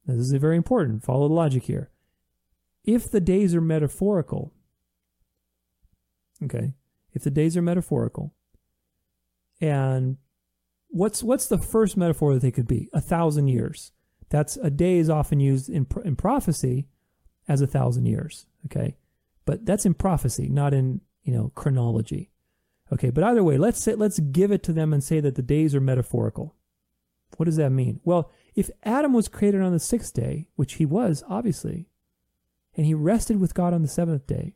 [0.07, 1.05] Now, this is very important.
[1.05, 1.91] Follow the logic here.
[2.85, 4.53] If the days are metaphorical,
[6.43, 6.75] okay,
[7.13, 8.35] if the days are metaphorical,
[9.61, 10.17] and
[10.89, 12.89] what's what's the first metaphor that they could be?
[12.93, 13.93] A thousand years.
[14.31, 16.89] That's a day is often used in in prophecy
[17.49, 18.47] as a thousand years.
[18.67, 18.97] Okay.
[19.45, 22.31] But that's in prophecy, not in, you know, chronology.
[22.93, 23.11] Okay.
[23.11, 25.75] But either way, let's say, let's give it to them and say that the days
[25.75, 26.55] are metaphorical.
[27.37, 28.01] What does that mean?
[28.05, 31.89] Well, if Adam was created on the sixth day, which he was, obviously,
[32.79, 34.55] and he rested with God on the seventh day,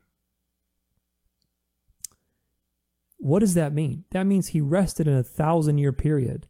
[3.19, 4.05] what does that mean?
[4.13, 6.47] That means he rested in a thousand year period.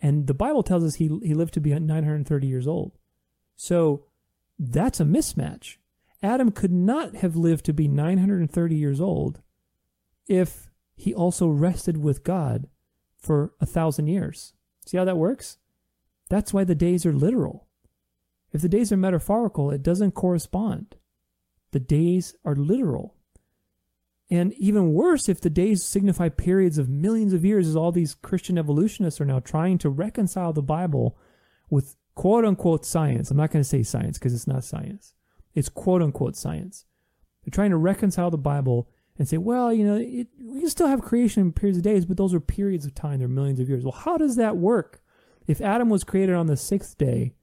[0.00, 2.98] And the Bible tells us he, he lived to be 930 years old.
[3.56, 4.06] So
[4.58, 5.76] that's a mismatch.
[6.22, 9.42] Adam could not have lived to be 930 years old
[10.26, 12.68] if he also rested with God
[13.18, 14.54] for a thousand years.
[14.86, 15.58] See how that works?
[16.30, 17.65] That's why the days are literal.
[18.52, 20.96] If the days are metaphorical, it doesn't correspond.
[21.72, 23.14] The days are literal.
[24.30, 28.14] And even worse, if the days signify periods of millions of years, as all these
[28.14, 31.16] Christian evolutionists are now trying to reconcile the Bible
[31.70, 33.30] with quote unquote science.
[33.30, 35.12] I'm not going to say science because it's not science.
[35.54, 36.86] It's quote unquote science.
[37.44, 40.88] They're trying to reconcile the Bible and say, well, you know, it, we can still
[40.88, 43.20] have creation in periods of days, but those are periods of time.
[43.20, 43.84] They're millions of years.
[43.84, 45.00] Well, how does that work?
[45.46, 47.34] If Adam was created on the sixth day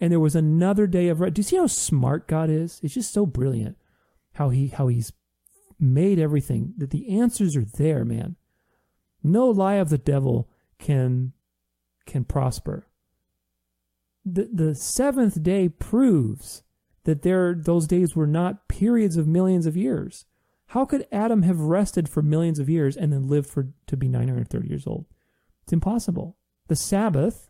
[0.00, 2.80] and there was another day of rest, do you see how smart God is?
[2.82, 3.76] It's just so brilliant
[4.34, 5.12] how he, how he's
[5.78, 8.36] made everything that the answers are there, man.
[9.22, 10.48] No lie of the devil
[10.78, 11.32] can,
[12.06, 12.86] can prosper
[14.26, 16.64] the, the seventh day proves
[17.04, 20.26] that there those days were not periods of millions of years.
[20.70, 24.08] How could Adam have rested for millions of years and then lived for to be
[24.08, 25.06] 930 years old?
[25.62, 26.36] It's impossible.
[26.66, 27.45] The Sabbath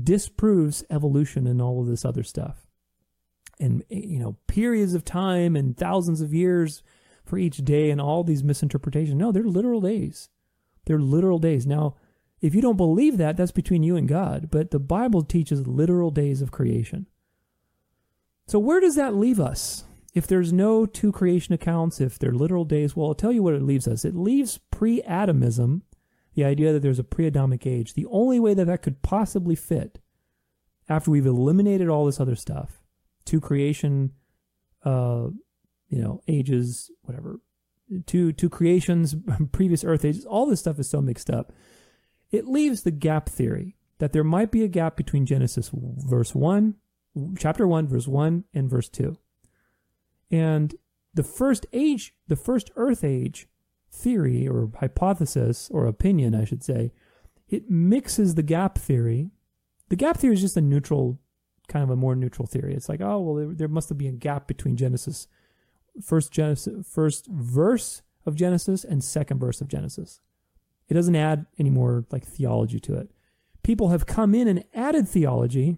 [0.00, 2.66] disproves evolution and all of this other stuff.
[3.60, 6.82] And you know, periods of time and thousands of years
[7.24, 9.16] for each day and all these misinterpretations.
[9.16, 10.28] No, they're literal days.
[10.86, 11.66] They're literal days.
[11.66, 11.96] Now,
[12.40, 14.48] if you don't believe that, that's between you and God.
[14.50, 17.06] But the Bible teaches literal days of creation.
[18.46, 19.84] So where does that leave us?
[20.14, 23.54] If there's no two creation accounts, if they're literal days, well, I'll tell you what
[23.54, 24.04] it leaves us.
[24.04, 25.82] It leaves pre Adamism,
[26.34, 27.94] the idea that there's a pre Adamic age.
[27.94, 30.00] The only way that that could possibly fit
[30.88, 32.82] after we've eliminated all this other stuff,
[33.24, 34.12] two creation,
[34.84, 35.28] uh,
[35.88, 37.40] you know, ages, whatever,
[38.06, 39.14] two, two creations,
[39.52, 41.52] previous earth ages, all this stuff is so mixed up
[42.32, 46.74] it leaves the gap theory that there might be a gap between Genesis verse 1,
[47.38, 49.16] chapter 1, verse 1, and verse 2.
[50.30, 50.74] And
[51.14, 53.46] the first age, the first earth age
[53.92, 56.92] theory or hypothesis or opinion, I should say,
[57.48, 59.30] it mixes the gap theory.
[59.90, 61.20] The gap theory is just a neutral,
[61.68, 62.74] kind of a more neutral theory.
[62.74, 65.28] It's like, oh, well, there, there must be a gap between Genesis,
[66.02, 70.20] first Genesis, first verse of Genesis and second verse of Genesis.
[70.88, 73.10] It doesn't add any more like theology to it.
[73.62, 75.76] People have come in and added theology,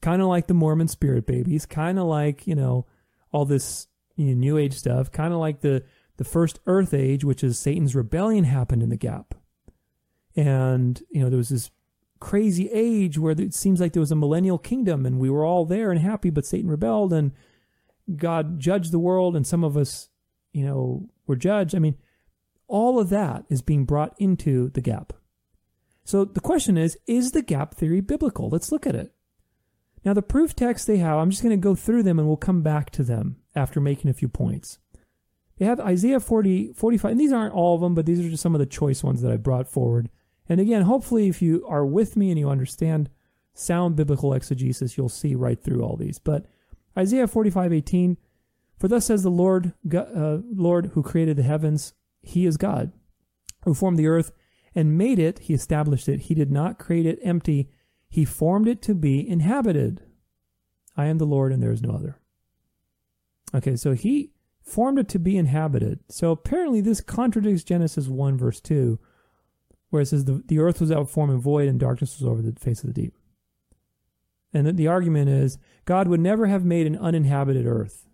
[0.00, 2.86] kind of like the Mormon spirit babies, kind of like, you know,
[3.30, 3.86] all this
[4.16, 5.84] you know, new age stuff, kind of like the
[6.16, 9.34] the first earth age, which is Satan's rebellion happened in the gap.
[10.36, 11.70] And, you know, there was this
[12.20, 15.64] crazy age where it seems like there was a millennial kingdom and we were all
[15.64, 17.32] there and happy, but Satan rebelled and
[18.16, 20.08] God judged the world and some of us,
[20.52, 21.74] you know, were judged.
[21.74, 21.96] I mean,
[22.68, 25.12] all of that is being brought into the gap.
[26.04, 28.48] So the question is, is the gap theory biblical?
[28.48, 29.12] Let's look at it.
[30.04, 32.36] Now, the proof texts they have, I'm just going to go through them and we'll
[32.36, 34.78] come back to them after making a few points.
[35.58, 38.42] They have Isaiah 40, 45, and these aren't all of them, but these are just
[38.42, 40.08] some of the choice ones that I brought forward.
[40.48, 43.10] And again, hopefully, if you are with me and you understand
[43.54, 46.18] sound biblical exegesis, you'll see right through all these.
[46.18, 46.46] But
[46.96, 48.16] Isaiah 45, 18,
[48.78, 51.92] for thus says the Lord, uh, Lord who created the heavens,
[52.22, 52.92] he is God,
[53.64, 54.32] who formed the earth
[54.74, 56.22] and made it, he established it.
[56.22, 57.70] He did not create it empty,
[58.08, 60.02] he formed it to be inhabited.
[60.96, 62.18] I am the Lord and there is no other.
[63.54, 64.31] Okay, so he
[64.62, 66.00] formed it to be inhabited.
[66.08, 68.98] So apparently this contradicts Genesis 1, verse 2,
[69.90, 72.42] where it says the, the earth was out form and void and darkness was over
[72.42, 73.14] the face of the deep.
[74.54, 78.08] And the, the argument is God would never have made an uninhabited earth.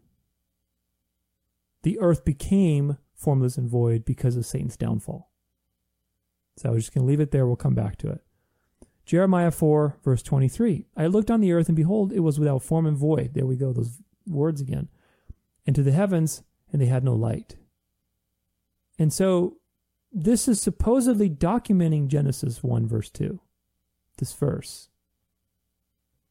[1.83, 5.31] The earth became formless and void because of Satan's downfall.
[6.57, 7.47] So I was just going to leave it there.
[7.47, 8.21] We'll come back to it.
[9.07, 10.87] Jeremiah 4, verse 23.
[10.97, 13.33] I looked on the earth, and behold, it was without form and void.
[13.33, 14.89] There we go, those words again.
[15.69, 16.43] And to the heavens,
[16.73, 17.57] and they had no light.
[18.99, 19.59] And so
[20.11, 23.39] this is supposedly documenting Genesis 1, verse 2,
[24.17, 24.89] this verse.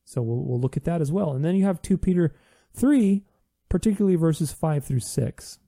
[0.06, 1.34] So we'll, we'll look at that as well.
[1.34, 2.34] And then you have 2 Peter
[2.74, 3.26] 3,
[3.70, 5.60] particularly verses 5 through 6.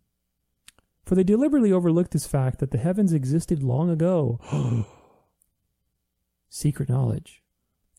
[1.05, 4.39] For they deliberately overlooked this fact that the heavens existed long ago.
[6.49, 7.43] secret knowledge.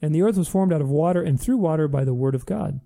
[0.03, 2.45] And the earth was formed out of water and through water by the word of
[2.45, 2.81] God.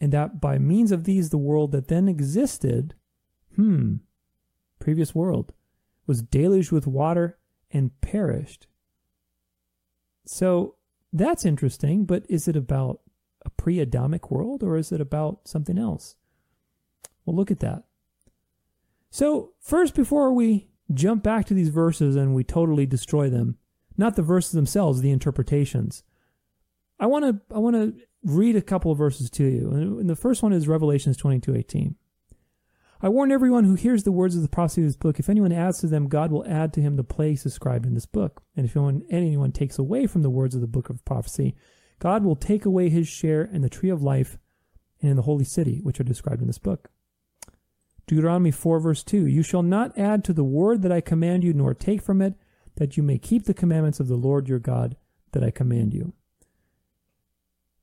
[0.00, 2.94] And that by means of these, the world that then existed,
[3.56, 3.96] hmm,
[4.78, 5.52] previous world,
[6.06, 7.38] was deluged with water
[7.70, 8.66] and perished.
[10.24, 10.76] So
[11.12, 13.00] that's interesting, but is it about
[13.44, 16.14] a pre Adamic world or is it about something else?
[17.24, 17.84] Well, look at that.
[19.10, 23.56] So, first, before we jump back to these verses and we totally destroy them,
[23.96, 26.02] not the verses themselves, the interpretations.
[27.00, 29.70] I want to I want to read a couple of verses to you.
[29.70, 31.96] And the first one is Revelations 22:18.
[33.00, 35.52] I warn everyone who hears the words of the prophecy of this book, if anyone
[35.52, 38.42] adds to them, God will add to him the place described in this book.
[38.56, 41.54] And if anyone, anyone takes away from the words of the book of prophecy,
[42.00, 44.36] God will take away his share in the tree of life
[45.00, 46.90] and in the holy city, which are described in this book.
[48.08, 51.52] Deuteronomy 4, verse 2 You shall not add to the word that I command you,
[51.52, 52.34] nor take from it,
[52.76, 54.96] that you may keep the commandments of the Lord your God
[55.32, 56.14] that I command you.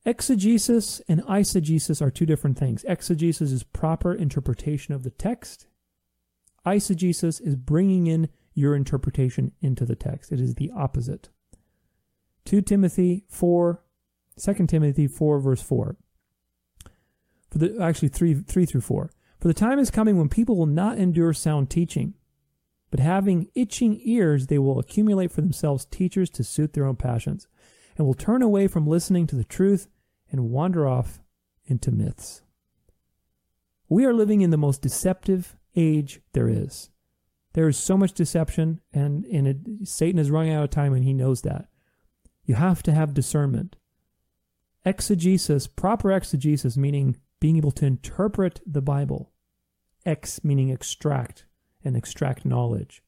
[0.05, 2.83] Exegesis and eisegesis are two different things.
[2.87, 5.67] Exegesis is proper interpretation of the text.
[6.65, 10.31] Eisegesis is bringing in your interpretation into the text.
[10.31, 11.29] It is the opposite.
[12.45, 13.83] 2 Timothy 4,
[14.39, 15.97] 2 Timothy 4, verse 4.
[17.49, 19.11] For the, actually, 3, 3 through 4.
[19.39, 22.13] For the time is coming when people will not endure sound teaching
[22.95, 27.45] but having itching ears, they will accumulate for themselves teachers to suit their own passions,
[27.97, 29.89] and will turn away from listening to the truth
[30.31, 31.21] and wander off
[31.65, 32.41] into myths.
[33.87, 36.89] We are living in the most deceptive age there is.
[37.53, 39.57] There is so much deception, and, and it,
[39.87, 41.67] Satan is running out of time, and he knows that.
[42.43, 43.75] You have to have discernment.
[44.83, 49.31] Exegesis, proper exegesis, meaning being able to interpret the Bible.
[50.05, 51.45] Ex meaning extract,
[51.83, 53.01] and extract knowledge.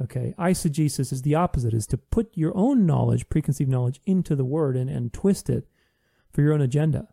[0.00, 4.44] Okay, eisegesis is the opposite, is to put your own knowledge, preconceived knowledge, into the
[4.44, 5.68] word and, and twist it
[6.32, 7.08] for your own agenda.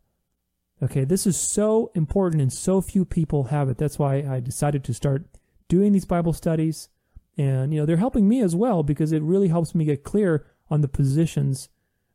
[0.82, 3.78] Okay, this is so important and so few people have it.
[3.78, 5.26] That's why I decided to start
[5.68, 6.90] doing these Bible studies.
[7.38, 10.46] And, you know, they're helping me as well because it really helps me get clear
[10.70, 11.70] on the positions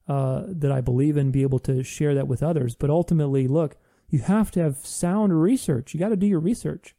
[0.09, 2.75] uh, that I believe in, be able to share that with others.
[2.77, 3.77] But ultimately, look,
[4.09, 5.95] you have to have sound research.
[5.95, 6.95] You got to do your research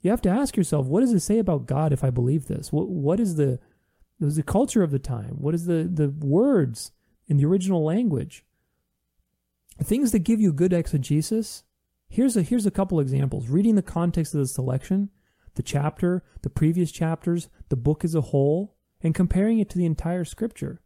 [0.00, 2.72] you have to ask yourself, what does it say about God if I believe this?
[2.72, 3.58] What what is the
[4.20, 5.36] the culture of the time?
[5.38, 6.92] What is the the words
[7.26, 8.44] in the original language?
[9.82, 11.62] Things that give you good exegesis.
[12.08, 13.48] Here's a here's a couple examples.
[13.48, 15.10] Reading the context of the selection,
[15.54, 19.86] the chapter, the previous chapters, the book as a whole, and comparing it to the
[19.86, 20.80] entire scripture.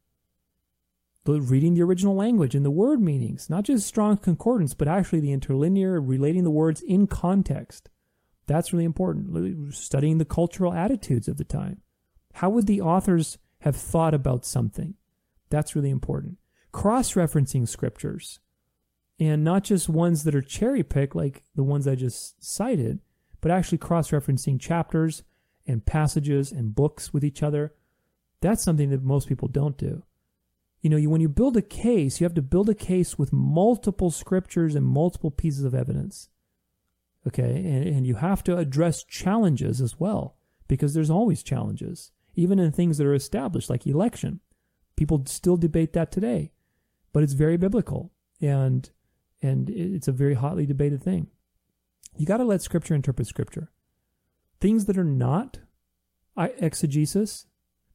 [1.24, 5.20] The, reading the original language and the word meanings, not just strong concordance, but actually
[5.20, 7.89] the interlinear, relating the words in context.
[8.47, 9.73] That's really important.
[9.73, 11.81] Studying the cultural attitudes of the time.
[12.35, 14.94] How would the authors have thought about something?
[15.48, 16.39] That's really important.
[16.73, 18.40] Cross referencing scriptures
[19.20, 23.01] and not just ones that are cherry picked like the ones I just cited,
[23.40, 25.22] but actually cross referencing chapters
[25.66, 27.74] and passages and books with each other.
[28.40, 30.02] That's something that most people don't do.
[30.82, 33.32] you know, you, when you build a case, you have to build a case with
[33.32, 36.28] multiple scriptures and multiple pieces of evidence.
[37.26, 40.36] Okay, and, and you have to address challenges as well,
[40.66, 44.40] because there's always challenges, even in things that are established, like election.
[44.97, 46.51] People still debate that today,
[47.12, 48.10] but it's very biblical,
[48.40, 48.90] and
[49.43, 51.27] and it's a very hotly debated thing.
[52.16, 53.70] You got to let Scripture interpret Scripture.
[54.60, 55.59] Things that are not
[56.36, 57.47] exegesis,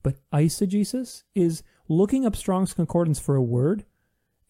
[0.03, 3.85] but eisegesis is looking up Strong's Concordance for a word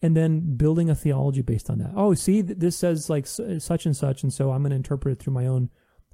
[0.02, 1.92] and then building a theology based on that.
[1.94, 5.18] Oh, see, this says like such and such, and so I'm going to interpret it
[5.22, 5.70] through my own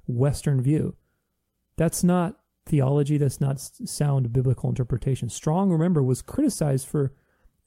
[0.07, 0.95] Western view.
[1.77, 3.17] That's not theology.
[3.17, 5.29] That's not sound biblical interpretation.
[5.29, 7.13] Strong, remember, was criticized for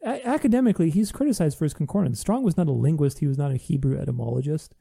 [0.04, 0.90] academically.
[0.90, 2.20] He's criticized for his concordance.
[2.20, 3.18] Strong was not a linguist.
[3.18, 4.74] He was not a Hebrew etymologist.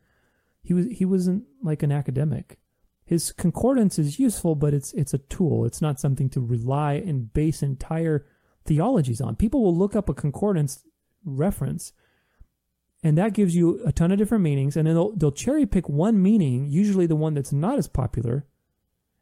[0.63, 2.59] He was he wasn't like an academic.
[3.05, 5.65] His concordance is useful, but it's it's a tool.
[5.65, 8.25] It's not something to rely and base entire
[8.65, 9.35] theologies on.
[9.35, 10.83] People will look up a concordance
[11.23, 11.93] reference
[13.03, 15.87] and that gives you a ton of different meanings and then they'll, they'll cherry pick
[15.89, 18.45] one meaning usually the one that's not as popular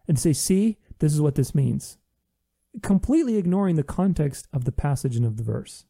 [0.07, 1.97] and say see this is what this means
[2.81, 5.85] completely ignoring the context of the passage and of the verse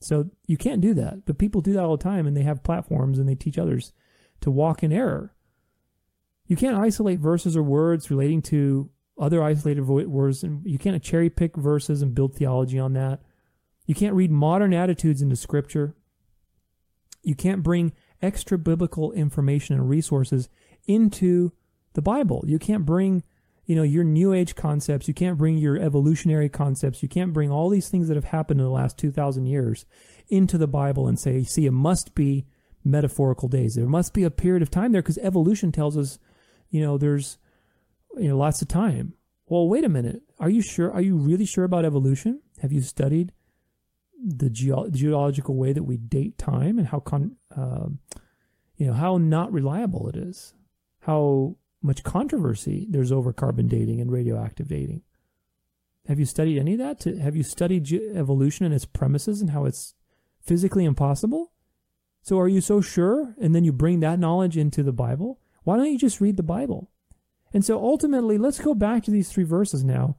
[0.00, 2.62] so you can't do that but people do that all the time and they have
[2.62, 3.92] platforms and they teach others
[4.40, 5.34] to walk in error
[6.46, 11.30] you can't isolate verses or words relating to other isolated words and you can't cherry
[11.30, 13.20] pick verses and build theology on that
[13.86, 15.94] you can't read modern attitudes into scripture.
[17.22, 17.92] You can't bring
[18.22, 20.48] extra biblical information and resources
[20.86, 21.52] into
[21.92, 22.44] the Bible.
[22.46, 23.22] You can't bring,
[23.66, 25.08] you know, your new age concepts.
[25.08, 27.02] You can't bring your evolutionary concepts.
[27.02, 29.86] You can't bring all these things that have happened in the last 2000 years
[30.28, 32.46] into the Bible and say, see, it must be
[32.84, 33.74] metaphorical days.
[33.74, 36.18] There must be a period of time there because evolution tells us,
[36.70, 37.38] you know, there's,
[38.16, 39.14] you know, lots of time.
[39.46, 40.22] Well, wait a minute.
[40.38, 40.92] Are you sure?
[40.92, 42.40] Are you really sure about evolution?
[42.60, 43.32] Have you studied
[44.22, 47.86] the, geo- geological way that we date time and how con- uh,
[48.76, 50.54] you know how not reliable it is,
[51.00, 55.02] how much controversy there's over carbon dating and radioactive dating.
[56.06, 57.00] Have you studied any of that?
[57.00, 59.94] To, have you studied evolution and its premises and how it's
[60.40, 61.52] physically impossible?
[62.22, 63.34] So are you so sure?
[63.40, 65.40] And then you bring that knowledge into the Bible?
[65.62, 66.90] Why don't you just read the Bible?
[67.52, 70.16] And so ultimately, let's go back to these three verses now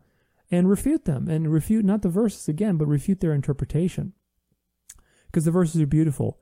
[0.50, 4.14] and refute them and refute not the verses again, but refute their interpretation.
[5.28, 6.40] Because the verses are beautiful.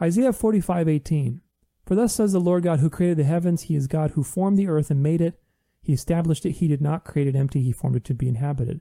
[0.00, 1.40] Isaiah 45 18.
[1.86, 4.58] For thus says the Lord God who created the heavens, He is God who formed
[4.58, 5.40] the earth and made it.
[5.80, 6.52] He established it.
[6.52, 7.62] He did not create it empty.
[7.62, 8.80] He formed it to be inhabited.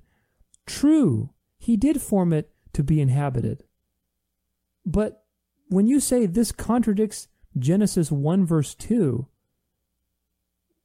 [0.65, 1.29] True,
[1.59, 3.63] He did form it to be inhabited.
[4.85, 5.23] But
[5.69, 7.27] when you say this contradicts
[7.57, 9.27] Genesis 1 verse 2,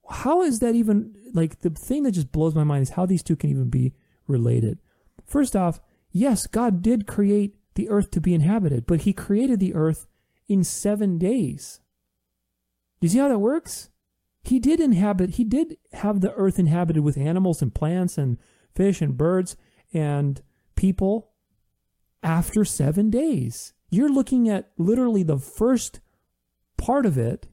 [0.09, 3.23] how is that even like the thing that just blows my mind is how these
[3.23, 3.95] two can even be
[4.27, 4.79] related.
[5.27, 5.81] First off,
[6.11, 10.07] yes, God did create the earth to be inhabited, but he created the earth
[10.49, 11.81] in 7 days.
[13.01, 13.91] You see how that works?
[14.43, 18.39] He did inhabit, he did have the earth inhabited with animals and plants and
[18.75, 19.57] fish and birds
[19.93, 20.43] and
[20.77, 21.33] people
[22.23, 23.75] after 7 days.
[23.91, 26.01] You're looking at literally the first
[26.79, 27.49] part of it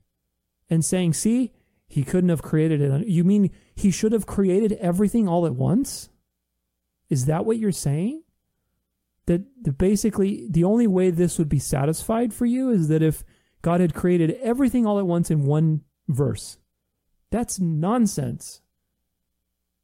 [0.70, 1.54] and saying, see,
[1.88, 3.08] he couldn't have created it.
[3.08, 6.10] You mean he should have created everything all at once?
[7.10, 8.24] Is that what you're saying?
[9.26, 13.24] That, that basically the only way this would be satisfied for you is that if
[13.62, 16.58] God had created everything all at once in one verse.
[17.32, 18.62] That's nonsense.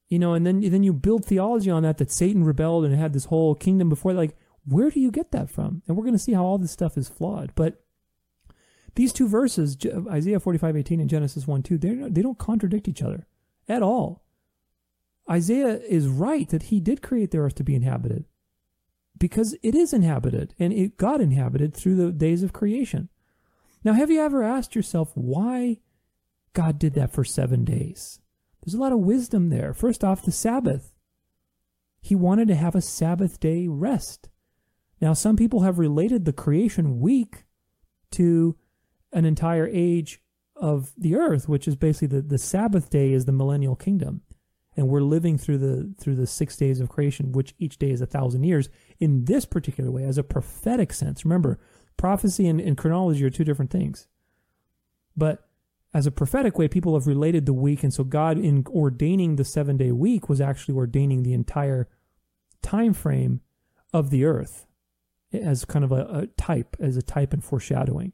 [0.10, 3.14] You know, and then then you build theology on that that Satan rebelled and had
[3.14, 4.14] this whole kingdom before.
[4.14, 5.82] Like, where do you get that from?
[5.88, 7.52] And we're going to see how all this stuff is flawed.
[7.56, 7.84] But
[8.96, 9.76] these two verses,
[10.10, 13.28] Isaiah 45, 18 and Genesis 1, 2, they don't contradict each other
[13.68, 14.24] at all.
[15.30, 18.26] Isaiah is right that he did create the earth to be inhabited
[19.18, 23.10] because it is inhabited and it got inhabited through the days of creation.
[23.84, 25.80] Now, have you ever asked yourself why
[26.54, 28.20] God did that for seven days?
[28.64, 29.74] There's a lot of wisdom there.
[29.74, 30.94] First off, the Sabbath.
[32.00, 34.30] He wanted to have a Sabbath day rest.
[35.02, 37.46] Now, some people have related the creation week
[38.12, 38.56] to
[39.12, 40.22] an entire age
[40.56, 44.22] of the earth, which is basically the, the Sabbath day is the millennial kingdom.
[44.76, 48.02] And we're living through the through the six days of creation, which each day is
[48.02, 48.70] a thousand years,
[49.00, 51.26] in this particular way, as a prophetic sense.
[51.26, 51.60] Remember,
[51.98, 54.08] prophecy and, and chronology are two different things.
[55.16, 55.48] But
[55.94, 59.46] as a prophetic way, people have related the week, and so God, in ordaining the
[59.46, 61.88] seven day week, was actually ordaining the entire
[62.62, 63.42] time frame
[63.94, 64.66] of the earth
[65.32, 68.14] as kind of a, a type, as a type and foreshadowing.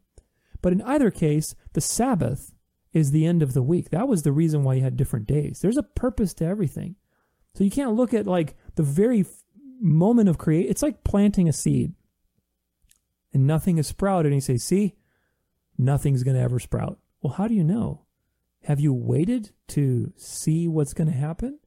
[0.62, 2.54] But in either case, the Sabbath
[2.92, 3.92] is the end of the week.
[3.92, 5.60] That was the reason why you had different days.
[5.62, 6.96] There's a purpose to everything.
[7.56, 9.26] So you can't look at like the very
[9.80, 11.94] moment of create, it's like planting a seed
[13.34, 14.32] and nothing is sprouted.
[14.32, 14.96] And you say, see,
[15.78, 17.00] nothing's going to ever sprout.
[17.22, 18.06] Well, how do you know?
[18.64, 21.60] Have you waited to see what's going to happen?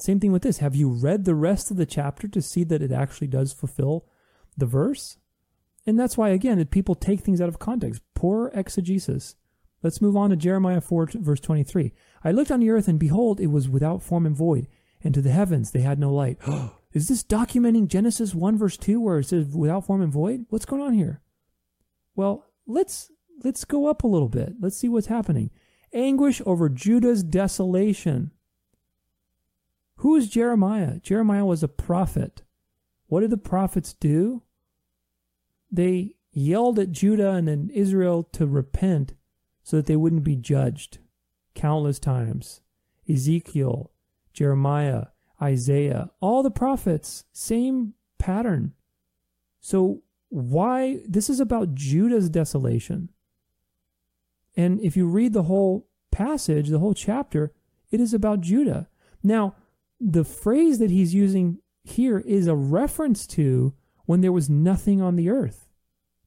[0.00, 0.58] Same thing with this.
[0.58, 4.06] Have you read the rest of the chapter to see that it actually does fulfill
[4.56, 5.18] the verse?
[5.86, 8.02] And that's why, again, people take things out of context.
[8.14, 9.36] Poor exegesis.
[9.82, 11.92] Let's move on to Jeremiah 4, verse 23.
[12.22, 14.68] I looked on the earth, and behold, it was without form and void,
[15.02, 16.38] and to the heavens they had no light.
[16.92, 20.46] Is this documenting Genesis 1, verse 2, where it says without form and void?
[20.48, 21.20] What's going on here?
[22.16, 23.10] Well, let's
[23.44, 24.54] let's go up a little bit.
[24.60, 25.50] Let's see what's happening.
[25.92, 28.32] Anguish over Judah's desolation.
[29.96, 31.00] Who is Jeremiah?
[31.00, 32.42] Jeremiah was a prophet.
[33.06, 34.42] What did the prophets do?
[35.70, 39.14] They yelled at Judah and then Israel to repent
[39.62, 40.98] so that they wouldn't be judged
[41.54, 42.60] countless times.
[43.08, 43.90] Ezekiel,
[44.32, 45.06] Jeremiah,
[45.40, 48.72] Isaiah, all the prophets, same pattern.
[49.60, 51.00] So, why?
[51.06, 53.10] This is about Judah's desolation.
[54.56, 57.52] And if you read the whole passage, the whole chapter,
[57.90, 58.88] it is about Judah.
[59.22, 59.54] Now,
[60.00, 63.74] the phrase that he's using here is a reference to
[64.04, 65.68] when there was nothing on the earth.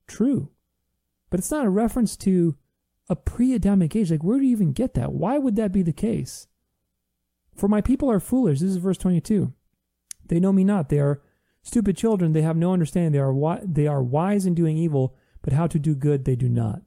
[0.07, 0.49] True.
[1.29, 2.55] But it's not a reference to
[3.09, 4.11] a pre Adamic age.
[4.11, 5.13] Like, where do you even get that?
[5.13, 6.47] Why would that be the case?
[7.55, 8.59] For my people are foolish.
[8.59, 9.53] This is verse 22.
[10.25, 10.89] They know me not.
[10.89, 11.21] They are
[11.61, 12.33] stupid children.
[12.33, 13.11] They have no understanding.
[13.11, 16.35] They are, wi- they are wise in doing evil, but how to do good they
[16.35, 16.81] do not.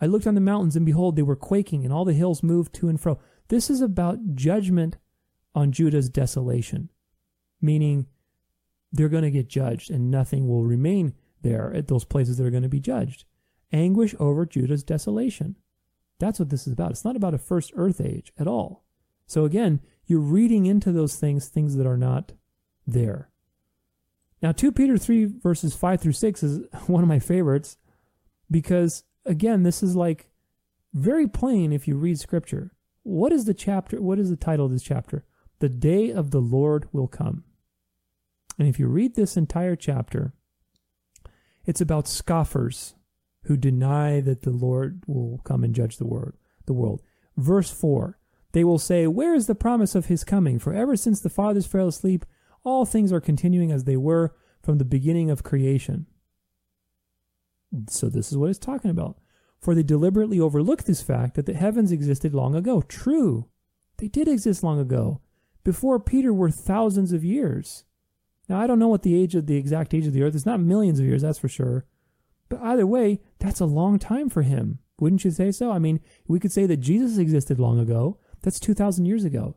[0.00, 2.74] I looked on the mountains, and behold, they were quaking, and all the hills moved
[2.74, 3.18] to and fro.
[3.48, 4.96] This is about judgment
[5.54, 6.90] on Judah's desolation,
[7.60, 8.06] meaning
[8.92, 12.50] they're going to get judged, and nothing will remain there at those places that are
[12.50, 13.24] going to be judged.
[13.72, 15.56] Anguish over Judah's desolation.
[16.18, 16.90] That's what this is about.
[16.90, 18.84] It's not about a first earth age at all.
[19.30, 22.32] So again, you're reading into those things things that are not
[22.84, 23.30] there.
[24.42, 27.76] Now, 2 Peter 3, verses 5 through 6 is one of my favorites
[28.50, 30.30] because again, this is like
[30.94, 32.74] very plain if you read scripture.
[33.04, 34.02] What is the chapter?
[34.02, 35.24] What is the title of this chapter?
[35.60, 37.44] The day of the Lord will come.
[38.58, 40.34] And if you read this entire chapter,
[41.64, 42.96] it's about scoffers
[43.44, 46.32] who deny that the Lord will come and judge the world.
[46.66, 47.00] The world.
[47.36, 48.16] Verse 4
[48.52, 50.58] They will say, Where is the promise of his coming?
[50.58, 52.24] For ever since the fathers fell asleep,
[52.64, 56.06] all things are continuing as they were from the beginning of creation.
[57.88, 59.18] So this is what it's talking about.
[59.60, 62.82] For they deliberately overlook this fact that the heavens existed long ago.
[62.82, 63.46] True,
[63.98, 65.20] they did exist long ago.
[65.62, 67.84] Before Peter were thousands of years.
[68.48, 70.46] Now I don't know what the age of the exact age of the earth is.
[70.46, 71.84] Not millions of years, that's for sure.
[72.48, 74.80] But either way, that's a long time for him.
[74.98, 75.70] Wouldn't you say so?
[75.70, 78.18] I mean, we could say that Jesus existed long ago.
[78.42, 79.56] That's 2,000 years ago.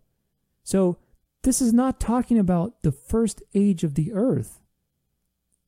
[0.64, 0.98] So
[1.44, 4.62] this is not talking about the first age of the earth.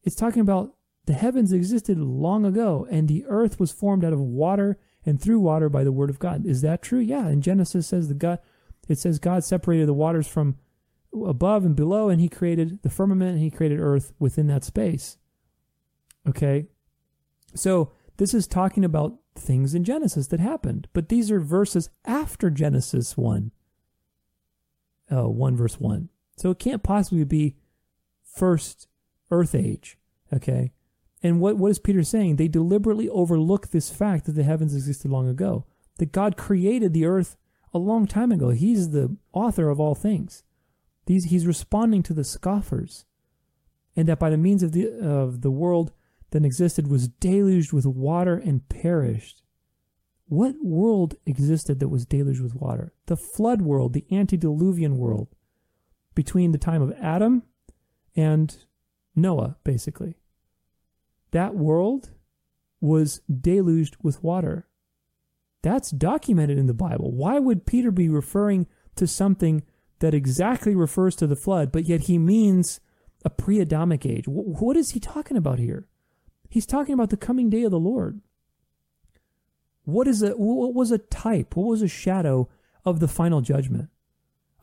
[0.04, 0.76] It's talking about
[1.06, 5.40] the heavens existed long ago, and the earth was formed out of water and through
[5.40, 6.46] water by the word of God.
[6.46, 7.00] Is that true?
[7.00, 7.28] Yeah.
[7.30, 8.40] In Genesis says the God
[8.88, 10.58] it says God separated the waters from
[11.14, 15.18] above and below, and he created the firmament and he created earth within that space.
[16.28, 16.68] Okay.
[17.56, 22.50] So this is talking about things in Genesis that happened, but these are verses after
[22.50, 23.52] Genesis 1.
[25.12, 26.10] Uh, 1 verse 1.
[26.38, 27.56] So it can't possibly be
[28.24, 28.88] first
[29.32, 29.98] earth age.
[30.34, 30.72] Okay.
[31.22, 32.36] And what, what is Peter saying?
[32.36, 35.66] They deliberately overlook this fact that the heavens existed long ago,
[35.98, 37.38] that God created the earth
[37.74, 38.50] a long time ago.
[38.50, 40.44] He's the author of all things.
[41.06, 43.06] These, he's responding to the scoffers,
[43.96, 45.92] and that by the means of the, of the world
[46.36, 49.42] that existed was deluged with water and perished.
[50.26, 52.92] What world existed that was deluged with water?
[53.06, 55.30] The flood world, the antediluvian world,
[56.14, 57.44] between the time of Adam
[58.18, 58.54] and
[59.16, 60.16] Noah, basically
[61.32, 62.10] that world
[62.82, 64.68] was deluged with water.
[65.62, 67.14] That's documented in the Bible.
[67.14, 68.68] Why would Peter be referring
[68.98, 69.64] to something
[70.00, 72.82] that exactly refers to the flood, but yet he means
[73.24, 74.26] a pre Adamic age?
[74.28, 75.88] What is he talking about here?
[76.56, 78.22] He's talking about the coming day of the Lord.
[79.84, 81.54] What is a what was a type?
[81.58, 82.48] What was a shadow
[82.86, 83.90] of the final judgment?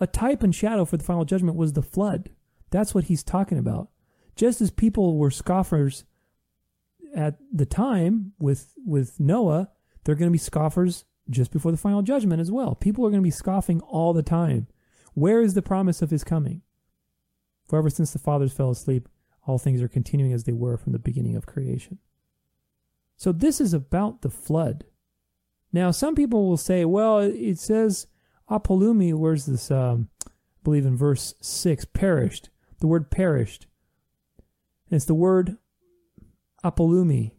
[0.01, 2.31] A type and shadow for the final judgment was the flood.
[2.71, 3.91] That's what he's talking about.
[4.37, 6.07] Just as people were scoffers
[7.15, 9.69] at the time with with Noah,
[10.05, 12.75] they're going to be scoffers just before the final judgment as well.
[12.75, 14.67] People are going to be scoffing all the time.
[15.13, 16.63] Where is the promise of his coming?
[17.69, 19.11] For ever since the fathers fell asleep,
[19.47, 21.99] all things are continuing as they were from the beginning of creation.
[23.17, 24.85] So this is about the flood.
[25.73, 28.07] Now, some people will say, well, it says
[28.51, 29.71] apolumi, where's this?
[29.71, 30.31] Um, I
[30.65, 32.51] believe in verse 6, perished.
[32.81, 33.67] the word perished.
[34.91, 35.57] And it's the word
[36.65, 37.33] apolumi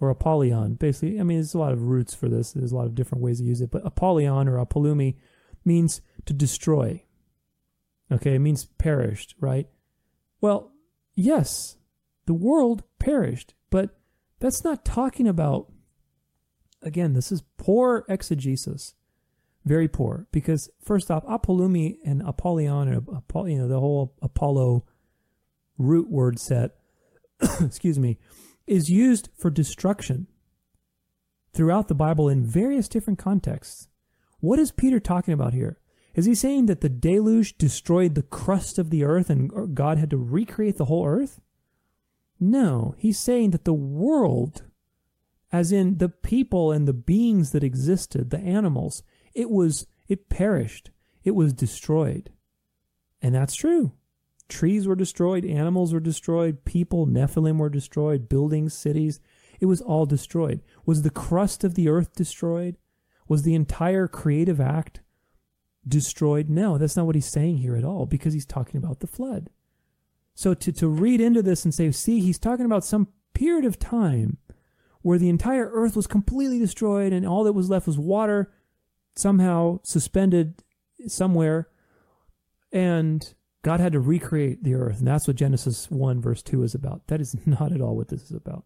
[0.00, 0.74] or apollyon.
[0.74, 2.52] Basically, I mean, there's a lot of roots for this.
[2.52, 5.16] There's a lot of different ways to use it, but apollyon or apolumi
[5.64, 7.04] means to destroy.
[8.10, 9.68] Okay, it means perished, right?
[10.40, 10.72] Well,
[11.14, 11.76] yes,
[12.26, 13.98] the world perished, but
[14.38, 15.70] that's not talking about,
[16.82, 18.94] again, this is poor exegesis.
[19.64, 20.26] Very poor.
[20.32, 24.84] Because, first off, Apollumi and Apollyon, or, you know, the whole Apollo
[25.76, 26.76] root word set,
[27.60, 28.18] excuse me,
[28.66, 30.28] is used for destruction
[31.52, 33.88] throughout the Bible in various different contexts.
[34.38, 35.79] What is Peter talking about here?
[36.14, 40.10] Is he saying that the deluge destroyed the crust of the earth and God had
[40.10, 41.40] to recreate the whole earth?
[42.38, 44.64] No, he's saying that the world,
[45.52, 49.02] as in the people and the beings that existed, the animals,
[49.34, 50.90] it was, it perished.
[51.22, 52.30] It was destroyed.
[53.22, 53.92] And that's true.
[54.48, 59.20] Trees were destroyed, animals were destroyed, people, Nephilim were destroyed, buildings, cities.
[59.60, 60.62] It was all destroyed.
[60.84, 62.76] Was the crust of the earth destroyed?
[63.28, 65.02] Was the entire creative act
[65.86, 66.48] destroyed?
[66.48, 69.50] No, that's not what he's saying here at all because he's talking about the flood.
[70.34, 73.78] So to, to read into this and say, see, he's talking about some period of
[73.78, 74.38] time
[75.02, 78.52] where the entire earth was completely destroyed and all that was left was water
[79.14, 80.62] somehow suspended
[81.06, 81.68] somewhere
[82.72, 84.98] and God had to recreate the earth.
[84.98, 87.06] And that's what Genesis 1 verse 2 is about.
[87.08, 88.64] That is not at all what this is about.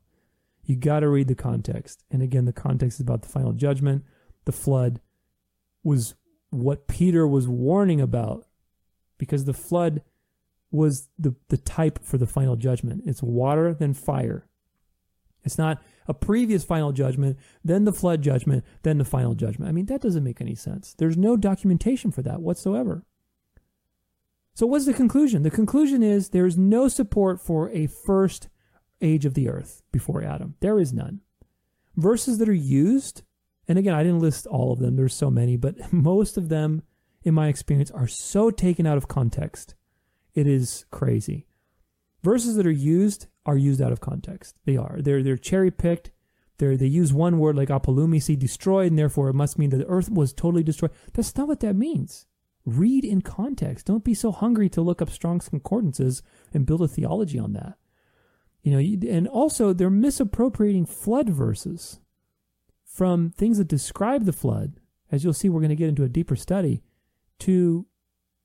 [0.64, 2.04] You got to read the context.
[2.10, 4.04] And again, the context is about the final judgment.
[4.44, 5.00] The flood
[5.82, 6.14] was
[6.54, 8.46] what Peter was warning about
[9.18, 10.02] because the flood
[10.70, 13.02] was the, the type for the final judgment.
[13.06, 14.46] It's water, then fire.
[15.44, 19.68] It's not a previous final judgment, then the flood judgment, then the final judgment.
[19.68, 20.94] I mean, that doesn't make any sense.
[20.94, 23.04] There's no documentation for that whatsoever.
[24.54, 25.42] So, what's the conclusion?
[25.42, 28.48] The conclusion is there is no support for a first
[29.00, 30.54] age of the earth before Adam.
[30.60, 31.20] There is none.
[31.96, 33.22] Verses that are used
[33.66, 36.82] and again, I didn't list all of them, there's so many, but most of them,
[37.22, 39.74] in my experience, are so taken out of context.
[40.34, 41.46] It is crazy.
[42.22, 44.56] Verses that are used are used out of context.
[44.64, 44.98] They are.
[45.00, 46.10] They're they're cherry picked.
[46.58, 49.86] They they use one word like apolumisi, destroyed, and therefore it must mean that the
[49.86, 50.92] earth was totally destroyed.
[51.12, 52.26] That's not what that means.
[52.64, 53.86] Read in context.
[53.86, 56.22] Don't be so hungry to look up Strong's concordances
[56.52, 57.74] and build a theology on that.
[58.62, 62.00] You know, and also they're misappropriating flood verses
[62.94, 64.74] from things that describe the flood,
[65.10, 66.80] as you'll see, we're going to get into a deeper study,
[67.40, 67.86] to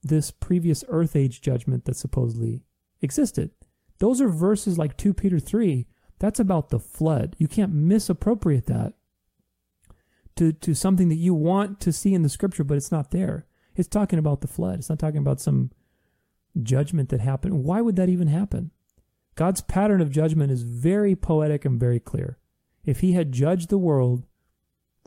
[0.02, 2.64] this previous earth age judgment that supposedly
[3.00, 3.52] existed.
[4.00, 5.86] Those are verses like 2 Peter 3.
[6.18, 7.36] That's about the flood.
[7.38, 8.94] You can't misappropriate that
[10.36, 13.46] to, to something that you want to see in the scripture, but it's not there.
[13.76, 14.80] It's talking about the flood.
[14.80, 15.70] It's not talking about some
[16.64, 17.64] judgment that happened.
[17.64, 18.72] Why would that even happen?
[19.36, 22.40] God's pattern of judgment is very poetic and very clear.
[22.84, 24.26] If he had judged the world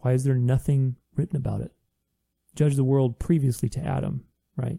[0.02, 1.72] why is there nothing written about it?
[2.54, 4.24] Judge the world previously to Adam,
[4.56, 4.78] right?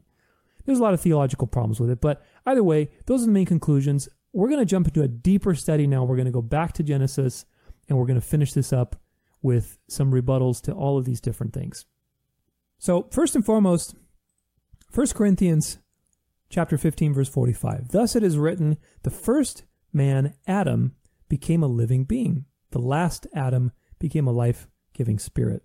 [0.66, 3.46] There's a lot of theological problems with it, but either way, those are the main
[3.46, 4.08] conclusions.
[4.32, 6.04] We're going to jump into a deeper study now.
[6.04, 7.46] We're going to go back to Genesis
[7.90, 8.96] and we're going to finish this up
[9.42, 11.86] with some rebuttals to all of these different things.
[12.78, 13.96] So, first and foremost,
[14.94, 15.80] 1 Corinthians
[16.50, 17.90] chapter 15 verse 45.
[17.90, 20.96] Thus it is written, the first man Adam
[21.30, 22.46] became a living being.
[22.72, 25.64] The last Adam became a life giving spirit.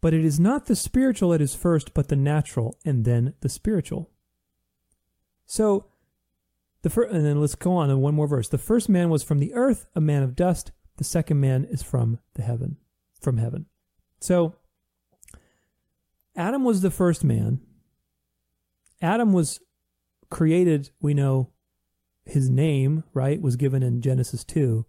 [0.00, 3.48] But it is not the spiritual that is first, but the natural, and then the
[3.48, 4.10] spiritual.
[5.46, 5.86] So,
[6.82, 8.48] the first, and then let's go on in one more verse.
[8.48, 10.72] The first man was from the earth, a man of dust.
[10.96, 12.76] The second man is from the heaven,
[13.20, 13.66] from heaven.
[14.20, 14.54] So,
[16.34, 17.60] Adam was the first man.
[19.02, 19.60] Adam was
[20.30, 21.50] created, we know
[22.24, 24.86] his name, right, was given in Genesis 2.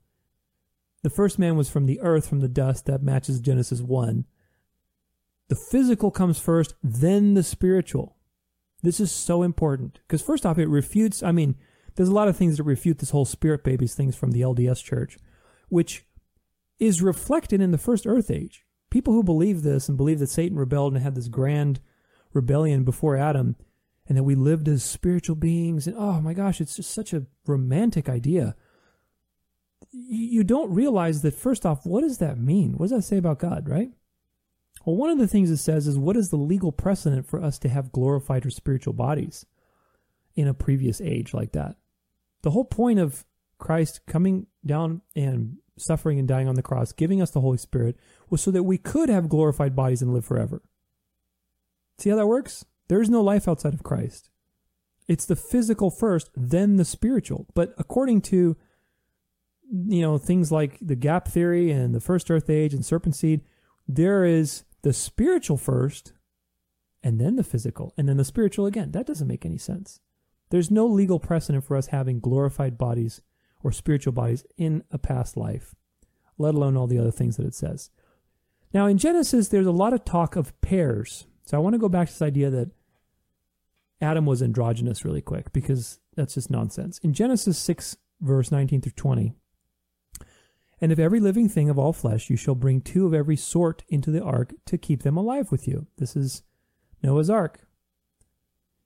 [1.04, 2.86] The first man was from the earth, from the dust.
[2.86, 4.26] That matches Genesis 1.
[5.50, 8.16] The physical comes first, then the spiritual.
[8.84, 11.22] This is so important because, first off, it refutes.
[11.22, 11.56] I mean,
[11.96, 14.84] there's a lot of things that refute this whole spirit babies things from the LDS
[14.84, 15.18] church,
[15.70, 16.06] which
[16.80, 18.66] is reflected in the first earth age.
[18.90, 21.80] People who believe this and believe that Satan rebelled and had this grand
[22.34, 23.56] rebellion before Adam
[24.08, 25.88] and that we lived as spiritual beings.
[25.88, 28.56] And oh my gosh, it's just such a romantic idea
[29.92, 32.74] you don't realize that first off, what does that mean?
[32.74, 33.92] What does that say about God, right?
[34.86, 37.60] Well, one of the things it says is what is the legal precedent for us
[37.60, 39.46] to have glorified or spiritual bodies
[40.36, 41.76] in a previous age like that?
[42.42, 43.26] The whole point of
[43.60, 47.98] Christ coming down and suffering and dying on the cross, giving us the Holy Spirit,
[48.30, 50.62] was so that we could have glorified bodies and live forever.
[52.00, 52.66] See how that works?
[52.88, 54.30] There is no life outside of Christ.
[55.08, 57.48] It's the physical first, then the spiritual.
[57.54, 58.58] But according to
[59.72, 63.42] you know things like the gap theory and the first earth age and serpent seed,
[63.88, 66.14] there is the spiritual first
[67.04, 68.92] and then the physical and then the spiritual again.
[68.92, 70.00] That doesn't make any sense.
[70.50, 73.22] There's no legal precedent for us having glorified bodies
[73.64, 75.76] or spiritual bodies in a past life,
[76.38, 77.90] let alone all the other things that it says.
[78.74, 81.26] Now, in Genesis, there's a lot of talk of pairs.
[81.46, 82.72] So I want to go back to this idea that
[84.02, 86.98] Adam was androgynous really quick because that's just nonsense.
[87.00, 89.34] In Genesis 6, verse 19 through 20,
[90.82, 93.84] and of every living thing of all flesh you shall bring two of every sort
[93.88, 95.86] into the ark to keep them alive with you.
[95.98, 96.42] This is
[97.04, 97.62] Noah's ark.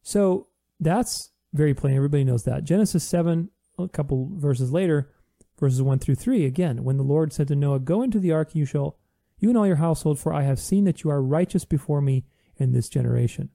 [0.04, 0.48] So
[0.80, 1.96] that's very plain.
[1.96, 2.66] Everybody knows that.
[2.66, 3.50] Genesis 7,
[3.80, 5.10] a couple verses later,
[5.58, 8.54] verses 1 through 3, again, when the Lord said to Noah, Go into the ark,
[8.54, 8.98] you shall,
[9.40, 12.26] you and all your household, for I have seen that you are righteous before me
[12.58, 13.50] in this generation.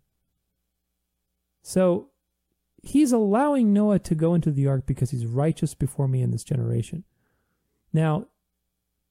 [1.62, 2.08] So
[2.82, 6.44] he's allowing Noah to go into the ark because he's righteous before me in this
[6.44, 7.04] generation.
[7.92, 8.26] Now,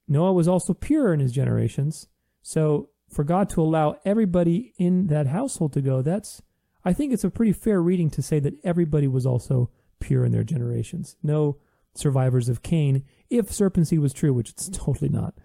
[0.08, 2.08] Noah was also pure in his generations.
[2.42, 6.42] So for God to allow everybody in that household to go, that's,
[6.84, 9.70] I think it's a pretty fair reading to say that everybody was also
[10.00, 11.16] pure in their generations.
[11.22, 11.58] No
[11.96, 15.36] survivors of Cain, if serpent seed was true, which it's totally not,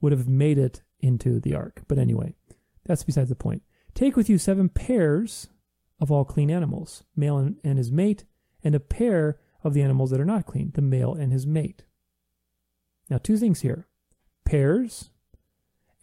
[0.00, 1.82] would have made it into the ark.
[1.88, 2.34] But anyway,
[2.84, 3.62] that's besides the point.
[3.94, 5.48] Take with you seven pairs
[6.00, 8.24] of all clean animals, male and, and his mate,
[8.64, 11.84] and a pair of the animals that are not clean, the male and his mate.
[13.10, 13.86] Now, two things here
[14.44, 15.10] pairs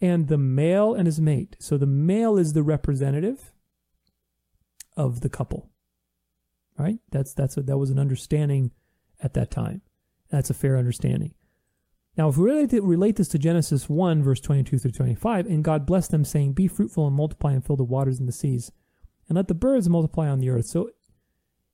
[0.00, 1.56] and the male and his mate.
[1.58, 3.52] So the male is the representative
[4.96, 5.70] of the couple.
[6.78, 6.98] Right?
[7.10, 8.70] That's that's that was an understanding
[9.22, 9.82] at that time.
[10.30, 11.34] That's a fair understanding.
[12.16, 15.86] Now, if we relate, relate this to Genesis 1, verse 22 through 25, and God
[15.86, 18.72] blessed them, saying, Be fruitful and multiply and fill the waters and the seas,
[19.28, 20.66] and let the birds multiply on the earth.
[20.66, 20.90] So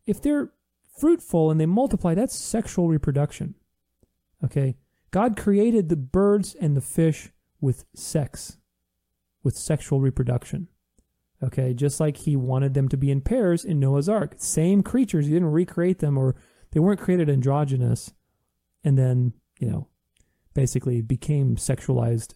[0.06, 0.52] if they're
[0.98, 3.54] fruitful and they multiply, that's sexual reproduction.
[4.44, 4.76] Okay?
[5.10, 7.30] God created the birds and the fish
[7.60, 8.58] with sex,
[9.42, 10.68] with sexual reproduction.
[11.42, 11.74] Okay?
[11.74, 14.34] Just like he wanted them to be in pairs in Noah's Ark.
[14.36, 15.26] Same creatures.
[15.26, 16.34] He didn't recreate them or
[16.72, 18.12] they weren't created androgynous
[18.84, 19.88] and then, you know,
[20.54, 22.34] basically became sexualized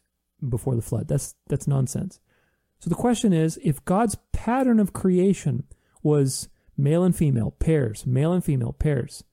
[0.48, 1.08] before the flood.
[1.08, 2.20] That's that's nonsense.
[2.78, 5.64] So the question is if God's pattern of creation
[6.02, 9.24] was male and female, pairs, male and female, pairs,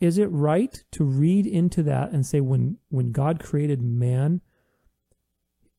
[0.00, 4.40] is it right to read into that and say when when God created man,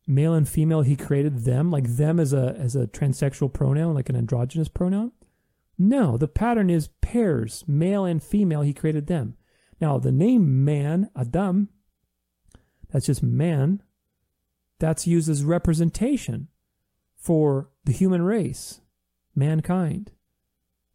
[0.08, 4.10] male and female, he created them, like them as a as a transsexual pronoun, like
[4.10, 5.12] an androgynous pronoun?
[5.78, 9.36] No, the pattern is pairs, male and female, he created them.
[9.80, 11.70] Now the name man, Adam,
[12.92, 13.82] that's just man,
[14.78, 16.48] that's used as representation
[17.16, 18.82] for the human race,
[19.36, 20.12] mankind.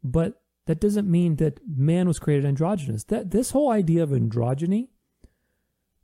[0.04, 3.04] But that doesn't mean that man was created androgynous.
[3.04, 4.88] That this whole idea of androgyny,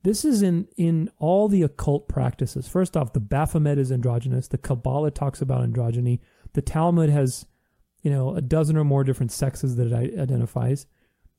[0.05, 2.69] this is in in all the occult practices.
[2.69, 4.49] First off, the Baphomet is androgynous.
[4.49, 6.21] The Kabbalah talks about androgyny.
[6.55, 7.47] The Talmud has,
[8.03, 10.87] you know, a dozen or more different sexes that it identifies.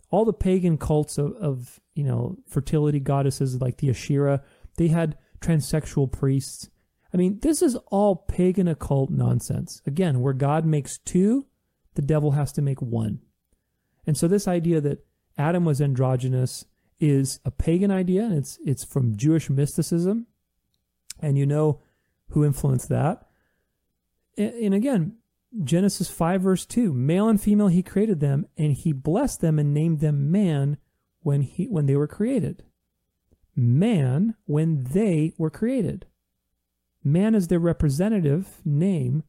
[0.10, 4.44] All the pagan cults of, of you know fertility goddesses like the Asherah,
[4.78, 6.70] they had transsexual priests.
[7.14, 9.82] I mean, this is all pagan occult nonsense.
[9.86, 11.46] Again, where God makes two,
[11.96, 13.20] the devil has to make one.
[14.06, 15.06] And so this idea that
[15.38, 16.66] Adam was androgynous
[17.00, 20.28] is a pagan idea, and it's it's from Jewish mysticism.
[21.20, 21.82] And you know
[22.30, 23.28] who influenced that.
[24.38, 25.18] And again,
[25.64, 29.74] Genesis 5 verse 2, male and female he created them, and he blessed them and
[29.74, 30.78] named them man
[31.22, 32.64] when he when they were created.
[33.56, 36.08] Man when they were created.
[37.04, 39.24] Man is their representative name,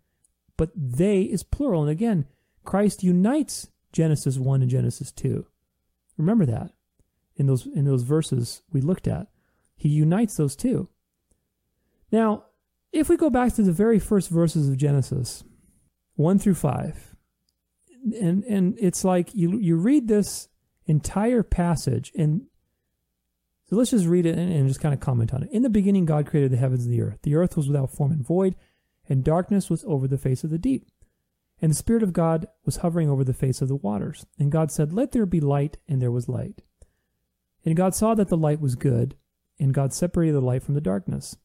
[0.56, 1.82] but they is plural.
[1.82, 2.26] And again,
[2.64, 5.46] Christ unites Genesis 1 and Genesis 2.
[6.16, 6.72] Remember that
[7.36, 9.28] in those in those verses we looked at.
[9.76, 10.88] He unites those two.
[12.12, 12.44] Now,
[12.92, 15.42] if we go back to the very first verses of Genesis,
[16.14, 17.16] 1 through 5,
[18.20, 20.48] and and it's like you you read this
[20.86, 22.42] entire passage and
[23.66, 25.48] so let's just read it and, and just kind of comment on it.
[25.50, 27.18] In the beginning, God created the heavens and the earth.
[27.22, 28.56] The earth was without form and void,
[29.08, 30.86] and darkness was over the face of the deep.
[31.60, 34.26] And the Spirit of God was hovering over the face of the waters.
[34.38, 36.62] And God said, Let there be light, and there was light.
[37.64, 39.16] And God saw that the light was good,
[39.58, 41.36] and God separated the light from the darkness.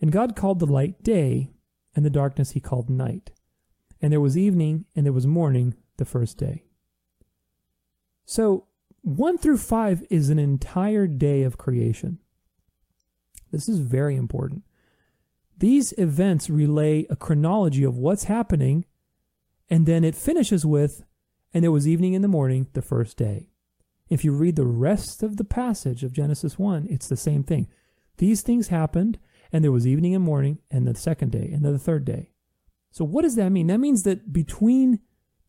[0.00, 1.50] And God called the light day,
[1.96, 3.30] and the darkness he called night.
[4.00, 6.64] And there was evening, and there was morning the first day.
[8.24, 8.66] So
[9.02, 12.18] 1 through 5 is an entire day of creation.
[13.52, 14.64] This is very important.
[15.58, 18.84] These events relay a chronology of what's happening,
[19.70, 21.04] and then it finishes with
[21.54, 23.48] and there was evening in the morning the first day.
[24.10, 27.68] If you read the rest of the passage of Genesis 1, it's the same thing.
[28.18, 29.18] These things happened,
[29.52, 32.30] and there was evening and morning, and the second day, and the third day.
[32.90, 33.68] So, what does that mean?
[33.68, 34.98] That means that between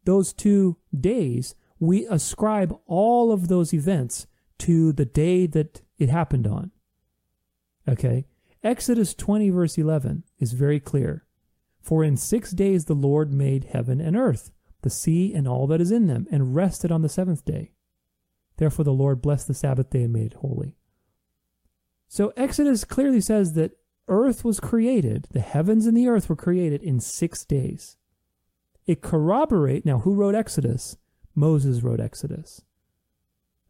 [0.06, 4.28] those two days, we ascribe all of those events
[4.60, 6.72] to the day that it happened on.
[7.88, 8.26] Okay?
[8.64, 11.25] Exodus 20, verse 11 is very clear.
[11.86, 14.50] For in six days the Lord made heaven and earth,
[14.82, 17.74] the sea and all that is in them, and rested on the seventh day.
[18.58, 20.74] Therefore the Lord blessed the Sabbath day and made it holy.
[22.08, 26.82] So Exodus clearly says that earth was created, the heavens and the earth were created
[26.82, 27.98] in six days.
[28.88, 30.98] It corroborate now who wrote Exodus?
[31.36, 32.64] Moses wrote Exodus.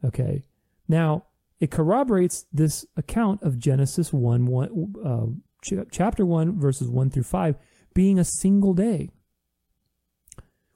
[0.06, 0.46] Okay.
[0.88, 1.26] Now,
[1.60, 5.26] it corroborates this account of Genesis 1, 1 uh,
[5.62, 7.56] ch- chapter 1, verses 1 through 5,
[7.96, 9.10] being a single day.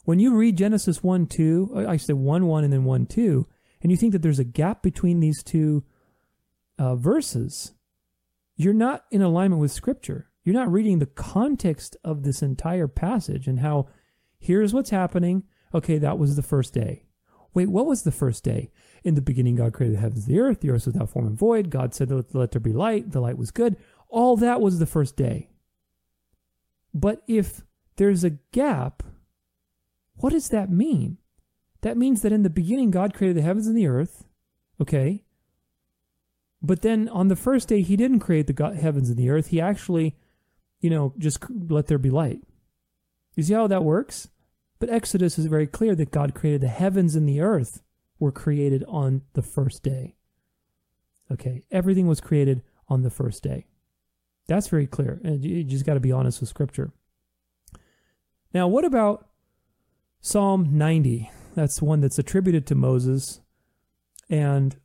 [0.06, 3.46] When you read Genesis 1, 2, uh, I say 1, 1 and then 1, 2,
[3.84, 5.84] and you think that there's a gap between these two
[6.80, 7.74] uh, verses,
[8.56, 10.32] you're not in alignment with Scripture.
[10.44, 13.88] You're not reading the context of this entire passage and how
[14.40, 15.44] here's what's happening.
[15.76, 17.06] Okay, that was the first day.
[17.54, 18.72] Wait, what was the first day?
[19.04, 20.62] In the beginning, God created the heavens and the earth.
[20.62, 21.70] The earth was without form and void.
[21.70, 23.12] God said, let, let there be light.
[23.12, 23.78] The light was good.
[24.08, 25.50] All that was the first day.
[26.94, 27.62] But if
[27.98, 29.04] there's a gap,
[30.16, 31.18] what does that mean?
[31.82, 34.26] That means that in the beginning, God created the heavens and the earth.
[34.82, 35.24] Okay.
[36.62, 39.48] But then on the first day, he didn't create the God, heavens and the earth.
[39.48, 40.18] He actually,
[40.82, 42.42] you know, just let there be light.
[43.36, 44.28] You see how that works?
[44.80, 47.82] But Exodus is very clear that God created the heavens and the earth
[48.18, 50.16] were created on the first day.
[51.32, 53.68] Okay, everything was created on the first day.
[54.50, 55.22] That's very clear.
[55.24, 56.92] And you just got to be honest with Scripture.
[58.52, 59.28] Now, what about
[60.22, 61.30] Psalm 90?
[61.54, 63.42] That's one that's attributed to Moses.
[64.28, 64.76] And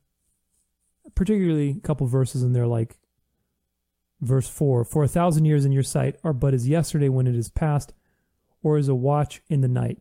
[1.15, 2.99] particularly a couple verses in there, like
[4.21, 7.35] verse 4 For a thousand years in your sight are but as yesterday when it
[7.35, 7.91] is past,
[8.61, 9.97] or as a watch in the night.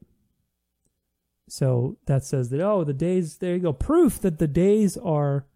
[1.48, 3.72] So that says that, oh, the days, there you go.
[3.72, 5.46] Proof that the days are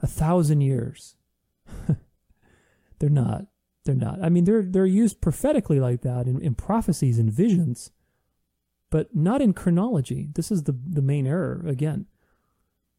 [0.00, 1.14] a thousand years.
[2.98, 3.46] they're not.
[3.84, 4.22] They're not.
[4.22, 7.90] I mean, they're they're used prophetically like that in, in prophecies and visions,
[8.90, 10.28] but not in chronology.
[10.34, 12.06] This is the, the main error again.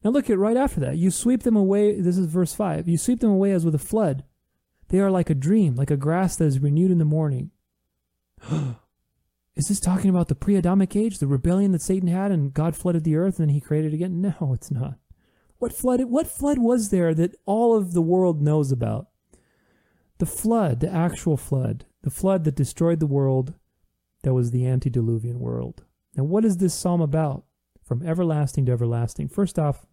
[0.02, 0.98] Now look at right after that.
[0.98, 1.98] You sweep them away.
[1.98, 2.86] This is verse 5.
[2.86, 4.24] You sweep them away as with a flood.
[4.88, 7.50] They are like a dream, like a grass that is renewed in the morning.
[9.56, 12.74] Is this talking about the pre Adamic age, the rebellion that Satan had and God
[12.74, 14.20] flooded the earth and then he created again?
[14.20, 14.98] No, it's not.
[15.58, 19.06] What flood what flood was there that all of the world knows about?
[20.18, 23.54] The flood, the actual flood, the flood that destroyed the world
[24.22, 25.84] that was the antediluvian world.
[26.16, 27.44] Now what is this psalm about?
[27.82, 29.28] From everlasting to everlasting.
[29.28, 29.86] First off,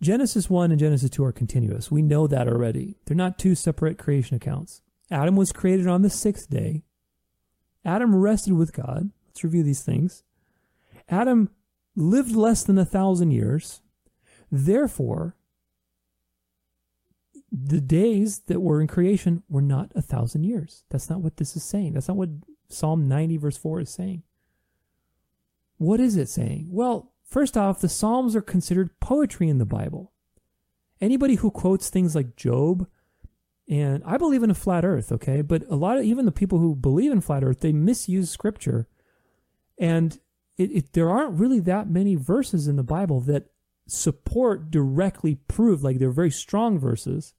[0.00, 1.90] Genesis 1 and Genesis 2 are continuous.
[1.90, 2.96] We know that already.
[3.04, 4.82] They're not two separate creation accounts.
[5.12, 6.82] Adam was created on the sixth day.
[7.84, 9.10] Adam rested with God.
[9.28, 10.24] Let's review these things.
[11.08, 11.50] Adam
[11.94, 13.82] lived less than a thousand years.
[14.50, 15.36] Therefore,
[17.52, 20.84] the days that were in creation were not a thousand years.
[20.88, 21.92] That's not what this is saying.
[21.92, 22.30] That's not what
[22.70, 24.22] Psalm 90, verse 4 is saying.
[25.76, 26.68] What is it saying?
[26.70, 30.12] Well, first off, the Psalms are considered poetry in the Bible.
[31.00, 32.86] Anybody who quotes things like Job
[33.68, 35.40] and I believe in a flat earth, okay?
[35.40, 38.88] But a lot of even the people who believe in flat earth, they misuse scripture.
[39.78, 40.18] And
[40.56, 43.46] it, it, there aren't really that many verses in the Bible that
[43.86, 47.34] support directly prove, like they're very strong verses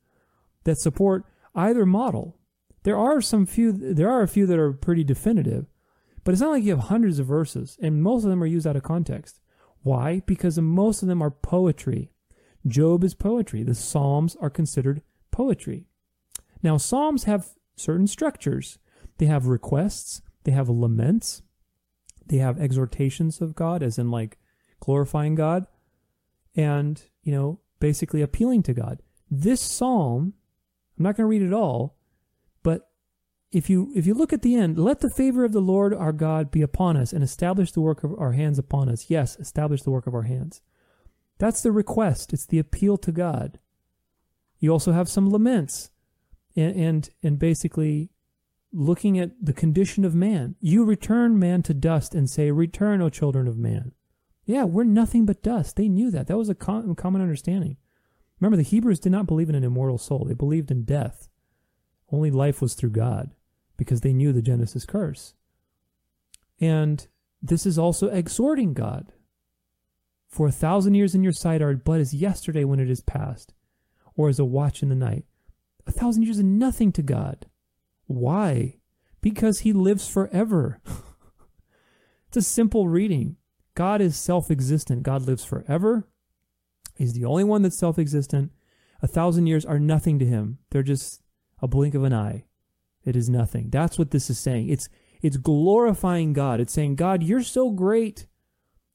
[0.64, 1.26] that support
[1.56, 2.38] either model.
[2.84, 5.68] There are some few, there are a few that are pretty definitive,
[6.23, 8.68] but it's not like you have hundreds of verses, and most of them are used
[8.68, 9.40] out of context.
[9.81, 10.22] Why?
[10.26, 12.11] Because most of them are poetry.
[12.65, 13.64] Job is poetry.
[13.64, 15.85] The Psalms are considered poetry.
[16.61, 18.80] Now, Psalms have certain structures.
[19.18, 21.44] They have requests, they have laments,
[22.26, 24.38] they have exhortations of God, as in like
[24.80, 25.68] glorifying God,
[26.56, 29.02] and, you know, basically appealing to God.
[29.30, 30.34] This psalm,
[31.03, 31.97] I'm not going to read it all,
[32.63, 32.89] but
[33.51, 36.13] if you if you look at the end, let the favor of the Lord our
[36.13, 39.09] God be upon us and establish the work of our hands upon us.
[39.09, 40.61] Yes, establish the work of our hands.
[41.39, 42.31] That's the request.
[42.31, 43.59] It's the appeal to God.
[44.59, 45.91] You also have some laments
[46.55, 48.09] and, and, and basically
[48.71, 50.55] looking at the condition of man.
[50.61, 53.91] You return man to dust and say, Return, O children of man.
[54.45, 55.75] Yeah, we're nothing but dust.
[55.75, 56.27] They knew that.
[56.27, 57.75] That was a common understanding.
[58.39, 61.30] Remember, the Hebrews did not believe in an immortal soul, they believed in death.
[62.11, 63.31] Only life was through God
[63.77, 65.34] because they knew the Genesis curse.
[66.60, 67.07] And
[67.41, 69.11] this is also exhorting God.
[70.27, 73.53] For a thousand years in your sight are but as yesterday when it is past,
[74.15, 75.26] or as a watch in the night.
[75.85, 77.47] A thousand years is nothing to God.
[78.05, 78.77] Why?
[79.22, 80.81] Because he lives forever.
[82.27, 83.38] it's a simple reading.
[83.76, 85.03] God is self existent.
[85.03, 86.07] God lives forever.
[86.98, 88.52] He's the only one that's self existent.
[89.02, 90.60] A thousand years are nothing to him.
[90.70, 91.22] They're just
[91.61, 92.45] a blink of an eye.
[93.03, 93.70] It is nothing.
[93.70, 94.70] That's what this is saying.
[94.70, 94.88] It's
[95.22, 96.60] it's glorifying God.
[96.60, 98.28] It's saying, God, you're so great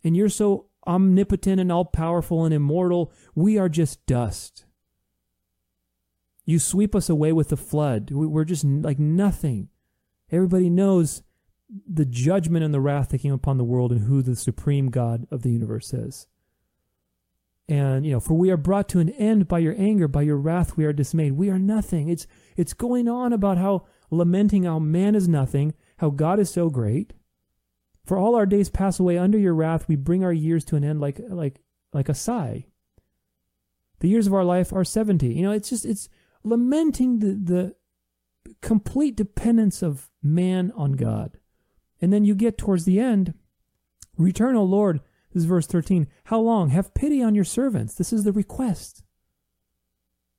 [0.05, 3.13] and you're so omnipotent and all powerful and immortal.
[3.35, 4.65] We are just dust.
[6.45, 8.11] You sweep us away with the flood.
[8.11, 9.69] We're just like nothing.
[10.31, 11.23] Everybody knows
[11.87, 15.27] the judgment and the wrath that came upon the world and who the supreme God
[15.31, 16.27] of the universe is.
[17.69, 20.39] And, you know, for we are brought to an end by your anger, by your
[20.39, 21.33] wrath we are dismayed.
[21.33, 22.09] We are nothing.
[22.09, 22.27] It's
[22.57, 27.13] it's going on about how lamenting how man is nothing how God is so great.
[28.05, 30.85] For all our days pass away under your wrath, we bring our years to an
[30.85, 31.61] end like like
[31.93, 32.67] like a sigh.
[34.01, 35.27] The years of our life are 70.
[35.27, 36.09] You know, it's just it's
[36.43, 41.37] lamenting the the complete dependence of man on God.
[42.01, 43.35] And then you get towards the end,
[44.17, 45.01] return, O Lord,
[45.33, 46.07] this is verse 13.
[46.25, 46.71] How long?
[46.71, 47.95] Have pity on your servants.
[47.95, 49.03] This is the request.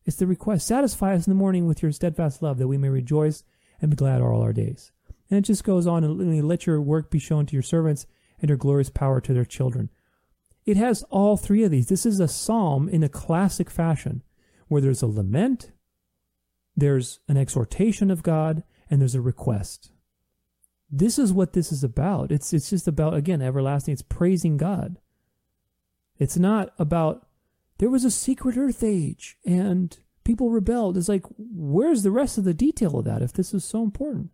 [0.06, 0.66] It's the request.
[0.66, 3.44] Satisfy us in the morning with your steadfast love, that we may rejoice
[3.82, 4.92] and be glad all our days.
[5.30, 8.08] And it just goes on and let your work be shown to your servants
[8.42, 9.90] and your glorious power to their children.
[10.66, 11.88] It has all three of these.
[11.88, 14.24] This is a psalm in a classic fashion
[14.68, 15.72] where there's a lament,
[16.76, 19.92] there's an exhortation of God, and there's a request.
[20.92, 22.32] This is what this is about.
[22.32, 23.94] It's it's just about again everlasting.
[23.94, 24.98] It's praising God.
[26.18, 27.28] It's not about
[27.78, 30.98] there was a secret earth age and people rebelled.
[30.98, 34.32] It's like where's the rest of the detail of that if this is so important?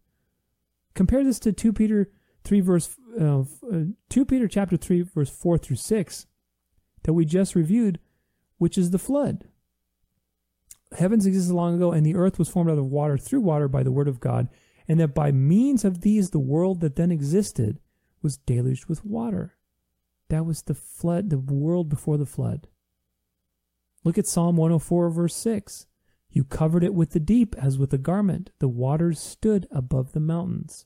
[0.93, 2.09] Compare this to 2 Peter
[2.43, 6.27] 3 verse uh, uh, 2 Peter chapter 3 verse 4 through 6
[7.03, 7.99] that we just reviewed,
[8.57, 9.45] which is the flood.
[10.97, 13.83] Heavens existed long ago and the earth was formed out of water through water by
[13.83, 14.47] the word of God,
[14.87, 17.79] and that by means of these the world that then existed
[18.21, 19.55] was deluged with water.
[20.29, 22.67] That was the flood, the world before the flood.
[24.03, 25.87] Look at Psalm 104 verse 6.
[26.29, 28.51] You covered it with the deep as with a garment.
[28.59, 30.85] The waters stood above the mountains.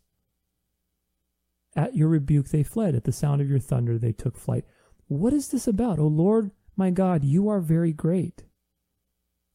[1.76, 2.96] At your rebuke they fled.
[2.96, 4.66] At the sound of your thunder they took flight.
[5.08, 6.00] What is this about?
[6.00, 8.46] O Lord my God, you are very great.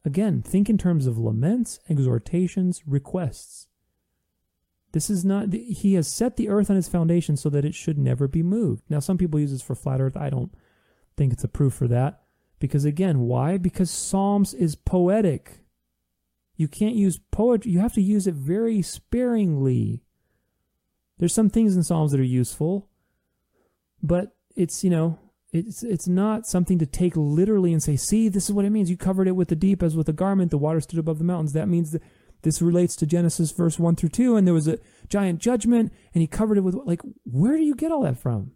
[0.05, 3.69] Again, think in terms of laments, exhortations, requests.
[4.95, 7.99] This is not, he has set the earth on its foundation so that it should
[7.99, 8.85] never be moved.
[8.89, 10.17] Now, some people use this for flat earth.
[10.17, 10.55] I don't
[11.17, 12.23] think it's a proof for that.
[12.61, 13.59] Because again, why?
[13.59, 15.65] Because Psalms is poetic.
[16.55, 20.05] You can't use poetry, you have to use it very sparingly.
[21.19, 22.89] There's some things in Psalms that are useful,
[24.01, 25.19] but it's, you know,
[25.53, 28.91] it's it's not something to take literally and say, see, this is what it means.
[28.91, 31.25] You covered it with the deep as with a garment, the water stood above the
[31.25, 31.53] mountains.
[31.53, 32.03] That means that
[32.45, 36.23] this relates to Genesis verse 1 through 2, and there was a giant judgment, and
[36.23, 38.53] he covered it with like, where do you get all that from?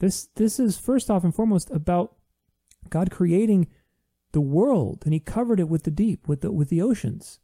[0.00, 2.16] This this is first off and foremost about
[2.90, 3.68] God creating
[4.32, 7.40] the world and he covered it with the deep with the with the oceans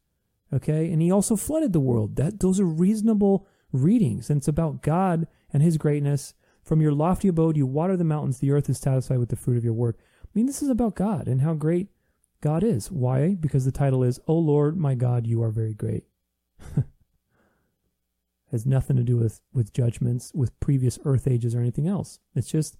[0.52, 0.90] okay?
[0.92, 2.16] And he also flooded the world.
[2.16, 6.34] That those are reasonable readings and it's about god and his greatness.
[6.62, 8.38] From your lofty abode you water the mountains.
[8.38, 9.98] The earth is satisfied with the fruit of your work.
[10.22, 11.88] I mean this is about god and how great
[12.44, 12.90] god is.
[12.90, 13.34] Why?
[13.34, 16.04] Because the title is oh lord my god you are very great.
[18.52, 22.20] Has nothing to do with with judgments with previous earth ages or anything else.
[22.36, 22.76] It's just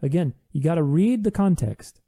[0.00, 2.00] again you got to read the context.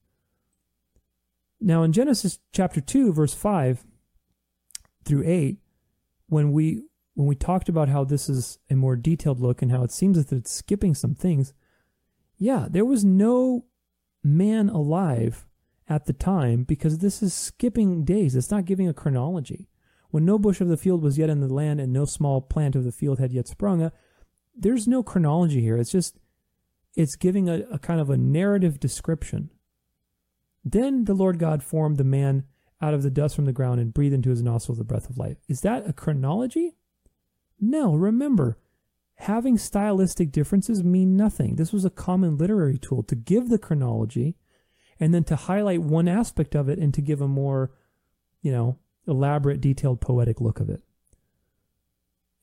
[1.60, 3.84] Now, in Genesis chapter 2, verse 5
[5.04, 5.58] through 8,
[6.28, 6.84] when we
[7.14, 10.16] when we talked about how this is a more detailed look and how it seems
[10.16, 11.52] that it's skipping some things,
[12.38, 13.66] yeah, there was no
[14.22, 15.46] man alive
[15.90, 18.34] at the time because this is skipping days.
[18.34, 19.68] It's not giving a chronology.
[20.08, 22.74] When no bush of the field was yet in the land and no small plant
[22.74, 23.94] of the field had yet sprung up,
[24.56, 25.76] there's no chronology here.
[25.76, 26.18] It's just,
[26.96, 29.50] it's giving a, a kind of a narrative description
[30.64, 32.44] then the Lord God formed the man
[32.80, 35.18] out of the dust from the ground and breathed into his nostrils the breath of
[35.18, 35.38] life.
[35.48, 36.76] Is that a chronology?
[37.58, 38.58] No, remember,
[39.16, 41.56] having stylistic differences mean nothing.
[41.56, 44.36] This was a common literary tool to give the chronology
[45.00, 47.72] and then to highlight one aspect of it and to give a more,
[48.42, 48.78] you know,
[49.08, 50.82] elaborate, detailed, poetic look of it.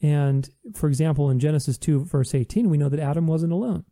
[0.02, 3.86] And for example, in Genesis 2, verse 18, we know that Adam wasn't alone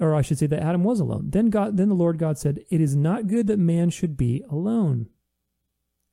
[0.00, 1.30] or I should say that Adam was alone.
[1.30, 4.42] Then God, then the Lord God said, "It is not good that man should be
[4.48, 5.08] alone."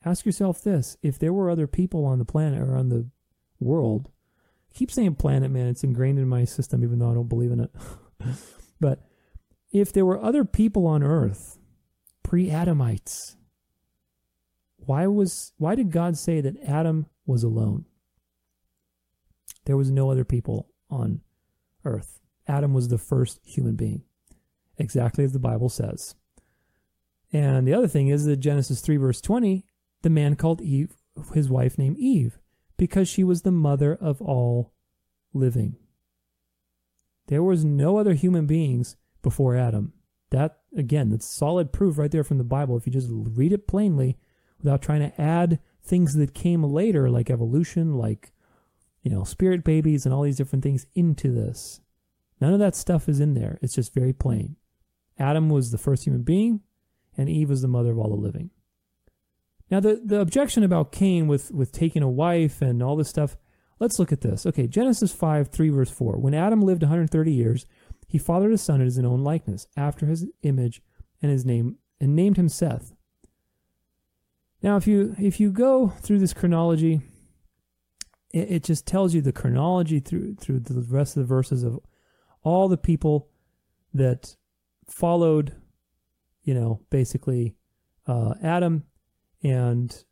[0.06, 3.08] Ask yourself this: If there were other people on the planet or on the
[3.60, 4.10] world,
[4.74, 5.68] keep saying planet, man.
[5.68, 7.72] It's ingrained in my system, even though I don't believe in it.
[8.80, 9.06] but
[9.74, 11.58] if there were other people on Earth,
[12.22, 13.36] pre-Adamites,
[14.78, 17.86] why was why did God say that Adam was alone?
[19.66, 21.22] There was no other people on
[21.84, 22.20] Earth.
[22.48, 24.04] Adam was the first human being,
[24.78, 26.16] exactly as the Bible says.
[27.32, 29.66] And the other thing is that Genesis 3, verse 20,
[30.04, 30.98] the man called Eve,
[31.34, 32.38] his wife named Eve,
[32.78, 34.74] because she was the mother of all
[35.34, 35.78] living.
[37.28, 39.94] There was no other human beings before Adam.
[40.30, 42.78] That, again, that's solid proof right there from the Bible.
[42.78, 44.18] If you just read it plainly
[44.60, 48.32] without trying to add things that came later, like evolution, like,
[49.02, 51.82] you know, spirit babies and all these different things into this.
[52.40, 53.60] None of that stuff is in there.
[53.62, 54.56] It's just very plain.
[55.20, 56.62] Adam was the first human being,
[57.18, 58.50] and Eve was the mother of all the living.
[59.70, 63.38] Now, the, the objection about Cain with, with taking a wife and all this stuff,
[63.80, 64.46] let's look at this.
[64.46, 66.18] Okay, Genesis 5, 3, verse 4.
[66.18, 67.66] When Adam lived 130 years,
[68.14, 70.84] he fathered a son in his own likeness, after his image
[71.20, 72.94] and his name, and named him Seth.
[74.62, 77.02] Now, if you if you go through this chronology,
[78.32, 81.80] it, it just tells you the chronology through through the rest of the verses of
[82.44, 83.30] all the people
[83.96, 84.36] that
[84.88, 85.56] followed,
[86.44, 87.56] you know, basically
[88.06, 88.84] uh, Adam,
[89.42, 90.04] and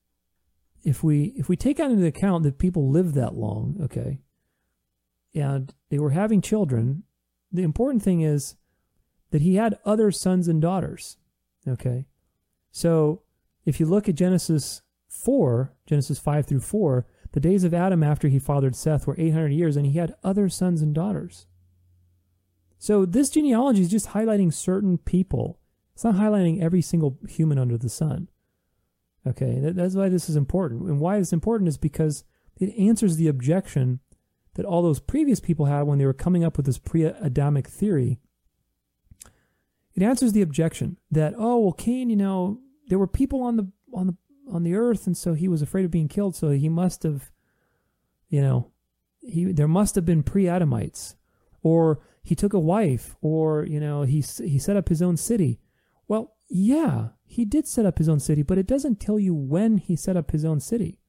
[0.84, 4.22] if we if we take into account that people lived that long, okay,
[5.36, 7.04] and they were having children,
[7.52, 8.56] the important thing is
[9.32, 11.18] that he had other sons and daughters,
[11.68, 12.06] okay.
[12.72, 13.24] So
[13.66, 18.28] if you look at Genesis four, Genesis five through four, the days of Adam after
[18.28, 21.48] he fathered Seth were 800 years, and he had other sons and daughters.
[22.78, 25.60] So this genealogy is just highlighting certain people.
[25.94, 28.28] It's not highlighting every single human under the sun.
[29.26, 30.90] Okay, that, that's why this is important.
[30.90, 32.24] And why it's important is because
[32.58, 34.00] it answers the objection
[34.56, 38.20] that all those previous people had when they were coming up with this pre-Adamic theory.
[39.94, 43.72] It answers the objection that oh well, Cain, you know, there were people on the
[43.94, 44.16] on the
[44.52, 47.32] on the earth, and so he was afraid of being killed, so he must have,
[48.30, 48.72] you know,
[49.22, 51.16] he there must have been pre-Adamites,
[51.62, 55.60] or he took a wife or you know he he set up his own city.
[56.08, 59.78] Well yeah he did set up his own city but it doesn't tell you when
[59.78, 61.00] he set up his own city.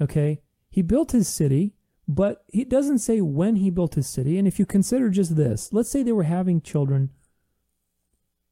[0.00, 0.40] Okay?
[0.70, 1.74] He built his city
[2.14, 4.38] but it doesn't say when he built his city.
[4.38, 7.10] And if you consider just this let's say they were having children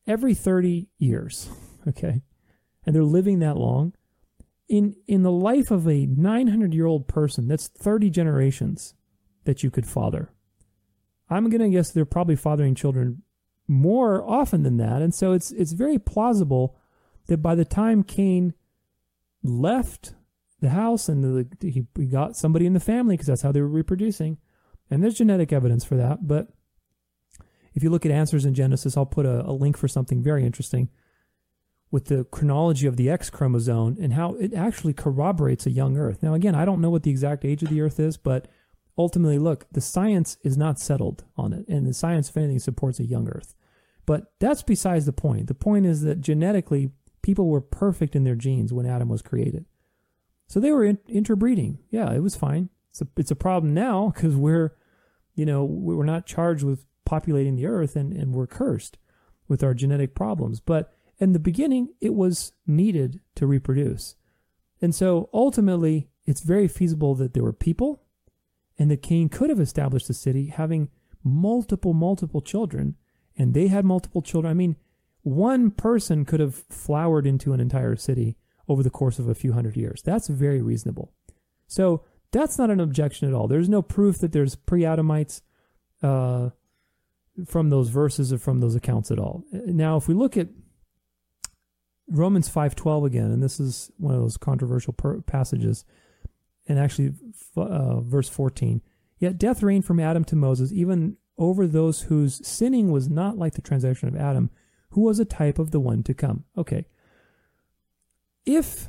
[0.06, 1.50] every 30 years
[1.88, 2.22] okay?
[2.84, 3.94] And they're living that long.
[4.68, 8.94] In in the life of a 900 year old person that's 30 generations
[9.44, 10.32] that you could father.
[11.28, 13.22] I'm going to guess they're probably fathering children
[13.66, 15.02] more often than that.
[15.02, 16.76] And so it's it's very plausible
[17.26, 18.54] that by the time Cain
[19.42, 20.14] left
[20.60, 23.60] the house and the, he, he got somebody in the family because that's how they
[23.60, 24.38] were reproducing,
[24.90, 26.26] and there's genetic evidence for that.
[26.26, 26.48] But
[27.74, 30.44] if you look at answers in Genesis, I'll put a, a link for something very
[30.44, 30.90] interesting
[31.90, 36.22] with the chronology of the X chromosome and how it actually corroborates a young Earth.
[36.22, 38.48] Now, again, I don't know what the exact age of the Earth is, but
[38.96, 43.00] ultimately, look, the science is not settled on it, and the science, if anything, supports
[43.00, 43.54] a young Earth.
[44.06, 45.46] But that's besides the point.
[45.46, 46.90] The point is that genetically,
[47.22, 49.66] people were perfect in their genes when Adam was created.
[50.50, 51.78] So they were in, interbreeding.
[51.90, 52.70] Yeah, it was fine.
[52.90, 54.74] It's a, it's a problem now because we're,
[55.36, 58.98] you know, we're not charged with populating the earth and, and we're cursed
[59.46, 60.58] with our genetic problems.
[60.58, 64.16] But in the beginning, it was needed to reproduce.
[64.82, 68.02] And so ultimately, it's very feasible that there were people
[68.76, 70.88] and the king could have established a city having
[71.22, 72.96] multiple, multiple children,
[73.36, 74.50] and they had multiple children.
[74.50, 74.74] I mean,
[75.22, 78.36] one person could have flowered into an entire city
[78.70, 80.00] over the course of a few hundred years.
[80.00, 81.12] That's very reasonable.
[81.66, 83.48] So that's not an objection at all.
[83.48, 85.42] There's no proof that there's pre-Adamites
[86.04, 86.50] uh,
[87.44, 89.42] from those verses or from those accounts at all.
[89.50, 90.48] Now, if we look at
[92.08, 95.84] Romans 5:12 again, and this is one of those controversial per- passages,
[96.68, 97.12] and actually
[97.56, 98.82] uh, verse 14.
[99.18, 103.54] Yet death reigned from Adam to Moses, even over those whose sinning was not like
[103.54, 104.50] the transaction of Adam,
[104.90, 106.44] who was a type of the one to come.
[106.56, 106.86] Okay.
[108.46, 108.88] If,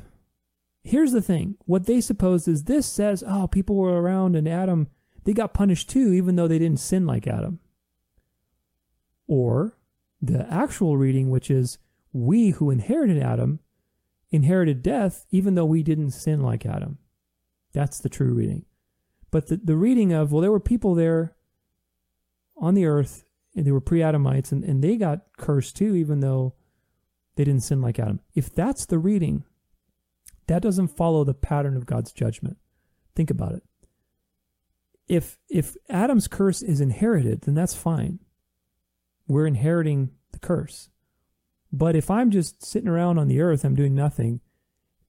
[0.84, 4.88] here's the thing, what they suppose is this says, oh, people were around and Adam,
[5.24, 7.60] they got punished too, even though they didn't sin like Adam.
[9.28, 9.78] Or
[10.22, 11.78] the actual reading, which is,
[12.14, 13.60] we who inherited Adam
[14.32, 16.98] inherited death, even though we didn't sin like Adam.
[17.74, 18.66] That's the true reading.
[19.30, 21.36] But the, the reading of, well, there were people there
[22.58, 23.26] on the earth,
[23.56, 26.54] and they were pre Adamites, and, and they got cursed too, even though
[27.36, 28.20] they didn't sin like Adam.
[28.36, 29.44] If that's the reading,
[30.48, 32.58] that doesn't follow the pattern of God's judgment.
[33.16, 33.64] Think about it.
[35.12, 38.20] if if Adam's curse is inherited, then that's fine.
[39.28, 40.90] We're inheriting the curse.
[41.70, 44.40] But if I'm just sitting around on the earth, I'm doing nothing,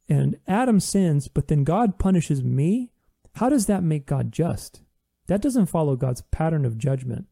[0.08, 2.90] and Adam sins, but then God punishes me,
[3.36, 4.82] how does that make God just?
[5.28, 7.26] That doesn't follow God's pattern of judgment.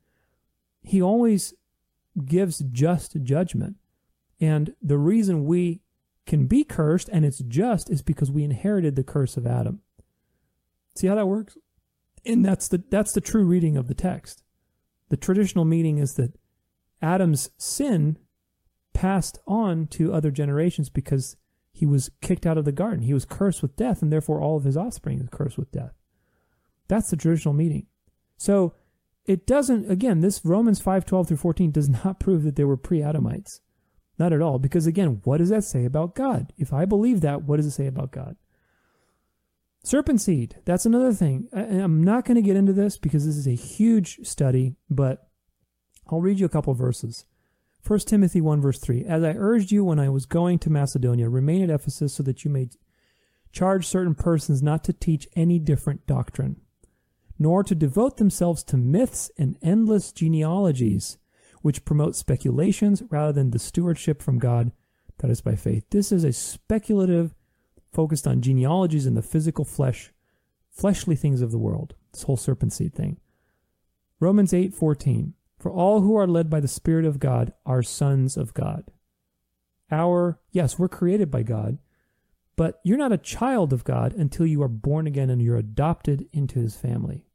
[0.81, 1.55] He always
[2.25, 3.77] gives just judgment.
[4.41, 5.81] And the reason we
[6.27, 9.81] can be cursed and it's just is because we inherited the curse of Adam.
[10.95, 11.57] See how that works?
[12.25, 14.43] And that's the that's the true reading of the text.
[15.09, 16.39] The traditional meaning is that
[17.03, 18.19] Adam's sin
[18.93, 21.37] passed on to other generations because
[21.73, 23.03] he was kicked out of the garden.
[23.03, 25.95] He was cursed with death, and therefore all of his offspring is cursed with death.
[26.89, 27.87] That's the traditional meaning.
[28.37, 28.75] So
[29.25, 32.77] it doesn't again, this Romans 5, 12 through 14 does not prove that they were
[32.77, 33.61] pre-Adamites.
[34.21, 34.59] Not at all.
[34.59, 36.53] Because again, what does that say about God?
[36.59, 38.37] If I believe that, what does it say about God?
[39.83, 40.57] Serpent seed.
[40.67, 41.49] That's another thing.
[41.55, 45.31] I, I'm not going to get into this because this is a huge study, but
[46.09, 47.25] I'll read you a couple verses.
[47.87, 49.07] 1 Timothy 1 verse 3.
[49.07, 52.45] As I urged you when I was going to Macedonia, remain at Ephesus so that
[52.45, 52.69] you may
[53.53, 56.61] charge certain persons not to teach any different doctrine,
[57.39, 61.17] nor to devote themselves to myths and endless genealogies,
[61.63, 64.73] which promote speculations rather than the stewardship from God
[65.19, 65.85] that is by faith.
[65.91, 67.35] This is a speculative,
[67.93, 70.13] focused on genealogies and the physical flesh,
[70.71, 71.95] fleshly things of the world.
[72.13, 73.19] This whole serpent seed thing.
[74.19, 75.35] Romans 8 14.
[75.59, 78.91] For all who are led by the Spirit of God are sons of God.
[79.91, 81.79] Our, yes, we're created by God,
[82.57, 86.29] but you're not a child of God until you are born again and you're adopted
[86.33, 87.27] into his family.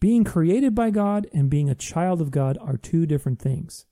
[0.00, 3.86] Being created by God and being a child of God are two different things.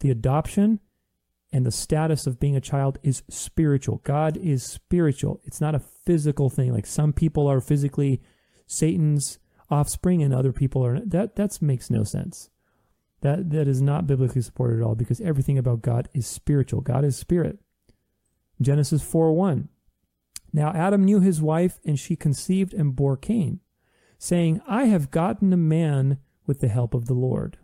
[0.00, 0.80] The adoption
[1.52, 4.02] and the status of being a child is spiritual.
[4.04, 5.40] God is spiritual.
[5.44, 6.72] It's not a physical thing.
[6.72, 8.20] Like some people are physically
[8.66, 9.38] Satan's
[9.70, 12.50] offspring and other people are that that makes no sense.
[13.22, 16.82] That that is not biblically supported at all because everything about God is spiritual.
[16.82, 17.58] God is spirit.
[18.60, 19.68] Genesis 4 1.
[20.52, 23.60] Now Adam knew his wife, and she conceived and bore Cain
[24.18, 27.58] saying, I have gotten a man with the help of the Lord.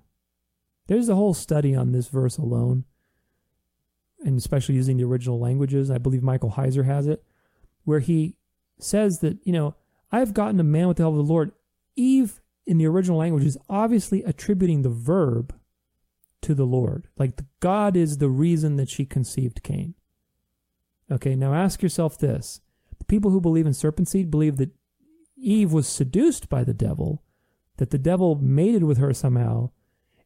[0.87, 2.85] There's a whole study on this verse alone,
[4.25, 5.91] and especially using the original languages.
[5.91, 7.23] I believe Michael Heiser has it,
[7.85, 8.37] where he
[8.79, 9.75] says that, you know,
[10.11, 11.53] I've gotten a man with the help of the Lord.
[11.97, 15.55] Eve, in the original language, is obviously attributing the verb
[16.43, 17.07] to the Lord.
[17.17, 19.95] Like God is the reason that she conceived Cain.
[21.11, 22.61] Okay, now ask yourself this.
[22.99, 24.71] The people who believe in serpent seed believe that
[25.43, 27.23] Eve was seduced by the devil,
[27.77, 29.71] that the devil mated with her somehow,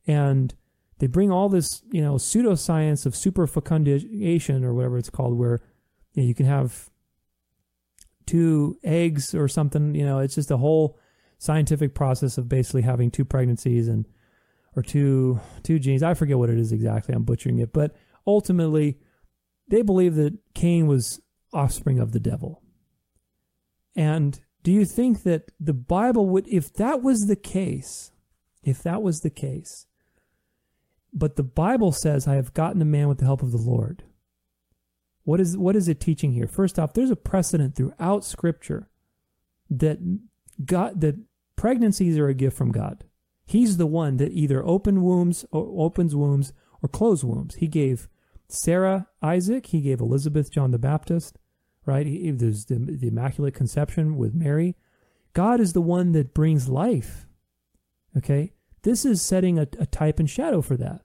[0.06, 0.54] and
[0.98, 5.60] they bring all this, you know, pseudoscience of superfecundation or whatever it's called, where
[6.14, 6.90] you, know, you can have
[8.26, 9.94] two eggs or something.
[9.94, 10.98] You know, it's just a whole
[11.38, 14.06] scientific process of basically having two pregnancies and
[14.74, 16.02] or two two genes.
[16.02, 17.14] I forget what it is exactly.
[17.14, 17.94] I'm butchering it, but
[18.26, 18.98] ultimately,
[19.68, 21.20] they believe that Cain was
[21.52, 22.62] offspring of the devil,
[23.94, 28.10] and do you think that the Bible would, if that was the case,
[28.64, 29.86] if that was the case,
[31.12, 34.02] but the Bible says, I have gotten a man with the help of the Lord.
[35.22, 36.48] What is, what is it teaching here?
[36.48, 38.90] First off, there's a precedent throughout Scripture
[39.70, 40.00] that
[40.64, 41.14] God, that
[41.54, 43.04] pregnancies are a gift from God.
[43.44, 46.52] He's the one that either open wombs or opens wombs
[46.82, 47.54] or close wombs.
[47.54, 48.08] He gave
[48.48, 51.38] Sarah Isaac, he gave Elizabeth John the Baptist
[51.86, 52.06] right?
[52.38, 54.76] There's the, the Immaculate Conception with Mary.
[55.32, 57.26] God is the one that brings life.
[58.16, 58.52] Okay?
[58.82, 61.02] This is setting a, a type and shadow for that.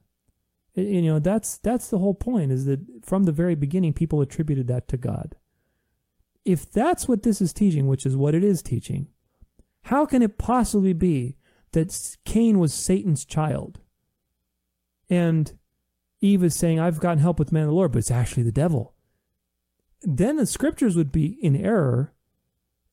[0.74, 4.68] You know, that's that's the whole point is that from the very beginning people attributed
[4.68, 5.36] that to God.
[6.46, 9.08] If that's what this is teaching, which is what it is teaching,
[9.84, 11.36] how can it possibly be
[11.74, 13.82] that Cain was Satan's child?
[15.10, 15.58] And
[16.22, 18.52] Eve is saying, I've gotten help with man of the Lord, but it's actually the
[18.52, 18.94] devil
[20.02, 22.14] then the scriptures would be in error.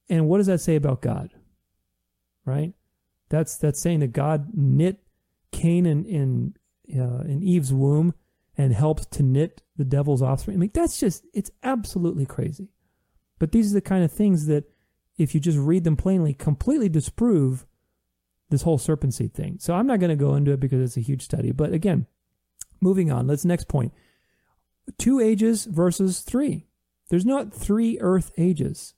[0.09, 1.31] And what does that say about God?
[2.45, 2.73] Right?
[3.29, 5.03] That's that's saying that God knit
[5.53, 6.55] Cain in in,
[6.99, 8.15] uh, in Eve's womb
[8.57, 10.57] and helped to knit the devil's offspring.
[10.57, 12.69] I mean, that's just it's absolutely crazy.
[13.39, 14.65] But these are the kind of things that,
[15.17, 17.67] if you just read them plainly, completely disprove
[18.51, 19.59] this whole serpent seed thing.
[19.61, 21.53] So I'm not going to go into it because it's a huge study.
[21.53, 22.07] But again,
[22.81, 23.27] moving on.
[23.27, 23.93] Let's next point.
[24.97, 26.68] Two ages versus three.
[27.09, 28.95] There's not three earth ages.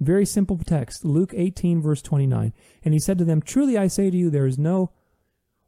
[0.00, 1.04] Very simple text.
[1.04, 2.52] Luke 18, verse 29.
[2.84, 4.92] And he said to them, Truly I say to you, there is no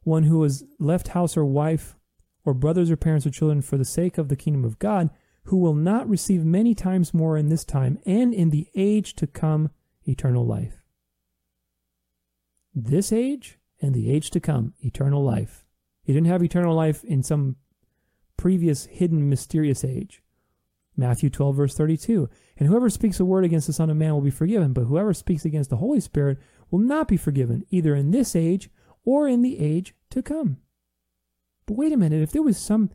[0.03, 1.95] one who has left house or wife,
[2.43, 5.09] or brothers or parents or children for the sake of the kingdom of God,
[5.45, 9.27] who will not receive many times more in this time and in the age to
[9.27, 9.69] come
[10.03, 10.77] eternal life.
[12.73, 15.65] this age and the age to come, eternal life.
[16.03, 17.57] He didn't have eternal life in some
[18.37, 20.20] previous hidden mysterious age.
[21.01, 22.29] Matthew 12, verse 32.
[22.57, 25.13] And whoever speaks a word against the Son of Man will be forgiven, but whoever
[25.13, 26.37] speaks against the Holy Spirit
[26.69, 28.69] will not be forgiven, either in this age
[29.03, 30.57] or in the age to come.
[31.65, 32.91] But wait a minute, if there was some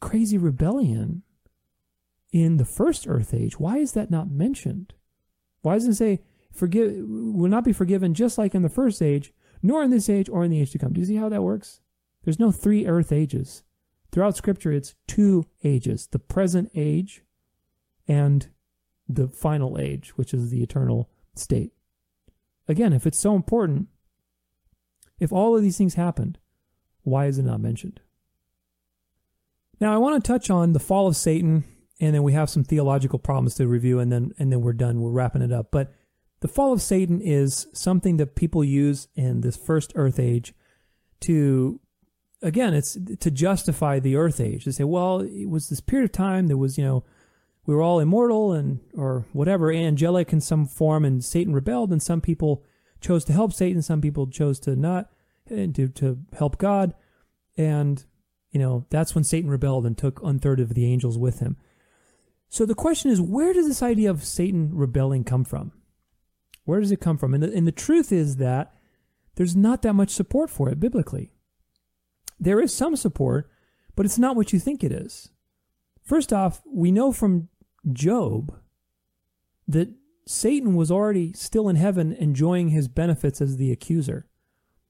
[0.00, 1.22] crazy rebellion
[2.32, 4.94] in the first earth age, why is that not mentioned?
[5.62, 6.22] Why doesn't it say,
[6.52, 9.32] forgive, will not be forgiven just like in the first age,
[9.62, 10.92] nor in this age or in the age to come?
[10.92, 11.80] Do you see how that works?
[12.24, 13.62] There's no three earth ages.
[14.10, 17.22] Throughout Scripture, it's two ages the present age
[18.08, 18.48] and
[19.08, 21.72] the final age, which is the eternal state.
[22.66, 23.88] Again, if it's so important,
[25.20, 26.38] if all of these things happened,
[27.02, 28.00] why is it not mentioned?
[29.80, 31.64] Now, I want to touch on the fall of Satan,
[32.00, 35.00] and then we have some theological problems to review, and then and then we're done.
[35.00, 35.70] We're wrapping it up.
[35.70, 35.92] But
[36.40, 40.52] the fall of Satan is something that people use in this first Earth age
[41.20, 41.80] to,
[42.42, 44.64] again, it's to justify the Earth age.
[44.64, 46.48] To say, well, it was this period of time.
[46.48, 47.04] There was, you know,
[47.68, 52.02] we were all immortal and or whatever, angelic in some form, and Satan rebelled, and
[52.02, 52.64] some people
[52.98, 55.10] chose to help Satan, some people chose to not,
[55.48, 56.94] to to help God,
[57.58, 58.02] and
[58.50, 61.58] you know that's when Satan rebelled and took one third of the angels with him.
[62.48, 65.72] So the question is, where does this idea of Satan rebelling come from?
[66.64, 67.34] Where does it come from?
[67.34, 68.72] And the, and the truth is that
[69.34, 71.32] there's not that much support for it biblically.
[72.40, 73.50] There is some support,
[73.94, 75.28] but it's not what you think it is.
[76.02, 77.50] First off, we know from
[77.92, 78.58] Job
[79.66, 79.90] that
[80.26, 84.26] Satan was already still in heaven enjoying his benefits as the accuser.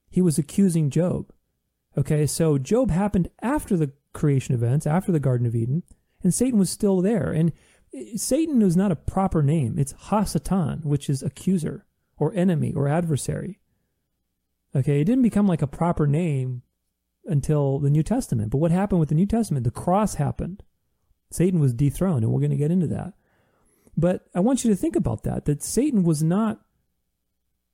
[0.09, 1.31] He was accusing Job.
[1.97, 5.83] Okay, so Job happened after the creation events, after the Garden of Eden,
[6.23, 7.31] and Satan was still there.
[7.31, 7.51] And
[7.93, 9.77] eh, Satan is not a proper name.
[9.77, 11.85] It's Hasatan, which is accuser
[12.17, 13.59] or enemy or adversary.
[14.75, 16.61] Okay, it didn't become like a proper name
[17.25, 18.51] until the New Testament.
[18.51, 19.63] But what happened with the New Testament?
[19.63, 20.63] The cross happened.
[21.31, 23.13] Satan was dethroned, and we're going to get into that.
[23.95, 26.61] But I want you to think about that that Satan was not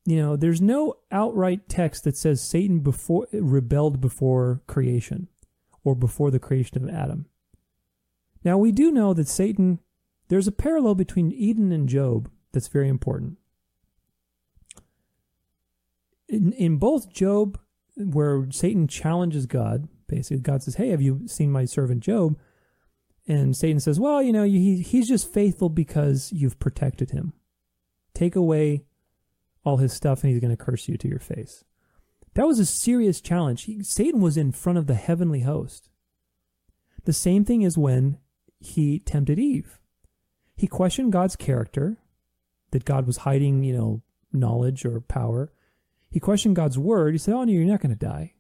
[0.08, 5.30] you know, there's no outright text that says Satan before rebelled before creation
[5.84, 7.26] or before the creation of Adam.
[8.44, 9.80] Now we do know that Satan
[10.28, 13.38] there's a parallel between Eden and Job that's very important.
[16.28, 17.60] In, in both Job,
[17.96, 22.38] where Satan challenges God, basically, God says, Hey, have you seen my servant Job?
[23.28, 27.34] And Satan says, Well, you know, he, he's just faithful because you've protected him.
[28.14, 28.86] Take away
[29.64, 31.64] all his stuff and he's going to curse you to your face.
[32.36, 33.64] That was a serious challenge.
[33.64, 35.90] He, Satan was in front of the heavenly host.
[37.06, 38.20] The same thing is when
[38.60, 39.80] he tempted Eve.
[40.56, 41.98] He questioned God's character,
[42.72, 44.02] that God was hiding, you know,
[44.34, 45.52] knowledge or power.
[46.10, 47.14] He questioned God's word.
[47.14, 48.34] He said, Oh, no, you're not going to die.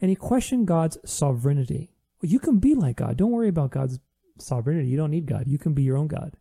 [0.00, 1.92] And he questioned God's sovereignty.
[2.20, 3.16] Well, you can be like God.
[3.16, 3.98] Don't worry about God's
[4.38, 4.88] sovereignty.
[4.88, 5.44] You don't need God.
[5.46, 6.34] You can be your own God.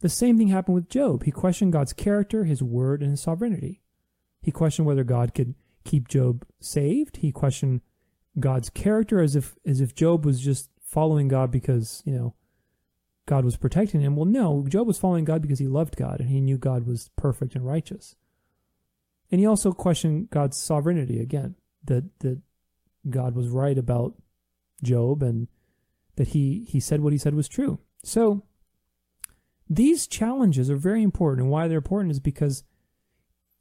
[0.00, 1.24] The same thing happened with Job.
[1.24, 3.80] He questioned God's character, his word, and his sovereignty.
[4.42, 5.54] He questioned whether God could
[5.84, 7.18] keep Job saved.
[7.18, 7.80] He questioned
[8.38, 12.34] God's character as if as if Job was just following God because, you know,
[13.26, 14.16] God was protecting him.
[14.16, 17.10] Well, no, Job was following God because he loved God and he knew God was
[17.16, 18.16] perfect and righteous.
[19.30, 21.54] And he also questioned God's sovereignty again,
[21.84, 22.40] that that
[23.08, 24.14] God was right about
[24.82, 25.48] Job and
[26.16, 27.78] that he he said what he said was true.
[28.02, 28.42] So
[29.68, 32.64] these challenges are very important, and why they're important is because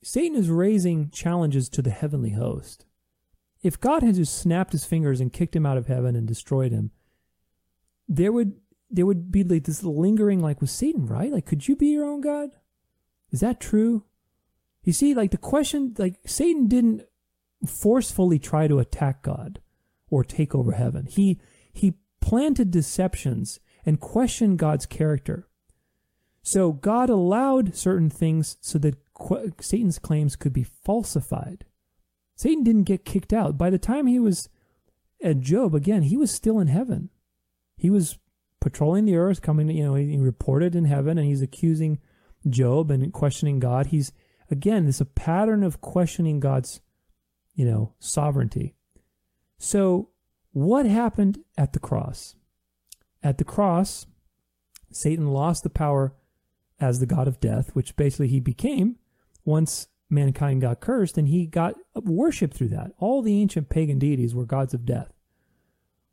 [0.04, 2.86] Satan is raising challenges to the heavenly host.
[3.62, 6.74] If God had just snapped his fingers and kicked him out of heaven and destroyed
[6.74, 6.92] him,
[8.08, 8.54] there would
[8.92, 11.32] there would be like this lingering like with Satan, right?
[11.32, 12.50] Like, could you be your own God?
[13.32, 14.04] Is that true?
[14.84, 17.04] You see, like the question, like Satan didn't
[17.66, 19.62] forcefully try to attack God
[20.14, 21.08] or take over heaven.
[21.08, 21.40] He
[21.72, 25.48] he planted deceptions and questioned God's character.
[26.44, 31.66] So God allowed certain things so that qu- Satan's claims could be falsified.
[32.36, 33.58] Satan didn't get kicked out.
[33.58, 34.50] By the time he was
[35.24, 37.10] at Job, again, he was still in heaven.
[37.76, 38.20] He was
[38.60, 42.00] patrolling the earth, coming, you know, he reported in heaven and he's accusing
[42.48, 43.88] Job and questioning God.
[43.88, 44.12] He's,
[44.52, 46.82] again, there's a pattern of questioning God's,
[47.56, 48.76] you know, sovereignty.
[49.58, 50.10] So,
[50.52, 52.36] what happened at the cross?
[53.22, 54.06] At the cross,
[54.92, 56.14] Satan lost the power
[56.80, 58.98] as the god of death, which basically he became
[59.46, 62.92] once mankind got cursed, and he got worshipped through that.
[63.00, 65.12] All the ancient pagan deities were gods of death.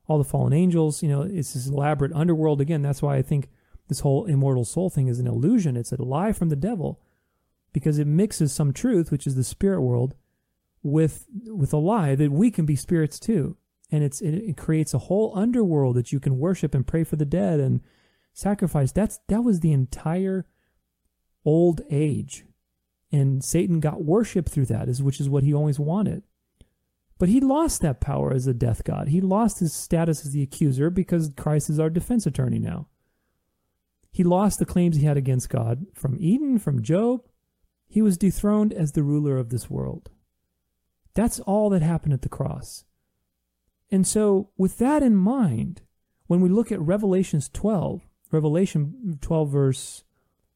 [0.07, 2.61] All the fallen angels, you know, it's this elaborate underworld.
[2.61, 3.49] Again, that's why I think
[3.89, 5.77] this whole immortal soul thing is an illusion.
[5.77, 7.01] It's a lie from the devil.
[7.73, 10.15] because it mixes some truth, which is the spirit world,
[10.82, 13.57] with with a lie that we can be spirits too.
[13.90, 17.16] And it's it, it creates a whole underworld that you can worship and pray for
[17.16, 17.81] the dead and
[18.32, 18.93] sacrifice.
[18.93, 20.47] That's that was the entire
[21.44, 22.44] old age.
[23.12, 26.23] And Satan got worship through that, is which is what he always wanted.
[27.19, 29.09] But he lost that power as a death god.
[29.09, 32.86] He lost his status as the accuser because Christ is our defense attorney now.
[34.12, 37.27] He lost the claims he had against God from Eden, from Job.
[37.89, 40.11] He was dethroned as the ruler of this world.
[41.15, 42.85] That's all that happened at the cross.
[43.91, 45.82] And so, with that in mind,
[46.27, 50.05] when we look at Revelations 12, Revelation 12 verse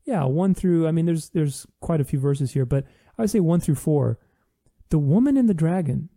[0.04, 2.84] yeah, 1 through I mean there's there's quite a few verses here, but
[3.18, 4.18] I would say 1 through 4.
[4.90, 6.10] The woman and the dragon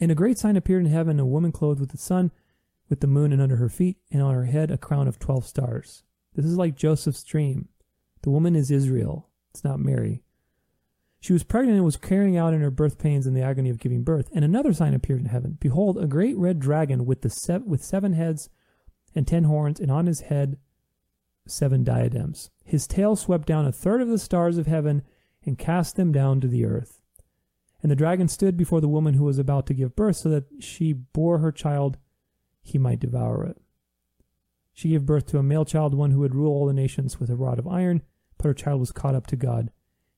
[0.00, 2.32] and a great sign appeared in heaven a woman clothed with the sun,
[2.88, 5.46] with the moon and under her feet, and on her head a crown of twelve
[5.46, 6.02] stars.
[6.34, 7.68] This is like Joseph's dream.
[8.22, 10.22] The woman is Israel, it's not Mary.
[11.22, 13.78] She was pregnant and was carrying out in her birth pains and the agony of
[13.78, 14.28] giving birth.
[14.34, 15.56] And another sign appeared in heaven.
[15.60, 18.50] Behold, a great red dragon with the se- with seven heads
[19.14, 20.58] and ten horns, and on his head
[21.46, 22.50] seven diadems.
[22.64, 25.02] His tail swept down a third of the stars of heaven
[25.44, 27.00] and cast them down to the earth.
[27.82, 30.46] And the dragon stood before the woman who was about to give birth, so that
[30.58, 31.98] she bore her child,
[32.62, 33.62] he might devour it.
[34.72, 37.30] She gave birth to a male child, one who would rule all the nations with
[37.30, 38.02] a rod of iron,
[38.38, 39.70] but her child was caught up to God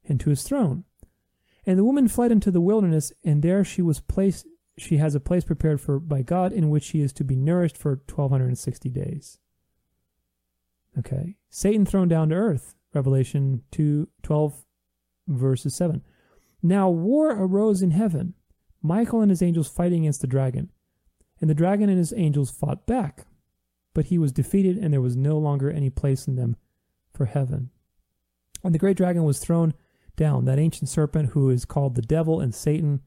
[0.06, 0.84] and to his throne.
[1.66, 4.46] And the woman fled into the wilderness, and there she was placed
[4.76, 7.76] she has a place prepared for by God in which she is to be nourished
[7.76, 9.38] for twelve hundred and sixty days.
[10.98, 11.36] Okay.
[11.50, 14.64] Satan thrown down to earth, Revelation 2 12
[15.26, 16.02] verses 7.
[16.62, 18.34] Now war arose in heaven,
[18.82, 20.70] Michael and his angels fighting against the dragon.
[21.40, 23.26] And the dragon and his angels fought back,
[23.92, 26.56] but he was defeated, and there was no longer any place in them
[27.12, 27.70] for heaven.
[28.62, 29.74] And the great dragon was thrown
[30.16, 33.00] down, that ancient serpent who is called the devil and Satan,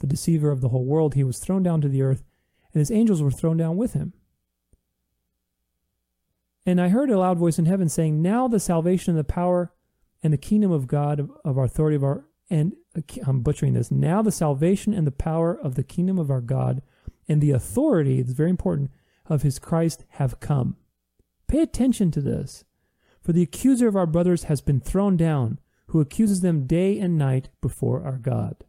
[0.00, 1.14] the deceiver of the whole world.
[1.14, 2.24] He was thrown down to the earth,
[2.72, 4.12] and his angels were thrown down with him.
[6.66, 9.72] And I heard a loud voice in heaven saying, Now the salvation and the power
[10.22, 12.74] and the kingdom of God, of, our authority, of our and
[13.26, 13.90] I'm butchering this.
[13.90, 16.82] Now the salvation and the power of the kingdom of our God
[17.28, 18.90] and the authority, it's very important,
[19.26, 20.76] of his Christ have come.
[21.46, 22.64] Pay attention to this.
[23.22, 25.58] For the accuser of our brothers has been thrown down,
[25.94, 28.64] who accuses them day and night before our God.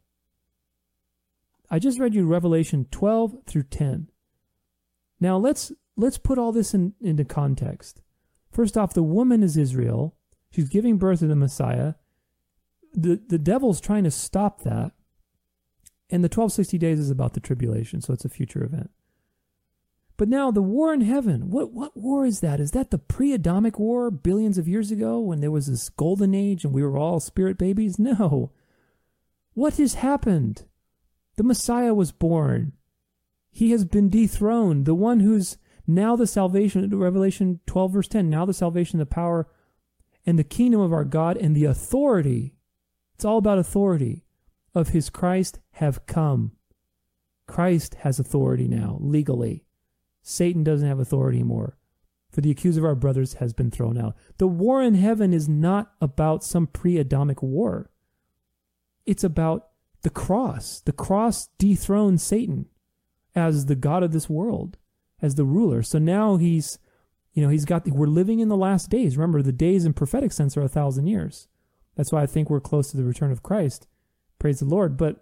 [1.68, 4.08] I just read you Revelation 12 through 10.
[5.18, 8.00] Now let's let's put all this in, into context.
[8.52, 10.14] First off, the woman is Israel.
[10.52, 11.94] She's giving birth to the Messiah
[12.94, 14.92] the the devil's trying to stop that.
[16.08, 18.90] And the 1260 days is about the tribulation, so it's a future event.
[20.16, 22.58] But now the war in heaven, what what war is that?
[22.58, 26.64] Is that the pre-Adamic war billions of years ago when there was this golden age
[26.64, 27.98] and we were all spirit babies?
[27.98, 28.52] No.
[29.52, 30.64] What has happened?
[31.36, 32.72] The Messiah was born.
[33.50, 34.86] He has been dethroned.
[34.86, 39.46] The one who's now the salvation, Revelation 12, verse 10, now the salvation, the power,
[40.24, 42.56] and the kingdom of our God and the authority
[43.16, 44.22] it's all about authority.
[44.74, 46.52] Of his Christ have come.
[47.46, 49.64] Christ has authority now, legally.
[50.28, 51.76] Satan doesn't have authority anymore.
[52.32, 54.16] For the accuser of our brothers has been thrown out.
[54.38, 57.92] The war in heaven is not about some pre Adamic war.
[59.06, 59.68] It's about
[60.02, 60.80] the cross.
[60.80, 62.66] The cross dethroned Satan
[63.36, 64.78] as the God of this world,
[65.22, 65.84] as the ruler.
[65.84, 66.80] So now he's,
[67.32, 69.16] you know, he's got, we're living in the last days.
[69.16, 71.46] Remember, the days in prophetic sense are a thousand years.
[71.94, 73.86] That's why I think we're close to the return of Christ.
[74.40, 74.96] Praise the Lord.
[74.96, 75.20] But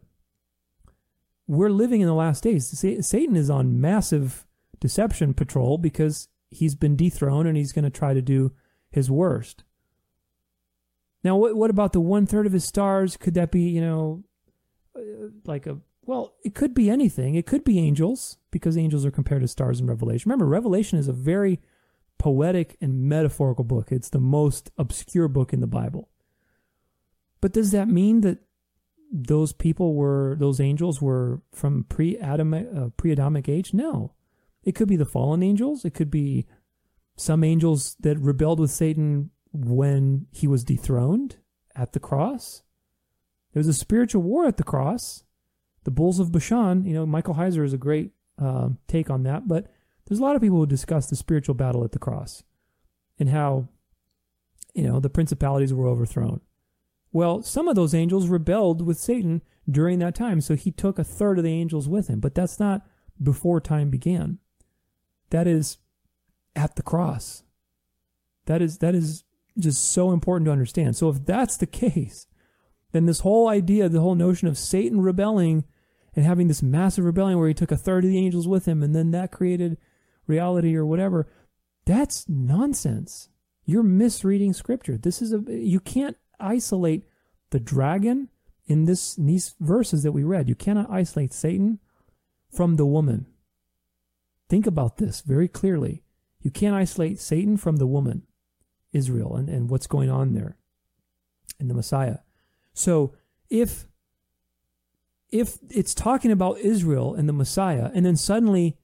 [1.47, 2.66] we're living in the last days.
[3.06, 4.47] Satan is on massive
[4.85, 8.52] deception patrol because he's been dethroned and he's going to try to do
[8.90, 9.65] his worst.
[11.23, 13.16] Now, what, what about the one third of his stars?
[13.16, 14.24] Could that be, you know,
[14.94, 17.35] uh, like a, well, it could be anything.
[17.35, 20.28] It could be angels because angels are compared to stars in Revelation.
[20.28, 21.62] Remember, Revelation is a very
[22.19, 26.11] poetic and metaphorical book, it's the most obscure book in the Bible.
[27.40, 28.40] But does that mean that
[29.11, 33.73] those people were those angels were from pre-Adamic uh, pre-Adamic age?
[33.73, 34.12] No.
[34.65, 35.85] It could be the fallen angels.
[35.85, 36.47] It could be
[37.16, 41.36] some angels that rebelled with Satan when he was dethroned
[41.77, 42.62] at the cross.
[43.53, 45.23] There was a spiritual war at the cross.
[45.85, 49.47] The bulls of Bashan, you know, Michael Heiser is a great uh, take on that,
[49.47, 49.70] but
[50.07, 52.43] there's a lot of people who discuss the spiritual battle at the cross
[53.19, 53.69] and how,
[54.74, 56.41] you know, the principalities were overthrown.
[57.12, 61.05] Well, some of those angels rebelled with Satan during that time, so he took a
[61.05, 62.19] third of the angels with him.
[62.19, 62.82] But that's not
[63.23, 64.39] before time began.
[65.30, 65.78] That is
[66.55, 67.42] at the cross.
[68.46, 69.24] That is that is
[69.59, 70.96] just so important to understand.
[70.96, 72.26] So if that's the case,
[72.92, 75.64] then this whole idea, the whole notion of Satan rebelling
[76.14, 78.82] and having this massive rebellion where he took a third of the angels with him
[78.82, 79.78] and then that created
[80.26, 81.26] reality or whatever,
[81.84, 83.28] that's nonsense.
[83.64, 84.96] You're misreading scripture.
[84.96, 87.05] This is a you can't isolate
[87.51, 88.28] the dragon
[88.66, 90.48] in this in these verses that we read.
[90.48, 91.78] You cannot isolate Satan
[92.51, 93.26] from the woman.
[94.55, 96.05] Think about this very clearly.
[96.40, 98.22] You can't isolate Satan from the woman,
[98.93, 100.59] Israel, and, and what's going on there
[101.59, 102.18] in the Messiah.
[102.72, 103.14] So
[103.51, 103.89] if
[105.28, 108.78] if it's talking about Israel and the Messiah, and then suddenly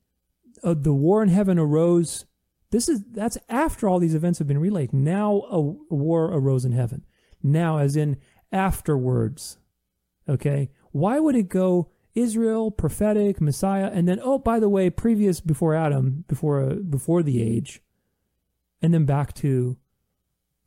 [0.64, 2.26] uh, the war in heaven arose,
[2.72, 4.92] this is that's after all these events have been relayed.
[4.92, 7.04] Now a, a war arose in heaven.
[7.44, 8.16] Now, as in
[8.50, 9.58] afterwards.
[10.28, 15.40] Okay, why would it go Israel, prophetic, Messiah, and then oh, by the way, previous
[15.40, 17.82] before Adam, before uh, before the age,
[18.82, 19.76] and then back to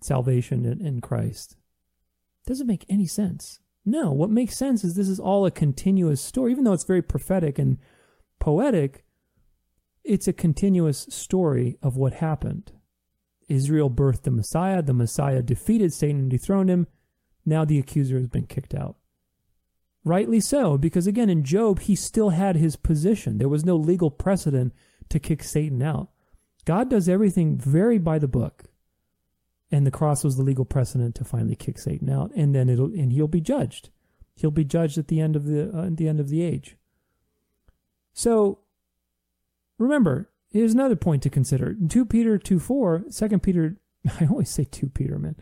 [0.01, 1.57] salvation in, in Christ?
[2.45, 3.59] Doesn't make any sense.
[3.85, 7.01] No, what makes sense is this is all a continuous story, even though it's very
[7.01, 7.77] prophetic and
[8.39, 9.03] poetic.
[10.03, 12.73] It's a continuous story of what happened.
[13.47, 14.81] Israel birthed the Messiah.
[14.81, 16.87] The Messiah defeated Satan and dethroned him.
[17.45, 18.97] Now the accuser has been kicked out.
[20.05, 23.37] Rightly so, because again, in Job, he still had his position.
[23.37, 24.73] There was no legal precedent
[25.09, 26.09] to kick Satan out.
[26.65, 28.65] God does everything very by the book.
[29.71, 32.93] And the cross was the legal precedent to finally kick Satan out, and then it'll
[32.93, 33.89] and he'll be judged.
[34.35, 36.77] He'll be judged at the end of the uh, at the end of the age.
[38.13, 38.59] So
[39.79, 41.73] remember, here's another point to consider.
[41.73, 43.77] 2 Peter 2 4, 2 Peter,
[44.19, 45.35] I always say 2 Peter, man.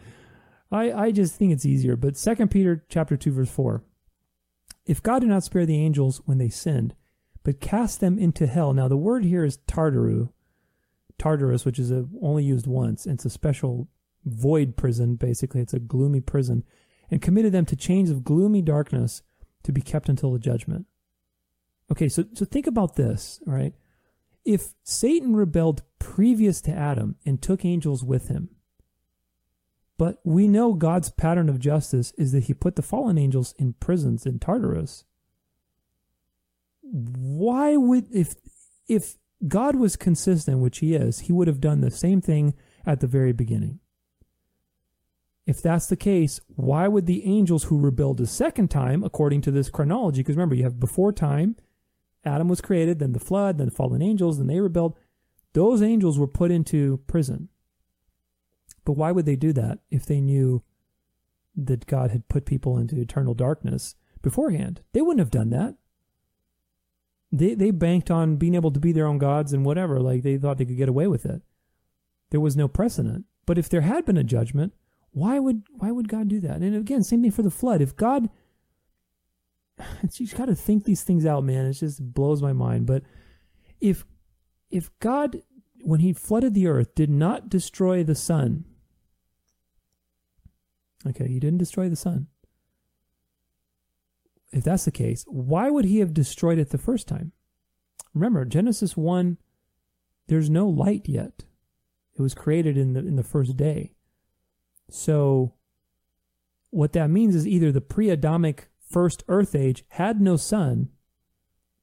[0.72, 3.84] I, I just think it's easier, but 2 Peter chapter 2, verse 4.
[4.86, 6.96] If God did not spare the angels when they sinned,
[7.44, 8.74] but cast them into hell.
[8.74, 10.30] Now, the word here is Tartaru,
[11.18, 13.06] Tartarus, which is a, only used once.
[13.06, 13.88] It's a special
[14.26, 15.62] void prison, basically.
[15.62, 16.64] It's a gloomy prison.
[17.10, 19.22] And committed them to chains of gloomy darkness
[19.64, 20.86] to be kept until the judgment.
[21.92, 23.74] Okay, so, so think about this, right?
[24.46, 28.50] If Satan rebelled previous to Adam and took angels with him,
[30.02, 33.74] but we know God's pattern of justice is that he put the fallen angels in
[33.74, 35.06] prisons in Tartarus.
[36.82, 38.34] Why would if
[38.88, 43.00] if God was consistent, which he is, he would have done the same thing at
[43.00, 43.80] the very beginning.
[45.46, 49.52] If that's the case, why would the angels who rebelled a second time, according to
[49.52, 51.58] this chronology, because remember, you have before time,
[52.26, 54.98] Adam was created, then the flood, then the fallen angels, then they rebelled,
[55.54, 57.50] those angels were put into prison.
[58.86, 60.64] But why would they do that if they knew
[61.56, 64.82] that God had put people into eternal darkness beforehand?
[64.94, 65.76] They wouldn't have done that.
[67.32, 70.38] They they banked on being able to be their own gods and whatever, like they
[70.38, 71.42] thought they could get away with it.
[72.32, 73.26] There was no precedent.
[73.46, 74.74] But if there had been a judgment,
[75.12, 76.62] why would why would God do that?
[76.62, 77.82] And again, same thing for the flood.
[77.82, 78.30] If God
[80.14, 81.66] you've got to think these things out, man.
[81.66, 82.86] It just blows my mind.
[82.86, 83.04] But
[83.80, 84.06] if
[84.70, 85.42] if God
[85.82, 88.66] when he flooded the earth did not destroy the sun
[91.08, 92.28] Okay, he didn't destroy the sun.
[94.52, 97.32] If that's the case, why would he have destroyed it the first time?
[98.14, 99.38] Remember, Genesis 1,
[100.28, 101.46] there's no light yet.
[102.18, 103.94] It was created in the in the first day.
[104.90, 105.54] So
[106.70, 110.90] what that means is either the pre-Adamic first earth age had no sun,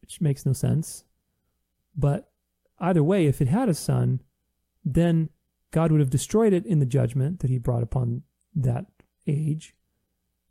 [0.02, 1.04] which makes no sense.
[1.96, 2.30] But
[2.78, 4.20] either way, if it had a sun,
[4.84, 5.30] then
[5.70, 8.22] God would have destroyed it in the judgment that he brought upon
[8.54, 8.86] that
[9.28, 9.74] age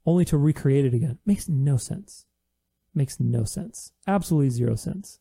[0.06, 1.20] only to recreate it again.
[1.26, 2.26] Makes no sense.
[2.94, 3.92] Makes no sense.
[4.08, 5.20] Absolutely zero sense.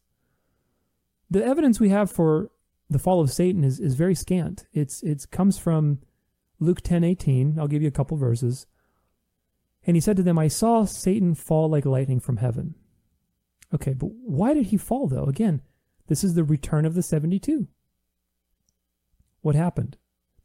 [1.29, 2.51] The evidence we have for
[2.89, 4.67] the fall of Satan is, is very scant.
[4.73, 5.99] It's it comes from
[6.61, 7.59] Luke ten eighteen.
[7.59, 8.67] I'll give you a couple verses.
[9.87, 12.75] And he said to them, I saw Satan fall like lightning from heaven.
[13.75, 15.25] Okay, but why did he fall though?
[15.25, 15.63] Again,
[16.07, 17.67] this is the return of the 72.
[19.41, 19.97] What happened?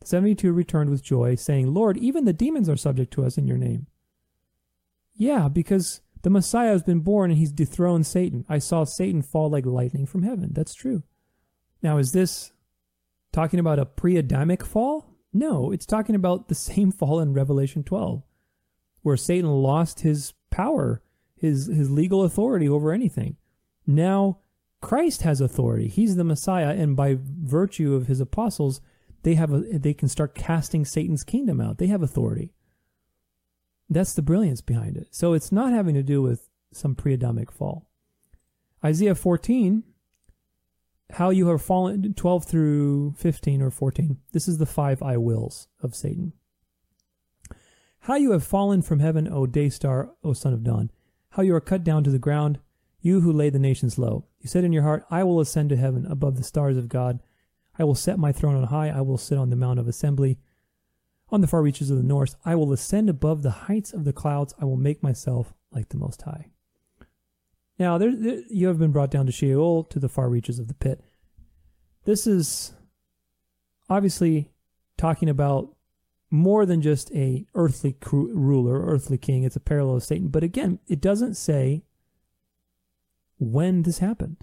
[0.01, 3.47] The 72 returned with joy, saying, Lord, even the demons are subject to us in
[3.47, 3.87] your name.
[5.13, 8.45] Yeah, because the Messiah has been born and he's dethroned Satan.
[8.49, 10.49] I saw Satan fall like lightning from heaven.
[10.53, 11.03] That's true.
[11.81, 12.51] Now, is this
[13.31, 15.07] talking about a pre Adamic fall?
[15.33, 18.23] No, it's talking about the same fall in Revelation 12,
[19.01, 21.01] where Satan lost his power,
[21.35, 23.37] his, his legal authority over anything.
[23.87, 24.39] Now,
[24.81, 25.87] Christ has authority.
[25.87, 28.81] He's the Messiah, and by virtue of his apostles,
[29.23, 31.77] they have a they can start casting Satan's kingdom out.
[31.77, 32.53] They have authority.
[33.89, 35.07] That's the brilliance behind it.
[35.11, 37.89] So it's not having to do with some pre-Adamic fall.
[38.83, 39.83] Isaiah 14,
[41.11, 44.17] how you have fallen 12 through 15 or 14.
[44.31, 46.33] This is the five I wills of Satan.
[48.05, 50.89] How you have fallen from heaven, O day star, O son of dawn.
[51.31, 52.59] How you are cut down to the ground,
[53.01, 54.25] you who lay the nations low.
[54.39, 57.19] You said in your heart, I will ascend to heaven above the stars of God.
[57.77, 58.89] I will set my throne on high.
[58.89, 60.39] I will sit on the mount of assembly.
[61.29, 64.13] On the far reaches of the north, I will ascend above the heights of the
[64.13, 64.53] clouds.
[64.59, 66.47] I will make myself like the Most High.
[67.79, 70.67] Now, there, there, you have been brought down to Sheol, to the far reaches of
[70.67, 71.01] the pit.
[72.03, 72.73] This is
[73.89, 74.51] obviously
[74.97, 75.75] talking about
[76.29, 79.43] more than just a earthly ruler, earthly king.
[79.43, 80.27] It's a parallel of Satan.
[80.27, 81.83] But again, it doesn't say
[83.39, 84.37] when this happened.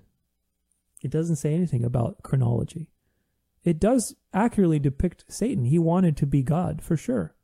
[1.02, 2.90] It doesn't say anything about chronology.
[3.64, 5.64] It does accurately depict Satan.
[5.64, 7.34] He wanted to be God for sure.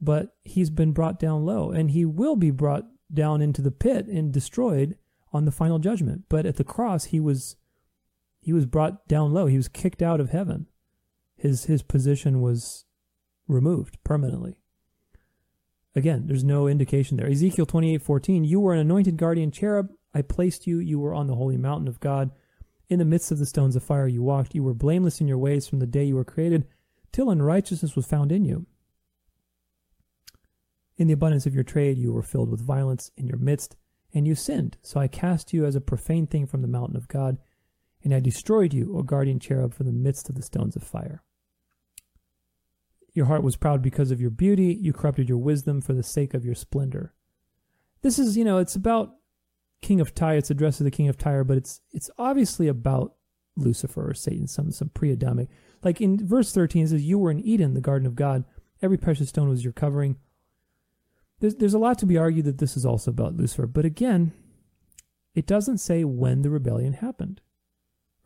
[0.00, 4.06] But he's been brought down low and he will be brought down into the pit
[4.06, 4.96] and destroyed
[5.32, 6.24] on the final judgment.
[6.28, 7.56] But at the cross he was
[8.40, 9.46] he was brought down low.
[9.46, 10.66] He was kicked out of heaven.
[11.36, 12.84] His his position was
[13.48, 14.58] removed permanently.
[15.96, 17.30] Again, there's no indication there.
[17.30, 19.92] Ezekiel 28:14, you were an anointed guardian cherub.
[20.12, 20.78] I placed you.
[20.78, 22.30] You were on the holy mountain of God.
[22.88, 24.54] In the midst of the stones of fire you walked.
[24.54, 26.66] You were blameless in your ways from the day you were created
[27.12, 28.66] till unrighteousness was found in you.
[30.96, 33.76] In the abundance of your trade you were filled with violence in your midst,
[34.12, 34.76] and you sinned.
[34.82, 37.38] So I cast you as a profane thing from the mountain of God,
[38.02, 41.22] and I destroyed you, O guardian cherub, from the midst of the stones of fire.
[43.14, 44.76] Your heart was proud because of your beauty.
[44.80, 47.14] You corrupted your wisdom for the sake of your splendor.
[48.02, 49.14] This is, you know, it's about
[49.84, 50.38] King of Tyre.
[50.38, 53.14] It's addressed to the King of Tyre, but it's it's obviously about
[53.56, 55.48] Lucifer or Satan, some some pre-Adamic.
[55.82, 58.44] Like in verse 13, it says, You were in Eden, the garden of God.
[58.80, 60.16] Every precious stone was your covering.
[61.40, 63.66] There's, there's a lot to be argued that this is also about Lucifer.
[63.66, 64.32] But again,
[65.34, 67.42] it doesn't say when the rebellion happened,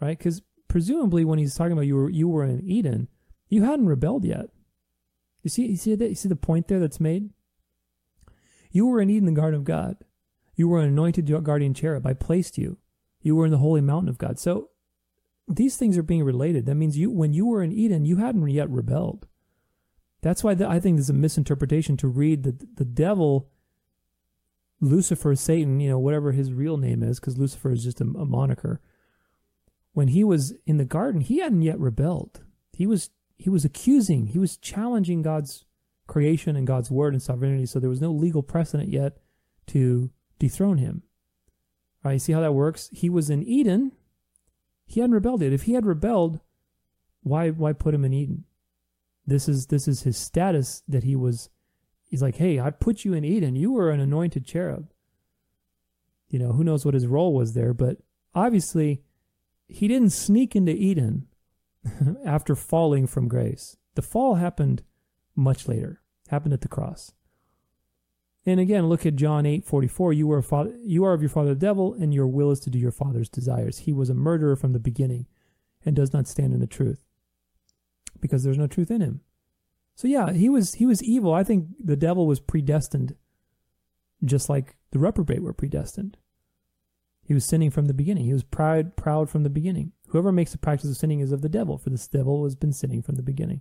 [0.01, 0.17] right?
[0.17, 3.09] Because presumably when he's talking about you were, you were in Eden,
[3.49, 4.47] you hadn't rebelled yet.
[5.43, 6.09] You see, you see that?
[6.09, 7.31] You see the point there that's made?
[8.71, 9.97] You were in Eden, the garden of God.
[10.59, 12.05] You were an anointed guardian cherub.
[12.05, 12.79] I placed you.
[13.23, 14.41] You were in the holy mountain of God.
[14.41, 14.71] So
[15.47, 16.67] these things are being related.
[16.67, 19.29] That means you, when you were in Eden, you hadn't yet rebelled.
[20.21, 23.51] That's why the, I think there's a misinterpretation to read that the devil,
[24.81, 28.27] Lucifer, Satan, you know, whatever his real name is, because Lucifer is just a, a
[28.27, 28.81] moniker.
[29.93, 32.41] When he was in the garden, he hadn't yet rebelled.
[32.73, 35.65] He was he was accusing, he was challenging God's
[36.09, 37.67] creation and God's word and sovereignty.
[37.67, 39.19] So there was no legal precedent yet
[39.69, 41.03] to dethrone him.
[42.05, 42.89] All right, you see how that works?
[42.93, 43.93] He was in Eden.
[44.87, 45.53] He hadn't rebelled yet.
[45.53, 46.41] If he had rebelled,
[47.23, 48.45] why why put him in Eden?
[49.27, 51.51] This is this is his status that he was.
[52.05, 53.55] He's like, hey, I put you in Eden.
[53.55, 54.89] You were an anointed cherub.
[56.31, 57.99] You know, who knows what his role was there, but
[58.35, 59.03] obviously,
[59.67, 61.27] he didn't sneak into Eden
[62.25, 63.77] after falling from grace.
[63.95, 64.83] The fall happened
[65.35, 67.13] much later, happened at the cross.
[68.49, 70.15] And again, look at John 8 44.
[70.15, 72.71] You, were father, you are of your father the devil, and your will is to
[72.71, 73.81] do your father's desires.
[73.81, 75.27] He was a murderer from the beginning
[75.85, 77.05] and does not stand in the truth
[78.21, 79.21] because there's no truth in him.
[79.97, 81.35] So yeah, he was he was evil.
[81.35, 83.17] I think the devil was predestined
[84.25, 86.17] just like the reprobate were predestined.
[87.23, 88.25] He was sinning from the beginning.
[88.25, 89.93] He was proud proud from the beginning.
[90.09, 92.73] Whoever makes the practice of sinning is of the devil, for this devil has been
[92.73, 93.61] sinning from the beginning.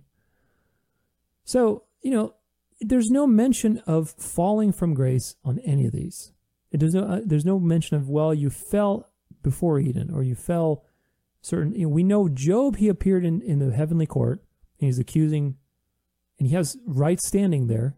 [1.44, 2.34] So, you know,
[2.80, 6.32] there's no mention of falling from grace on any of these.
[6.70, 9.10] There's no, uh, there's no mention of, well, you fell
[9.42, 10.84] before Eden or you fell
[11.40, 11.74] certain.
[11.74, 14.44] You know, we know Job, he appeared in, in the heavenly court
[14.78, 15.56] and he's accusing,
[16.38, 17.96] and he has right standing there.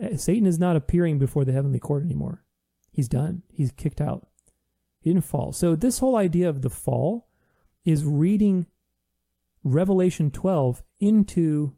[0.00, 2.44] Uh, Satan is not appearing before the heavenly court anymore.
[2.92, 4.26] He's done, he's kicked out.
[5.00, 5.52] He didn't fall.
[5.52, 7.28] So this whole idea of the fall
[7.84, 8.66] is reading
[9.64, 11.74] Revelation 12 into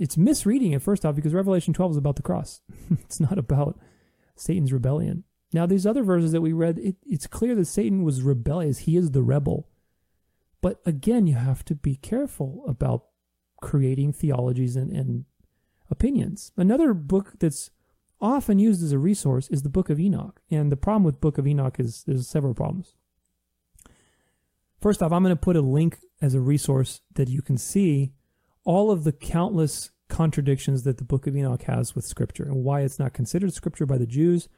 [0.00, 2.62] it's misreading it first off because Revelation 12 is about the cross.
[2.90, 3.78] it's not about
[4.34, 5.24] Satan's rebellion.
[5.52, 8.78] Now, these other verses that we read, it, it's clear that Satan was rebellious.
[8.78, 9.68] He is the rebel.
[10.62, 13.04] But again, you have to be careful about
[13.60, 15.26] creating theologies and, and
[15.90, 16.52] opinions.
[16.56, 17.70] Another book that's
[18.20, 20.40] often used as a resource is the Book of Enoch.
[20.50, 22.94] And the problem with Book of Enoch is there's several problems.
[24.80, 28.14] First off, I'm going to put a link as a resource that you can see
[28.64, 32.80] all of the countless contradictions that the Book of Enoch has with Scripture and why
[32.80, 34.48] it's not considered Scripture by the Jews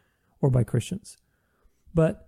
[0.40, 1.16] or by Christians.
[1.94, 2.26] But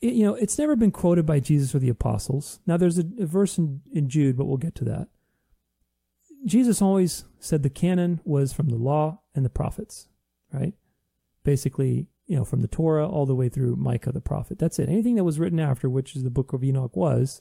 [0.00, 2.60] it, you know, it's never been quoted by Jesus or the apostles.
[2.66, 5.08] Now, there's a, a verse in, in Jude, but we'll get to that.
[6.44, 10.08] Jesus always said the canon was from the law and the prophets,
[10.52, 10.74] right?
[11.42, 14.58] Basically, you know, from the Torah all the way through Micah the prophet.
[14.58, 14.88] That's it.
[14.88, 17.40] Anything that was written after, which is the book of Enoch was,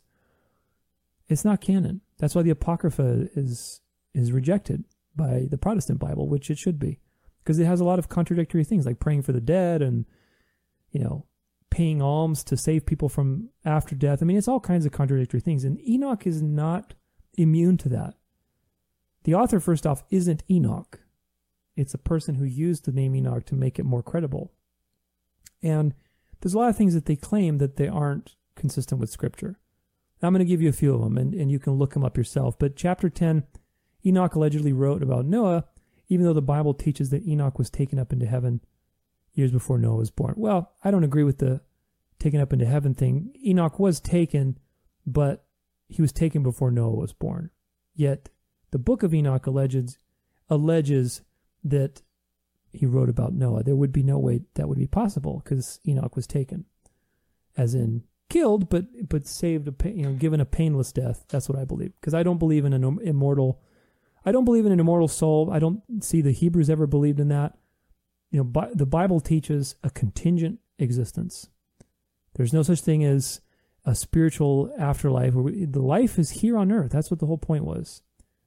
[1.27, 2.01] it's not canon.
[2.17, 3.81] That's why the Apocrypha is
[4.13, 4.83] is rejected
[5.15, 6.99] by the Protestant Bible, which it should be,
[7.43, 10.05] because it has a lot of contradictory things like praying for the dead and,
[10.91, 11.25] you know,
[11.69, 14.21] paying alms to save people from after death.
[14.21, 15.63] I mean, it's all kinds of contradictory things.
[15.63, 16.93] And Enoch is not
[17.35, 18.13] immune to that.
[19.23, 20.99] The author, first off, isn't Enoch.
[21.75, 24.51] It's a person who used the name Enoch to make it more credible.
[25.63, 25.95] And
[26.41, 29.57] there's a lot of things that they claim that they aren't consistent with Scripture.
[30.23, 32.05] I'm going to give you a few of them, and, and you can look them
[32.05, 32.57] up yourself.
[32.57, 33.43] But chapter 10,
[34.05, 35.65] Enoch allegedly wrote about Noah,
[36.07, 38.61] even though the Bible teaches that Enoch was taken up into heaven
[39.33, 40.35] years before Noah was born.
[40.37, 41.61] Well, I don't agree with the
[42.19, 43.33] taken up into heaven thing.
[43.45, 44.57] Enoch was taken,
[45.05, 45.45] but
[45.89, 47.49] he was taken before Noah was born.
[47.95, 48.29] Yet
[48.71, 49.97] the book of Enoch alleges
[50.49, 51.21] alleges
[51.63, 52.01] that
[52.71, 53.63] he wrote about Noah.
[53.63, 56.65] There would be no way that would be possible because Enoch was taken,
[57.57, 58.03] as in
[58.33, 61.23] killed, but but saved, a you know, given a painless death.
[61.29, 61.93] That's what I believe.
[62.01, 63.61] Because I don't believe in an immortal.
[64.25, 65.49] I don't believe in an immortal soul.
[65.51, 67.57] I don't see the Hebrews ever believed in that.
[68.31, 71.49] You know, bi- the Bible teaches a contingent existence.
[72.35, 73.41] There's no such thing as
[73.85, 75.35] a spiritual afterlife.
[75.35, 76.91] Where we, the life is here on earth.
[76.91, 78.01] That's what the whole point was.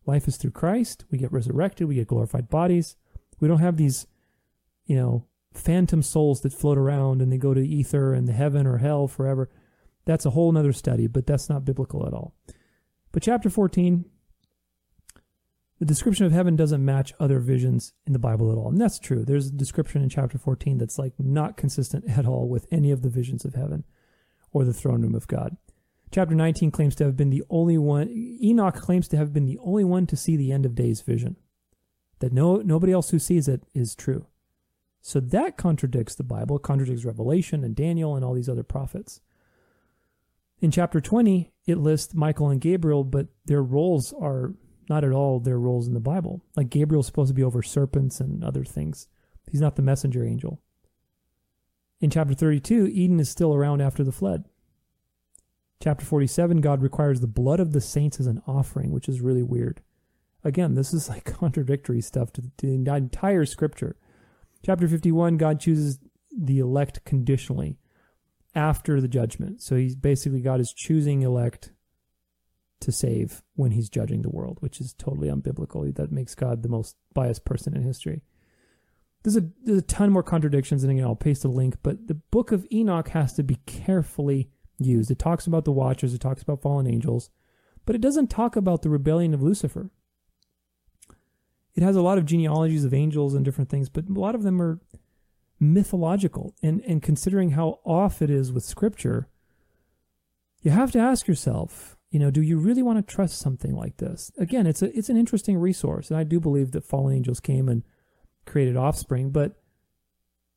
[0.04, 1.04] Life is through Christ.
[1.10, 1.86] We get resurrected.
[1.86, 2.96] We get glorified bodies.
[3.38, 4.06] We don't have these,
[4.86, 8.66] you know, phantom souls that float around and they go to ether and the heaven
[8.66, 9.48] or hell forever.
[10.06, 12.34] That's a whole nother study, but that's not biblical at all.
[13.12, 14.04] But chapter 14,
[15.78, 18.68] the description of heaven doesn't match other visions in the Bible at all.
[18.68, 19.24] And that's true.
[19.24, 23.02] There's a description in chapter 14 that's like not consistent at all with any of
[23.02, 23.84] the visions of heaven
[24.52, 25.56] or the throne room of God.
[26.12, 29.58] Chapter 19 claims to have been the only one, Enoch claims to have been the
[29.58, 31.36] only one to see the end of days vision.
[32.20, 34.26] That no nobody else who sees it is true.
[35.02, 39.20] So that contradicts the Bible, contradicts Revelation and Daniel and all these other prophets.
[40.60, 44.54] In chapter 20, it lists Michael and Gabriel, but their roles are
[44.88, 46.42] not at all their roles in the Bible.
[46.56, 49.08] Like Gabriel's supposed to be over serpents and other things.
[49.50, 50.60] He's not the messenger angel.
[52.00, 54.44] In chapter 32, Eden is still around after the flood.
[55.82, 59.42] Chapter 47, God requires the blood of the saints as an offering, which is really
[59.42, 59.82] weird.
[60.42, 63.96] Again, this is like contradictory stuff to the entire scripture.
[64.64, 65.98] Chapter 51, God chooses
[66.36, 67.76] the elect conditionally
[68.56, 69.62] after the judgment.
[69.62, 71.72] So he's basically, God is choosing elect
[72.80, 75.94] to save when he's judging the world, which is totally unbiblical.
[75.94, 78.22] That makes God the most biased person in history.
[79.22, 82.14] There's a, there's a ton more contradictions, and again, I'll paste a link, but the
[82.14, 85.10] book of Enoch has to be carefully used.
[85.10, 87.30] It talks about the watchers, it talks about fallen angels,
[87.84, 89.90] but it doesn't talk about the rebellion of Lucifer.
[91.74, 94.44] It has a lot of genealogies of angels and different things, but a lot of
[94.44, 94.80] them are
[95.58, 96.54] mythological.
[96.62, 99.28] And, and considering how off it is with scripture,
[100.62, 103.98] you have to ask yourself, you know, do you really want to trust something like
[103.98, 104.30] this?
[104.38, 107.68] Again, it's a it's an interesting resource, and I do believe that fallen angels came
[107.68, 107.82] and
[108.46, 109.60] created offspring, but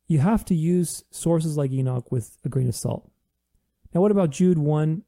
[0.06, 3.10] you have to use sources like Enoch with a grain of salt.
[3.94, 5.02] Now, what about Jude 1,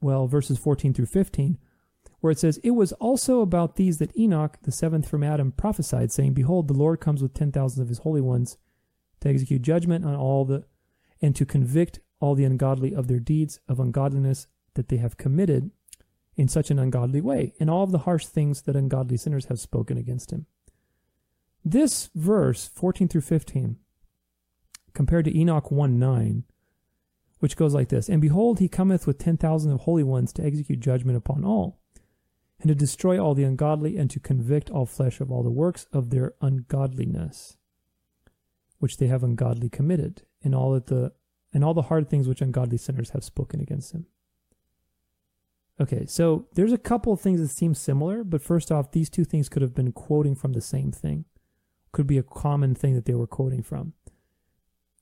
[0.00, 1.58] well, verses 14 through 15,
[2.20, 6.12] where it says, It was also about these that Enoch, the seventh from Adam, prophesied,
[6.12, 8.56] saying, Behold, the Lord comes with ten thousands of his holy ones
[9.22, 10.64] to execute judgment on all the,
[11.20, 15.70] and to convict all the ungodly of their deeds of ungodliness that they have committed
[16.36, 19.60] in such an ungodly way, and all of the harsh things that ungodly sinners have
[19.60, 20.46] spoken against him.
[21.64, 23.76] This verse, 14 through 15,
[24.94, 26.44] compared to Enoch 1 9,
[27.38, 30.44] which goes like this And behold, he cometh with ten thousand of holy ones to
[30.44, 31.80] execute judgment upon all,
[32.60, 35.86] and to destroy all the ungodly, and to convict all flesh of all the works
[35.92, 37.58] of their ungodliness,
[38.82, 41.12] which they have ungodly committed, and all that the
[41.54, 44.06] and all the hard things which ungodly sinners have spoken against him.
[45.80, 49.24] Okay, so there's a couple of things that seem similar, but first off, these two
[49.24, 51.26] things could have been quoting from the same thing.
[51.92, 53.92] Could be a common thing that they were quoting from.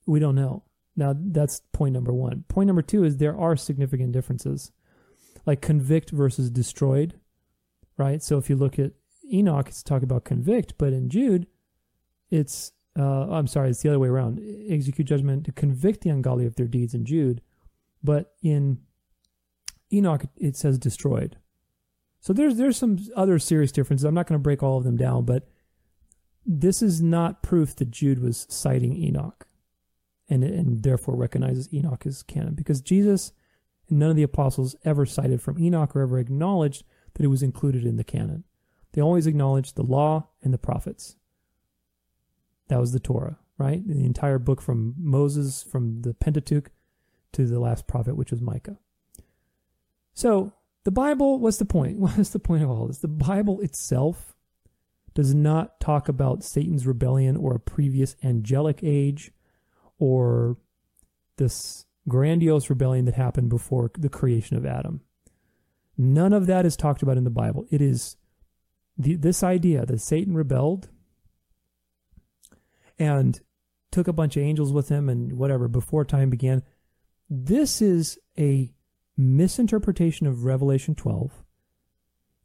[0.05, 0.63] We don't know.
[0.95, 2.43] Now, that's point number one.
[2.49, 4.71] Point number two is there are significant differences,
[5.47, 7.19] like convict versus destroyed,
[7.97, 8.21] right?
[8.21, 8.91] So if you look at
[9.33, 11.47] Enoch, it's talking about convict, but in Jude,
[12.29, 14.41] it's, uh, I'm sorry, it's the other way around.
[14.67, 17.41] Execute judgment to convict the ungodly of their deeds in Jude,
[18.03, 18.79] but in
[19.93, 21.37] Enoch, it says destroyed.
[22.19, 24.05] So there's there's some other serious differences.
[24.05, 25.47] I'm not going to break all of them down, but
[26.45, 29.47] this is not proof that Jude was citing Enoch,
[30.29, 33.31] and and therefore recognizes Enoch as canon because Jesus
[33.89, 37.43] and none of the apostles ever cited from Enoch or ever acknowledged that it was
[37.43, 38.43] included in the canon.
[38.93, 41.15] They always acknowledged the law and the prophets.
[42.71, 43.85] That was the Torah, right?
[43.85, 46.71] The entire book from Moses, from the Pentateuch,
[47.33, 48.77] to the last prophet, which was Micah.
[50.13, 50.53] So
[50.85, 51.97] the Bible, what's the point?
[51.99, 52.99] What is the point of all this?
[52.99, 54.37] The Bible itself
[55.13, 59.33] does not talk about Satan's rebellion or a previous angelic age
[59.99, 60.55] or
[61.35, 65.01] this grandiose rebellion that happened before the creation of Adam.
[65.97, 67.65] None of that is talked about in the Bible.
[67.69, 68.15] It is
[68.97, 70.87] the, this idea that Satan rebelled
[73.01, 73.39] and
[73.91, 76.63] took a bunch of angels with him and whatever before time began.
[77.29, 78.71] This is a
[79.17, 81.43] misinterpretation of Revelation 12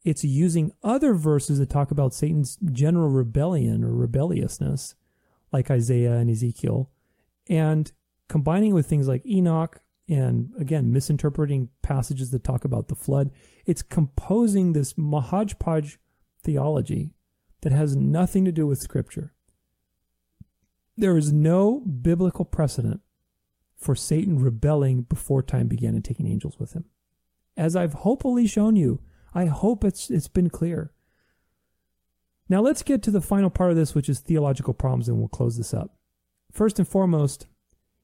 [0.07, 4.95] it's using other verses that talk about Satan's general rebellion or rebelliousness,
[5.53, 6.93] like Isaiah and Ezekiel,
[7.49, 7.91] and
[8.29, 13.33] combining with things like Enoch and again misinterpreting passages that talk about the flood.
[13.67, 15.97] It's composing this mahajpaj
[16.45, 17.11] theology
[17.63, 19.35] that has nothing to do with Scripture.
[20.97, 23.01] There is no biblical precedent
[23.77, 26.87] for Satan rebelling before time began and taking angels with him.
[27.57, 29.01] As I've hopefully shown you,
[29.35, 30.93] I hope it's it's been clear.
[32.49, 35.29] Now let's get to the final part of this, which is theological problems, and we'll
[35.29, 35.97] close this up.
[36.53, 37.47] First and foremost,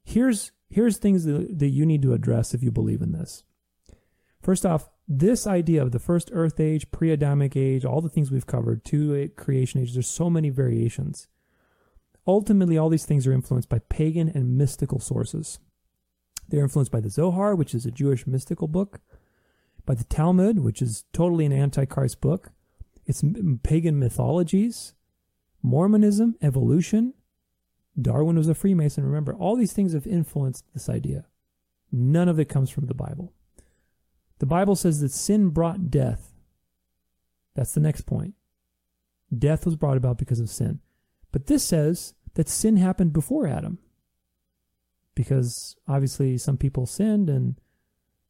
[0.05, 3.45] here's here's things that, that you need to address if you believe in this.
[4.43, 8.47] First off, this idea of the first earth age, pre-Adamic age, all the things we've
[8.47, 11.29] covered, two creation ages, there's so many variations.
[12.27, 15.59] Ultimately, all these things are influenced by pagan and mystical sources.
[16.49, 19.01] They're influenced by the Zohar, which is a Jewish mystical book,
[19.85, 22.53] by the Talmud, which is totally an antichrist book.
[23.07, 23.25] It's
[23.63, 24.95] pagan mythologies,
[25.63, 27.15] Mormonism, evolution.
[28.01, 29.05] Darwin was a Freemason.
[29.05, 31.27] Remember, all these things have influenced this idea.
[31.91, 33.33] None of it comes from the Bible.
[34.39, 36.33] The Bible says that sin brought death.
[37.55, 38.35] That's the next point.
[39.37, 40.81] Death was brought about because of sin.
[41.33, 43.79] But this says that sin happened before Adam.
[45.15, 47.57] Because obviously some people sinned and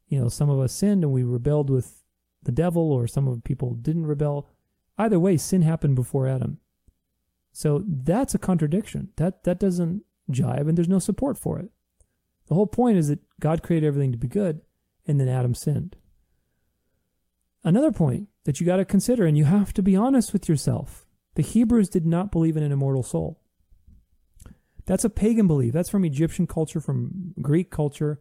[0.09, 2.03] you know, some of us sinned and we rebelled with
[2.43, 4.47] the devil, or some of people didn't rebel.
[4.99, 6.59] Either way, sin happened before Adam.
[7.53, 9.09] So that's a contradiction.
[9.17, 11.71] That that doesn't jive, and there's no support for it.
[12.49, 14.61] The whole point is that God created everything to be good,
[15.07, 15.97] and then Adam sinned.
[17.65, 21.07] Another point that you got to consider, and you have to be honest with yourself
[21.35, 23.41] the Hebrews did not believe in an immortal soul.
[24.87, 25.73] That's a pagan belief.
[25.73, 28.21] That's from Egyptian culture, from Greek culture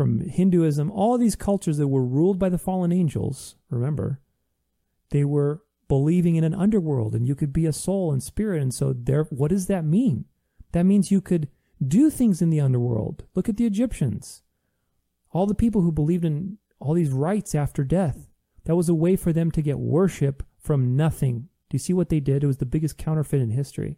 [0.00, 4.20] from Hinduism, all these cultures that were ruled by the fallen angels, remember,
[5.10, 8.62] they were believing in an underworld and you could be a soul and spirit.
[8.62, 10.24] And so there, what does that mean?
[10.72, 11.48] That means you could
[11.86, 13.24] do things in the underworld.
[13.34, 14.42] Look at the Egyptians.
[15.32, 18.28] All the people who believed in all these rites after death.
[18.64, 21.48] That was a way for them to get worship from nothing.
[21.70, 22.42] Do you see what they did?
[22.42, 23.96] It was the biggest counterfeit in history.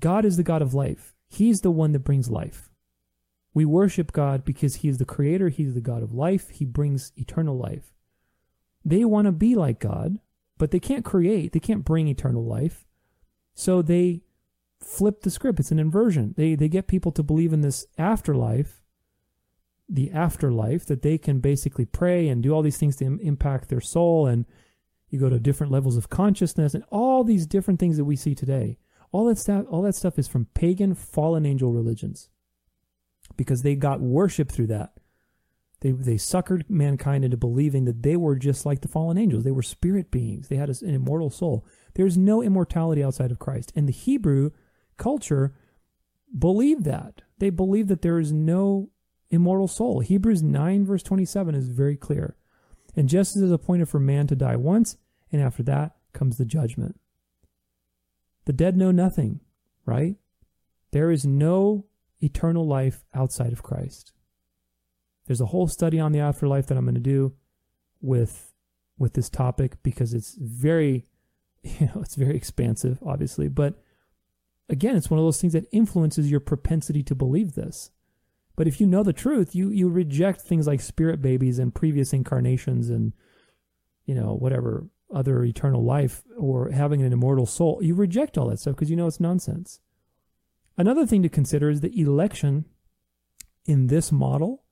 [0.00, 1.14] God is the God of life.
[1.28, 2.70] He's the one that brings life.
[3.54, 7.12] We worship God because He is the creator, He's the God of life, He brings
[7.16, 7.94] eternal life.
[8.84, 10.18] They want to be like God,
[10.58, 12.86] but they can't create, they can't bring eternal life.
[13.54, 14.22] So they
[14.80, 15.60] flip the script.
[15.60, 16.34] It's an inversion.
[16.36, 18.82] They they get people to believe in this afterlife,
[19.88, 23.68] the afterlife that they can basically pray and do all these things to Im- impact
[23.68, 24.46] their soul and
[25.10, 28.34] you go to different levels of consciousness and all these different things that we see
[28.34, 28.78] today.
[29.12, 32.28] All that stuff all that stuff is from pagan fallen angel religions
[33.36, 34.92] because they got worship through that.
[35.80, 39.44] They, they suckered mankind into believing that they were just like the fallen angels.
[39.44, 40.48] They were spirit beings.
[40.48, 41.66] They had an immortal soul.
[41.94, 43.72] There's no immortality outside of Christ.
[43.74, 44.50] And the Hebrew
[44.98, 45.54] culture
[46.38, 47.22] believed that.
[47.38, 48.90] They believed that there is no
[49.30, 50.00] immortal soul.
[50.00, 52.36] Hebrews 9, verse 27 is very clear.
[53.00, 54.98] And just as it is appointed for man to die once,
[55.32, 57.00] and after that comes the judgment.
[58.44, 59.40] The dead know nothing,
[59.86, 60.16] right?
[60.90, 61.86] There is no
[62.20, 64.12] eternal life outside of Christ.
[65.24, 67.32] There's a whole study on the afterlife that I'm going to do
[68.02, 68.52] with
[68.98, 71.06] with this topic because it's very
[71.62, 73.82] you know, it's very expansive obviously, but
[74.68, 77.92] again, it's one of those things that influences your propensity to believe this.
[78.60, 82.12] But if you know the truth, you you reject things like spirit babies and previous
[82.12, 83.14] incarnations and
[84.04, 87.78] you know, whatever other eternal life or having an immortal soul.
[87.80, 89.80] You reject all that stuff because you know it's nonsense.
[90.76, 92.66] Another thing to consider is the election
[93.64, 94.62] in this model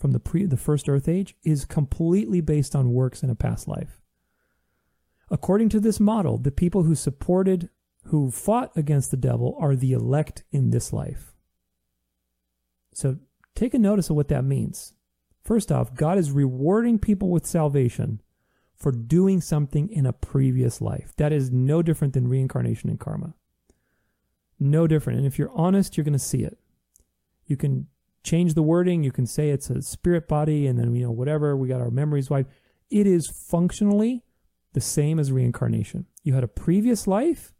[0.00, 3.68] from the pre the first earth age is completely based on works in a past
[3.68, 4.00] life.
[5.30, 7.70] According to this model, the people who supported
[8.06, 11.31] who fought against the devil are the elect in this life.
[12.92, 13.18] So
[13.54, 14.94] take a notice of what that means.
[15.44, 18.20] First off, God is rewarding people with salvation
[18.76, 21.12] for doing something in a previous life.
[21.16, 23.34] That is no different than reincarnation and karma.
[24.58, 25.18] No different.
[25.18, 26.58] And if you're honest, you're going to see it.
[27.46, 27.88] You can
[28.22, 29.02] change the wording.
[29.02, 31.56] You can say it's a spirit body and then, you know, whatever.
[31.56, 32.52] We got our memories wiped.
[32.90, 34.22] It is functionally
[34.72, 36.06] the same as reincarnation.
[36.22, 37.51] You had a previous life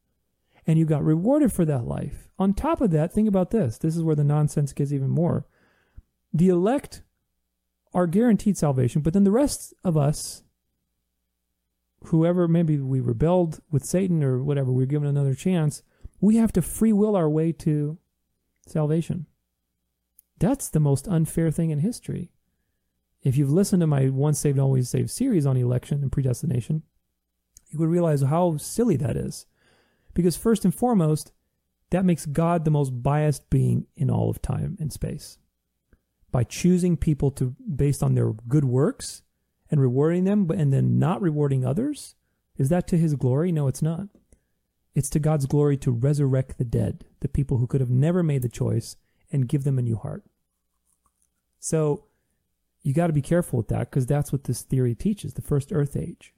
[0.67, 2.29] and you got rewarded for that life.
[2.39, 3.79] On top of that, think about this.
[3.79, 5.47] This is where the nonsense gets even more.
[6.33, 7.03] The elect
[7.95, 10.43] are guaranteed salvation, but then the rest of us,
[12.07, 15.83] whoever maybe we rebelled with Satan or whatever, we are given another chance,
[16.21, 17.99] we have to free will our way to
[18.67, 19.27] salvation.
[20.39, 22.31] That's the most unfair thing in history.
[23.23, 26.83] If you've listened to my Once Saved, Always Saved series on election and predestination,
[27.69, 29.47] you would realize how silly that is.
[30.15, 31.33] Because, first and foremost,
[31.91, 35.39] that makes God the most biased being in all of time and space.
[36.31, 39.23] By choosing people to based on their good works
[39.71, 42.15] and rewarding them, and then not rewarding others,
[42.57, 43.53] is that to his glory?
[43.53, 44.09] No, it's not.
[44.95, 48.43] It's to God's glory to resurrect the dead, the people who could have never made
[48.43, 48.97] the choice,
[49.31, 50.25] and give them a new heart.
[51.59, 52.05] So
[52.83, 55.73] you got to be careful with that because that's what this theory teaches the first
[55.73, 56.35] earth age.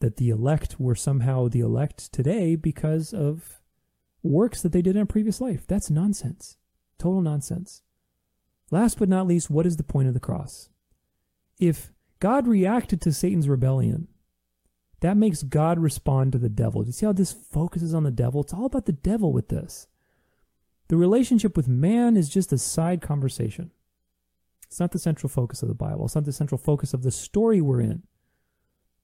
[0.00, 3.60] That the elect were somehow the elect today because of
[4.22, 5.66] works that they did in a previous life.
[5.66, 6.56] That's nonsense.
[6.98, 7.82] Total nonsense.
[8.70, 10.68] Last but not least, what is the point of the cross?
[11.58, 14.08] If God reacted to Satan's rebellion
[15.00, 16.82] that makes God respond to the devil.
[16.82, 18.40] Do you see how this focuses on the devil?
[18.40, 19.88] It's all about the devil with this.
[20.88, 23.72] The relationship with man is just a side conversation.
[24.66, 26.06] It's not the central focus of the Bible.
[26.06, 28.02] It's not the central focus of the story we're in.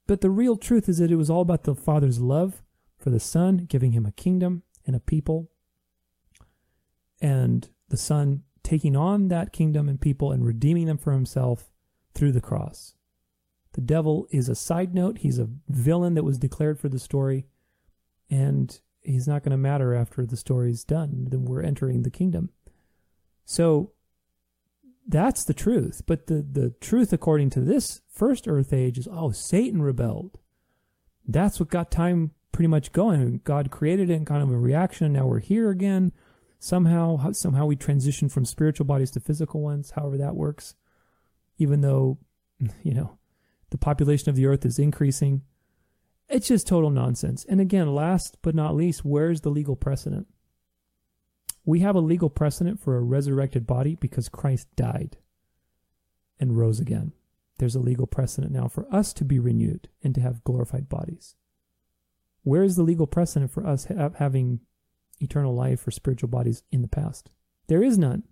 [0.07, 2.63] But the real truth is that it was all about the Father's love
[2.99, 5.51] for the Son, giving him a kingdom and a people,
[7.21, 11.71] and the Son taking on that kingdom and people and redeeming them for himself
[12.15, 12.95] through the cross.
[13.73, 15.19] The devil is a side note.
[15.19, 17.47] He's a villain that was declared for the story,
[18.31, 21.29] and he's not going to matter after the story's done.
[21.31, 22.51] Then we're entering the kingdom.
[23.45, 23.93] So
[25.07, 26.03] that's the truth.
[26.07, 30.39] But the, the truth, according to this first earth age, is oh, Satan rebelled.
[31.27, 33.41] That's what got time pretty much going.
[33.45, 35.13] God created it in kind of a reaction.
[35.13, 36.13] Now we're here again.
[36.59, 40.75] Somehow, somehow we transition from spiritual bodies to physical ones, however that works.
[41.59, 42.19] Even though,
[42.83, 43.19] you know,
[43.71, 45.43] the population of the earth is increasing.
[46.29, 47.45] It's just total nonsense.
[47.49, 50.29] And again, last but not least, where's the legal precedent?
[51.65, 55.17] We have a legal precedent for a resurrected body because Christ died
[56.41, 57.13] and rose again.
[57.63, 61.37] There's a legal precedent now for us to be renewed and to have glorified bodies.
[62.43, 64.63] Where is the legal precedent for us ha- having
[65.21, 67.31] eternal life or spiritual bodies in the past?
[67.69, 68.25] There is none.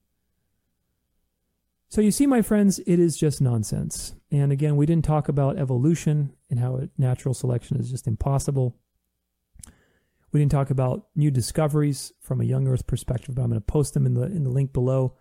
[1.90, 4.16] So you see, my friends, it is just nonsense.
[4.32, 8.80] And again, we didn't talk about evolution and how natural selection is just impossible.
[10.32, 13.64] We didn't talk about new discoveries from a young Earth perspective, but I'm going to
[13.64, 15.14] post them in the in the link below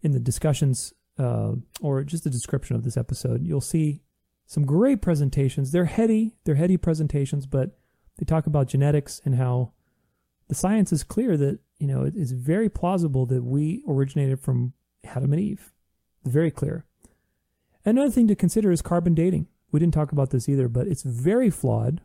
[0.00, 3.42] in the discussions uh, or just the description of this episode.
[3.42, 4.02] You'll see
[4.46, 5.72] some great presentations.
[5.72, 7.78] They're heady, they're heady presentations, but
[8.18, 9.72] they talk about genetics and how
[10.48, 14.72] the science is clear that you know it is very plausible that we originated from
[15.04, 15.72] Adam and Eve.
[16.24, 16.84] Very clear.
[17.84, 19.46] Another thing to consider is carbon dating.
[19.70, 22.00] We didn't talk about this either, but it's very flawed.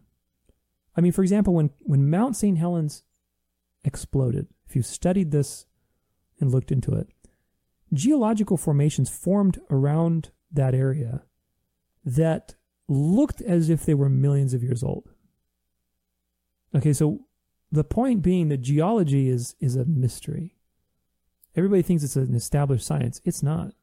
[0.95, 2.58] I mean, for example, when, when Mount St.
[2.58, 3.03] Helens
[3.83, 5.66] exploded, if you studied this
[6.40, 7.09] and looked into it,
[7.93, 11.23] geological formations formed around that area
[12.03, 12.55] that
[12.88, 15.09] looked as if they were millions of years old.
[16.75, 17.25] Okay, so
[17.72, 20.55] the point being that geology is is a mystery.
[21.55, 23.22] Everybody thinks it's an established science.
[23.23, 23.73] It's not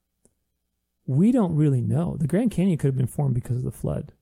[1.11, 2.17] we don't really know.
[2.21, 4.13] The Grand Canyon could have been formed because of the flood,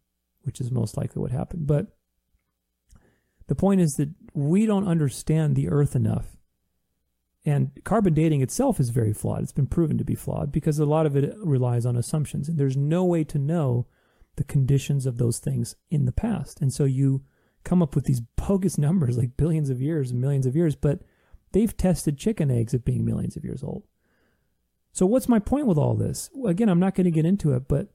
[0.40, 1.66] which is most likely what happened.
[1.66, 1.88] But
[3.46, 6.37] the point is that we don't understand the earth enough.
[7.44, 9.42] And carbon dating itself is very flawed.
[9.42, 12.48] It's been proven to be flawed because a lot of it relies on assumptions.
[12.48, 13.86] And there's no way to know
[14.36, 16.60] the conditions of those things in the past.
[16.60, 17.22] And so you
[17.64, 21.00] come up with these bogus numbers like billions of years and millions of years, but
[21.52, 23.84] they've tested chicken eggs at being millions of years old.
[24.92, 26.30] So, what's my point with all this?
[26.46, 27.88] Again, I'm not going to get into it, but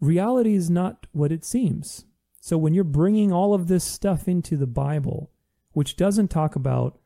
[0.00, 2.04] reality is not what it seems.
[2.40, 5.30] So, when you're bringing all of this stuff into the Bible,
[5.72, 7.00] which doesn't talk about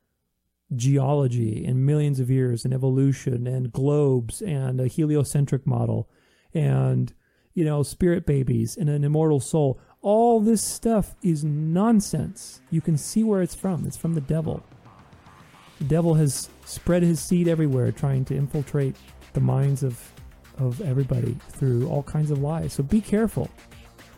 [0.75, 6.09] geology and millions of years and evolution and globes and a heliocentric model
[6.53, 7.13] and
[7.55, 12.99] you know spirit babies and an immortal soul all this stuff is nonsense you can
[12.99, 14.65] see where it's from it's from the devil
[15.79, 18.97] the devil has spread his seed everywhere, trying to infiltrate
[19.33, 20.13] the minds of
[20.59, 22.73] of everybody through all kinds of lies.
[22.73, 23.51] So be careful.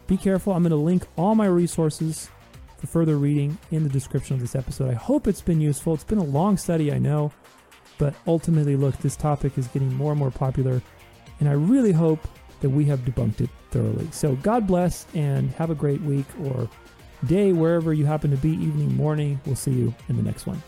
[0.06, 0.52] Be careful.
[0.52, 2.30] I'm going to link all my resources
[2.78, 4.90] for further reading in the description of this episode.
[4.90, 5.94] I hope it's been useful.
[5.94, 7.32] It's been a long study, I know,
[7.98, 10.80] but ultimately, look, this topic is getting more and more popular,
[11.40, 12.26] and I really hope
[12.60, 14.08] that we have debunked it thoroughly.
[14.12, 16.68] So God bless and have a great week or
[17.26, 19.40] day wherever you happen to be, evening, morning.
[19.44, 20.62] We'll see you in the next one.